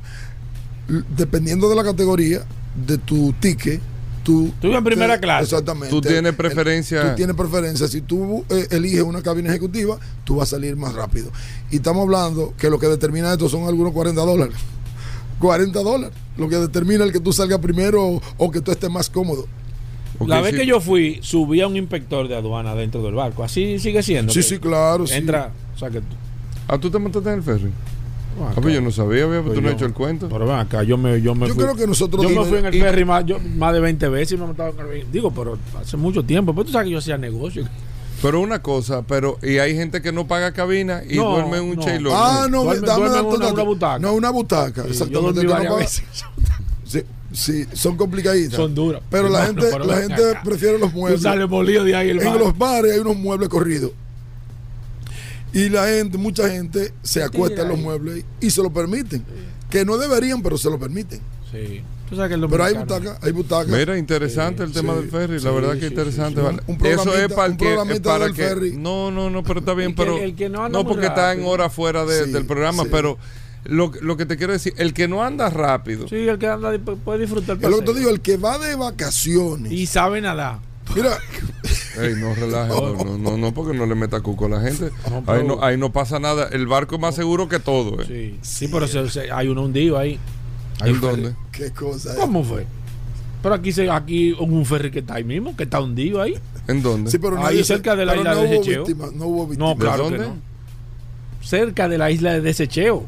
[1.16, 2.44] Dependiendo de la categoría
[2.86, 3.80] de tu ticket,
[4.22, 4.52] tú.
[4.60, 5.44] Tú en primera te- clase.
[5.44, 5.88] Exactamente.
[5.90, 7.10] Tú tienes preferencia.
[7.10, 7.88] Tú tienes preferencia.
[7.88, 11.30] Si tú eh, eliges una cabina ejecutiva, tú vas a salir más rápido.
[11.70, 14.54] Y estamos hablando que lo que determina esto son algunos 40 dólares.
[15.38, 16.16] 40 dólares.
[16.36, 19.46] Lo que determina el que tú salgas primero o, o que tú estés más cómodo.
[20.26, 20.58] La vez sí.
[20.58, 23.42] que yo fui, subía un inspector de aduana dentro del barco.
[23.42, 24.32] Así sigue siendo.
[24.32, 25.06] Sí, sí, claro.
[25.06, 25.14] sí.
[25.14, 26.16] Entra, o sea que tú-
[26.68, 27.72] Ah, tú te montaste en el ferry.
[28.40, 30.28] Ah, Ah, pues yo no sabía, viejo, Pues tú no has yo- hecho el cuento.
[30.28, 31.62] Pero ven acá, yo me, yo me Yo fui.
[31.64, 34.08] creo que nosotros Yo me fui en el y- ferry más, yo- más de 20
[34.08, 35.06] veces y me he montado en el ferry.
[35.12, 36.52] Digo, pero hace mucho tiempo.
[36.54, 37.64] Pero tú sabes que yo hacía negocio.
[38.22, 41.64] Pero una cosa, pero y hay gente que no paga cabina y No, duerme en
[41.64, 42.10] un no.
[42.14, 43.54] Ah, no, Duerme- dame duerme una- dato.
[43.54, 43.98] una butaca.
[43.98, 44.82] No, una butaca.
[44.84, 45.42] Sí, exactamente.
[45.42, 46.04] yo dormí no veces.
[46.84, 47.02] Sí,
[47.32, 48.54] sí, son complicaditas.
[48.54, 49.02] Son duras.
[49.10, 51.22] Pero la gente, pero la gente prefiere los Tú muebles.
[51.22, 52.36] sales molido de ahí el en bar.
[52.38, 53.90] los bares hay unos muebles corridos.
[55.52, 57.82] Y la gente, mucha gente se acuesta en los ahí.
[57.84, 59.24] muebles y se lo permiten.
[59.70, 61.20] Que no deberían, pero se lo permiten.
[61.50, 61.82] Sí.
[62.08, 63.72] Tú sabes que el Pero hay dominicano- butaca, hay butaca.
[63.72, 66.40] Mira, interesante el tema sí, del ferry, sí, la verdad que interesante.
[66.40, 66.56] sí, sí.
[66.56, 66.62] vale.
[66.66, 68.76] Un Eso es para el un que, programita para del que ferry.
[68.76, 70.92] no, no, no, pero está bien, El que- pero el que no anda no muy
[70.92, 71.48] porque está en rápido.
[71.52, 72.88] horas fuera de- Sí, del programa, sí.
[72.92, 73.16] pero
[73.64, 76.70] lo, lo que te quiero decir, el que no anda rápido, Sí, el que anda
[77.02, 77.98] puede disfrutar el Es lo que te paseo.
[77.98, 79.72] digo, el que va de vacaciones.
[79.72, 80.58] Y sabe nadar.
[80.94, 81.16] Mira,
[82.00, 84.90] Ey, no relaje, no, no, no, no, porque no le meta cuco a la gente.
[85.10, 86.48] No, pero- ahí, no, ahí no pasa nada.
[86.52, 88.02] El barco es más seguro que todo.
[88.02, 88.06] ¿eh?
[88.06, 90.18] Sí, sí pero se- se- hay uno hundido ahí.
[90.80, 91.34] Hay ¿En un dónde?
[91.52, 92.14] Qué cosa.
[92.16, 92.66] ¿Cómo fue?
[93.42, 96.34] Pero aquí se, aquí un ferry que está ahí mismo, que está hundido ahí.
[96.68, 97.10] ¿En dónde?
[97.10, 99.76] Sí, pero Ahí cerca de la isla no de víctimas, no hubo No, víctimas.
[99.78, 100.18] claro dónde?
[100.18, 100.36] que no.
[101.42, 103.04] Cerca de la isla de Desecheo.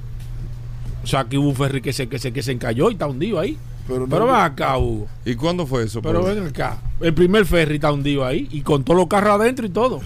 [1.02, 3.06] O sea, aquí hubo un ferry que se, que se, que se encalló y está
[3.06, 3.56] hundido ahí.
[3.86, 5.06] Pero no Pero ven acá, Hugo.
[5.24, 6.00] ¿Y cuándo fue eso?
[6.02, 6.34] Pero Pablo?
[6.34, 6.78] ven acá.
[7.04, 10.00] El primer ferry está hundido ahí y con todos los carros adentro y todo.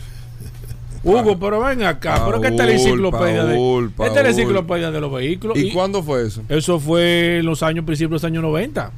[1.05, 2.25] Hugo, pero ven acá.
[2.27, 3.89] pero que esta es la Paul, enciclopedia de.
[4.05, 5.57] Esta es la enciclopedia de los vehículos.
[5.57, 6.43] ¿Y cuándo fue eso?
[6.49, 8.91] Eso fue en los años, principios de los años 90.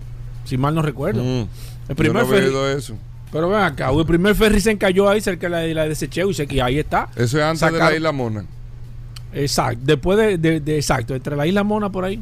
[0.45, 1.23] Si mal no recuerdo.
[1.23, 1.47] Mm.
[1.91, 2.79] El primer Yo no había ferry.
[2.79, 2.97] eso.
[3.31, 6.31] Pero ven acá, el primer ferry se encalló ahí cerca de la isla de Desecheo
[6.31, 7.11] y, ahí está.
[7.17, 8.47] Eso es antes de la Isla Mona.
[9.35, 12.21] Exacto, después de, de- de- exacto, entre la isla Mona por ahí.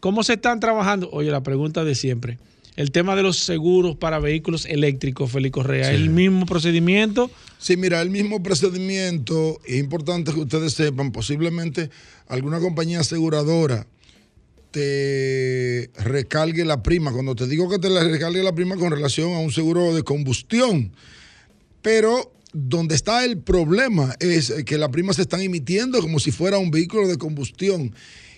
[0.00, 1.08] ¿cómo se están trabajando?
[1.12, 2.40] Oye, la pregunta de siempre,
[2.76, 7.30] el tema de los seguros para vehículos eléctricos, Félix Correa, ¿es el mismo procedimiento?
[7.58, 11.90] Sí, mira, el mismo procedimiento, es importante que ustedes sepan, posiblemente
[12.28, 13.86] alguna compañía aseguradora
[14.74, 17.12] te recargue la prima.
[17.12, 20.02] Cuando te digo que te la recargue la prima con relación a un seguro de
[20.02, 20.90] combustión,
[21.80, 26.58] pero donde está el problema es que la prima se están emitiendo como si fuera
[26.58, 27.94] un vehículo de combustión.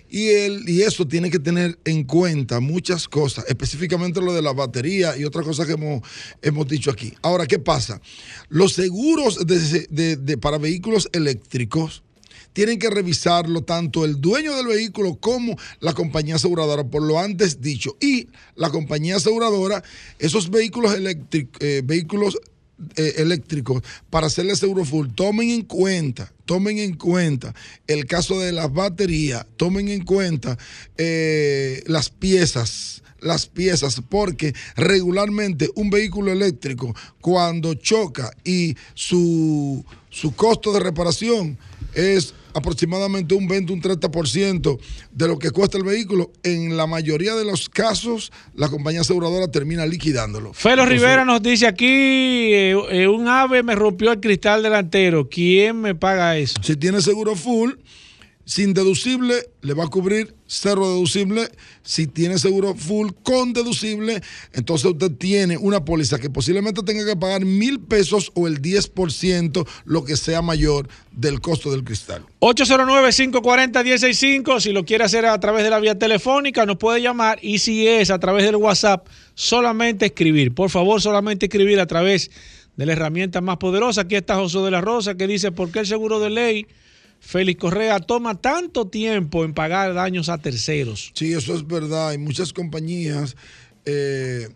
[0.09, 4.53] Y, el, y eso tiene que tener en cuenta muchas cosas, específicamente lo de la
[4.53, 6.03] batería y otras cosas que hemos,
[6.43, 7.13] hemos dicho aquí.
[7.23, 8.01] Ahora, ¿qué pasa?
[8.49, 12.03] Los seguros de- de- para vehículos eléctricos
[12.53, 17.61] tienen que revisarlo tanto el dueño del vehículo como la compañía aseguradora, por lo antes
[17.61, 17.97] dicho.
[18.01, 19.83] Y la compañía aseguradora,
[20.19, 22.39] esos vehículos eléctricos, vehículos
[22.97, 27.55] eh, eléctricos, para hacerle seguro full, tomen en cuenta, tomen en cuenta
[27.87, 30.59] el caso de las baterías, tomen en cuenta
[30.99, 40.35] eh, las piezas las piezas porque regularmente un vehículo eléctrico cuando choca y su, su
[40.35, 41.59] costo de reparación
[41.95, 44.79] es aproximadamente un 20, un 30%
[45.13, 49.51] de lo que cuesta el vehículo, en la mayoría de los casos la compañía aseguradora
[49.51, 50.55] termina liquidándolo.
[50.55, 55.29] Felo Entonces, Rivera nos dice aquí, eh, eh, un ave me rompió el cristal delantero,
[55.29, 56.55] ¿quién me paga eso?
[56.63, 57.73] Si tiene seguro full,
[58.47, 61.51] sin deducible, le va a cubrir cero deducible.
[61.83, 67.17] Si tiene seguro full con deducible, entonces usted tiene una póliza que posiblemente tenga que
[67.17, 72.25] pagar mil pesos o el 10%, lo que sea mayor del costo del cristal.
[72.39, 77.59] 809-540-165, si lo quiere hacer a través de la vía telefónica, nos puede llamar y
[77.59, 80.55] si es a través del WhatsApp, solamente escribir.
[80.55, 82.31] Por favor, solamente escribir a través
[82.77, 84.03] de la herramienta más poderosa.
[84.03, 86.69] Aquí está José de la Rosa que dice, ¿por qué el seguro de ley,
[87.21, 91.13] Félix Correa, toma tanto tiempo en pagar daños a terceros?
[91.15, 92.11] Sí, eso es verdad.
[92.11, 93.37] Hay muchas compañías
[93.85, 94.49] eh,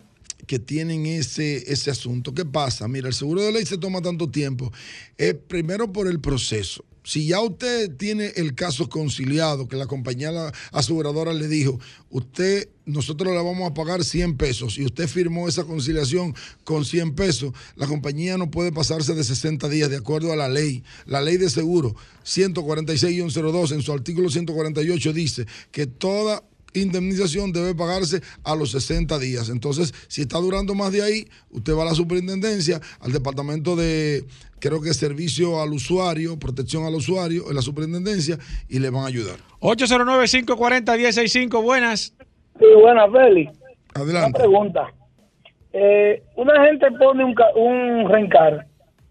[0.47, 2.33] que tienen ese, ese asunto.
[2.35, 2.87] ¿Qué pasa?
[2.89, 4.73] Mira, el seguro de ley se toma tanto tiempo.
[5.19, 6.85] Eh, primero por el proceso.
[7.11, 10.31] Si ya usted tiene el caso conciliado, que la compañía
[10.71, 15.65] aseguradora le dijo, usted, nosotros le vamos a pagar 100 pesos y usted firmó esa
[15.65, 20.37] conciliación con 100 pesos, la compañía no puede pasarse de 60 días de acuerdo a
[20.37, 20.85] la ley.
[21.05, 26.45] La ley de seguro 146-02 en su artículo 148 dice que toda
[26.75, 29.49] indemnización debe pagarse a los 60 días.
[29.49, 34.25] Entonces, si está durando más de ahí, usted va a la superintendencia, al departamento de,
[34.59, 38.39] creo que servicio al usuario, protección al usuario, en la superintendencia,
[38.69, 39.37] y le van a ayudar.
[39.61, 42.15] 809-540-165, buenas.
[42.59, 43.53] Sí, buena, Félix.
[43.95, 44.39] Una Adelante.
[44.39, 44.93] pregunta.
[45.73, 48.67] Eh, una gente pone un, ca- un rencar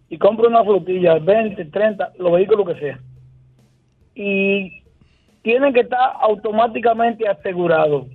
[0.09, 2.99] y compra una flotilla, 20, 30, los vehículos que sea.
[4.15, 4.78] Y
[5.41, 8.07] tienen que estar automáticamente asegurados.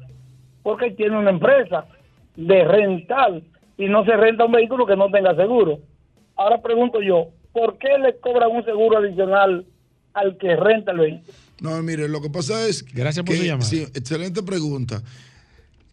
[0.63, 1.87] Porque tiene una empresa
[2.37, 3.43] de rental
[3.77, 5.79] y no se renta un vehículo que no tenga seguro.
[6.37, 9.67] Ahora pregunto yo, ¿por qué le cobran un seguro adicional
[10.15, 11.35] al que renta el vehículo?
[11.61, 13.69] No, mire, lo que pasa es Gracias por que, su llamada.
[13.69, 15.03] sí, excelente pregunta.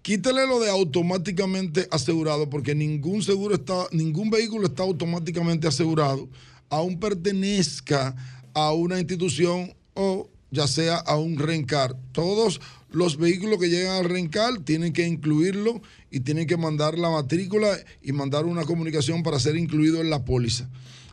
[0.02, 6.28] Quítale lo de automáticamente asegurado, porque ningún seguro está, ningún vehículo está automáticamente asegurado,
[6.70, 8.16] aún pertenezca
[8.56, 11.95] a una institución o ya sea a un rencar.
[12.11, 12.61] Todos
[12.91, 17.78] los vehículos que llegan al rencar tienen que incluirlo y tienen que mandar la matrícula
[18.02, 20.69] y mandar una comunicación para ser incluido en la póliza.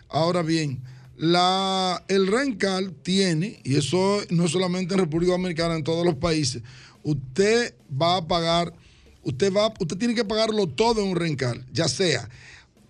[0.08, 0.82] Ahora bien,
[1.16, 6.16] la, el rencar tiene, y eso no es solamente en República Dominicana, en todos los
[6.16, 6.62] países,
[7.02, 8.72] usted va a pagar,
[9.22, 12.28] usted va, usted tiene que pagarlo todo en un rencar, ya sea,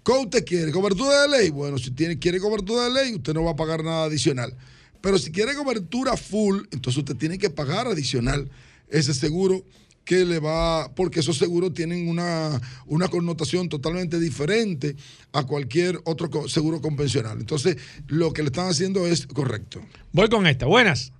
[0.05, 0.73] ¿qué usted quiere?
[0.73, 1.51] ¿Cobertura de ley?
[1.51, 4.55] Bueno, si tiene, quiere cobertura de ley, usted no va a pagar nada adicional.
[5.01, 8.49] Pero si quiere cobertura full, entonces usted tiene que pagar adicional
[8.89, 9.62] ese seguro
[10.05, 14.97] que le va, porque esos seguros tienen una, una connotación totalmente diferente
[15.33, 17.39] a cualquier otro seguro convencional.
[17.39, 17.77] Entonces,
[18.07, 19.81] lo que le están haciendo es correcto.
[20.12, 20.65] Voy con esta.
[20.65, 21.12] Buenas.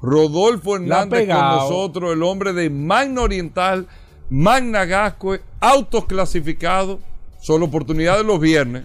[0.00, 3.88] Rodolfo Hernández con nosotros, el hombre de Magna Oriental,
[4.30, 6.98] Magna Gascue, autos clasificados,
[7.40, 8.84] solo oportunidades los viernes,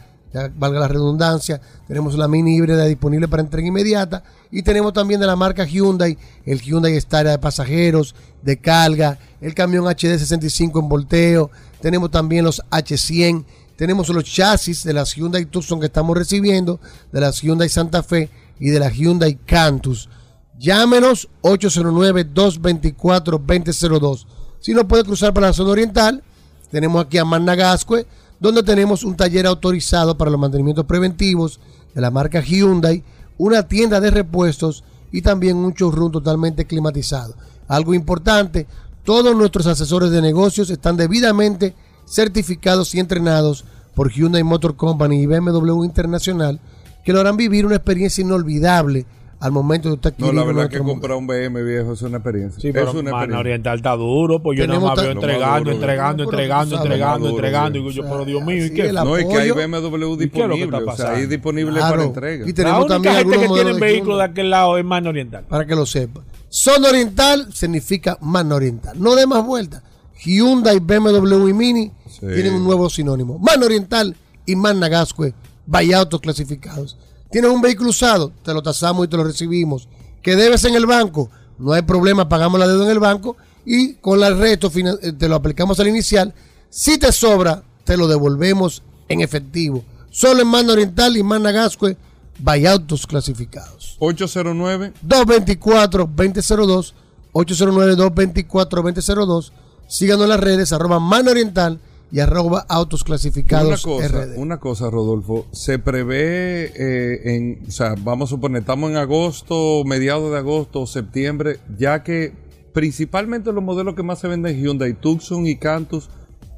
[0.56, 5.28] valga la redundancia, tenemos la Mini híbrida disponible para entrega inmediata y tenemos también de
[5.28, 11.52] la marca Hyundai, el Hyundai Staria de pasajeros, de carga, el camión HD65 en volteo,
[11.82, 13.46] tenemos también los H100,
[13.76, 16.80] tenemos los chasis de las Hyundai Tucson que estamos recibiendo,
[17.12, 18.30] de las Hyundai Santa Fe
[18.60, 20.10] y de la Hyundai Cantus.
[20.58, 24.26] Llámenos 809-224-2002.
[24.60, 26.24] Si no puede cruzar para la zona oriental,
[26.72, 28.08] tenemos aquí a Managascue,
[28.40, 31.60] donde tenemos un taller autorizado para los mantenimientos preventivos
[31.94, 33.04] de la marca Hyundai,
[33.38, 37.36] una tienda de repuestos y también un showroom totalmente climatizado.
[37.68, 38.68] Algo importante,
[39.04, 41.76] todos nuestros asesores de negocios están debidamente
[42.06, 46.60] certificados y entrenados por Hyundai Motor Company y BMW Internacional,
[47.04, 49.06] que lo harán vivir una experiencia inolvidable
[49.40, 52.02] al momento de usted No, adquirir la uno verdad que comprar un BM viejo es
[52.02, 52.60] una experiencia.
[52.62, 53.40] Sí, pero es una Mano experiencia.
[53.40, 57.80] Oriental está duro, pues yo nada más veo entregando, entregando, entregando, entregando, entregando.
[57.80, 58.92] Y yo, pero Dios mío, ¿y qué?
[58.94, 59.52] No, es que hay.
[59.52, 60.78] BMW ¿Y qué es lo que está disponible.
[60.78, 61.30] O sea, hay pasando?
[61.30, 62.46] disponible para entrega.
[62.46, 65.46] Y La tenemos única también gente que tiene vehículos de aquel lado es Mano Oriental.
[65.50, 66.22] para que lo sepa.
[66.50, 68.96] Zona oriental significa mano oriental.
[69.00, 69.84] No dé más vueltas.
[70.24, 72.22] Hyundai, BMW y Mini Sí.
[72.34, 73.38] tienen un nuevo sinónimo.
[73.40, 75.34] Mano oriental y Man Nagascue,
[75.66, 76.98] vaya autos clasificados.
[77.32, 79.88] Tienes un vehículo usado, te lo tasamos y te lo recibimos.
[80.22, 83.36] Que debes en el banco, no hay problema, pagamos la deuda en el banco
[83.66, 86.34] y con el resto eh, te lo aplicamos al inicial.
[86.70, 89.84] Si te sobra, te lo devolvemos en efectivo.
[90.10, 91.98] Solo en Mano Oriental y Man Nagascue,
[92.40, 93.96] vaya autos clasificados.
[94.00, 96.94] 809 224-2002,
[97.34, 99.52] 809-224-2002.
[99.88, 101.80] Síganos en las redes, arroba Mano Oriental
[102.12, 104.38] y arroba Autos Una Clasificados cosa, RD.
[104.38, 109.84] una cosa, Rodolfo, se prevé eh, en, o sea, vamos a suponer, estamos en agosto,
[109.86, 112.34] mediados de agosto septiembre, ya que
[112.74, 116.10] principalmente los modelos que más se venden Hyundai Tucson y Cantus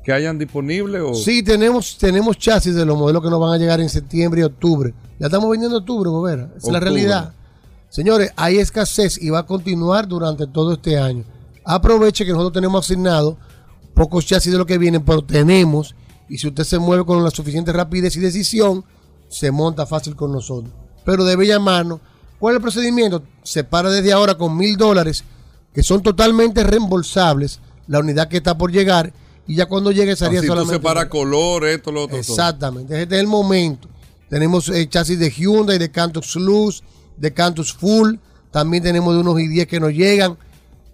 [0.03, 3.57] que hayan disponible o Sí, tenemos, tenemos chasis de los modelos que nos van a
[3.57, 4.93] llegar en septiembre y octubre.
[5.19, 6.49] Ya estamos vendiendo octubre, Bobera.
[6.55, 7.33] Esa es la realidad.
[7.89, 11.23] Señores, hay escasez y va a continuar durante todo este año.
[11.65, 13.37] Aproveche que nosotros tenemos asignado
[13.97, 15.95] pocos chasis de lo que vienen, pero tenemos.
[16.29, 18.85] Y si usted se mueve con la suficiente rapidez y decisión,
[19.27, 20.71] se monta fácil con nosotros.
[21.03, 21.99] Pero debe llamarnos.
[22.39, 23.23] ¿Cuál es el procedimiento?
[23.43, 25.23] Se para desde ahora con mil dólares,
[25.73, 29.11] que son totalmente reembolsables, la unidad que está por llegar.
[29.47, 30.75] Y ya cuando llegue sería así solamente.
[30.75, 32.17] separa color, esto, lo otro.
[32.17, 32.33] todo.
[32.33, 33.87] Exactamente, este es el momento.
[34.29, 36.83] Tenemos eh, chasis de Hyundai, de Cantus Luz,
[37.15, 38.15] de Cantus Full.
[38.51, 40.37] También tenemos de unos i10 que nos llegan.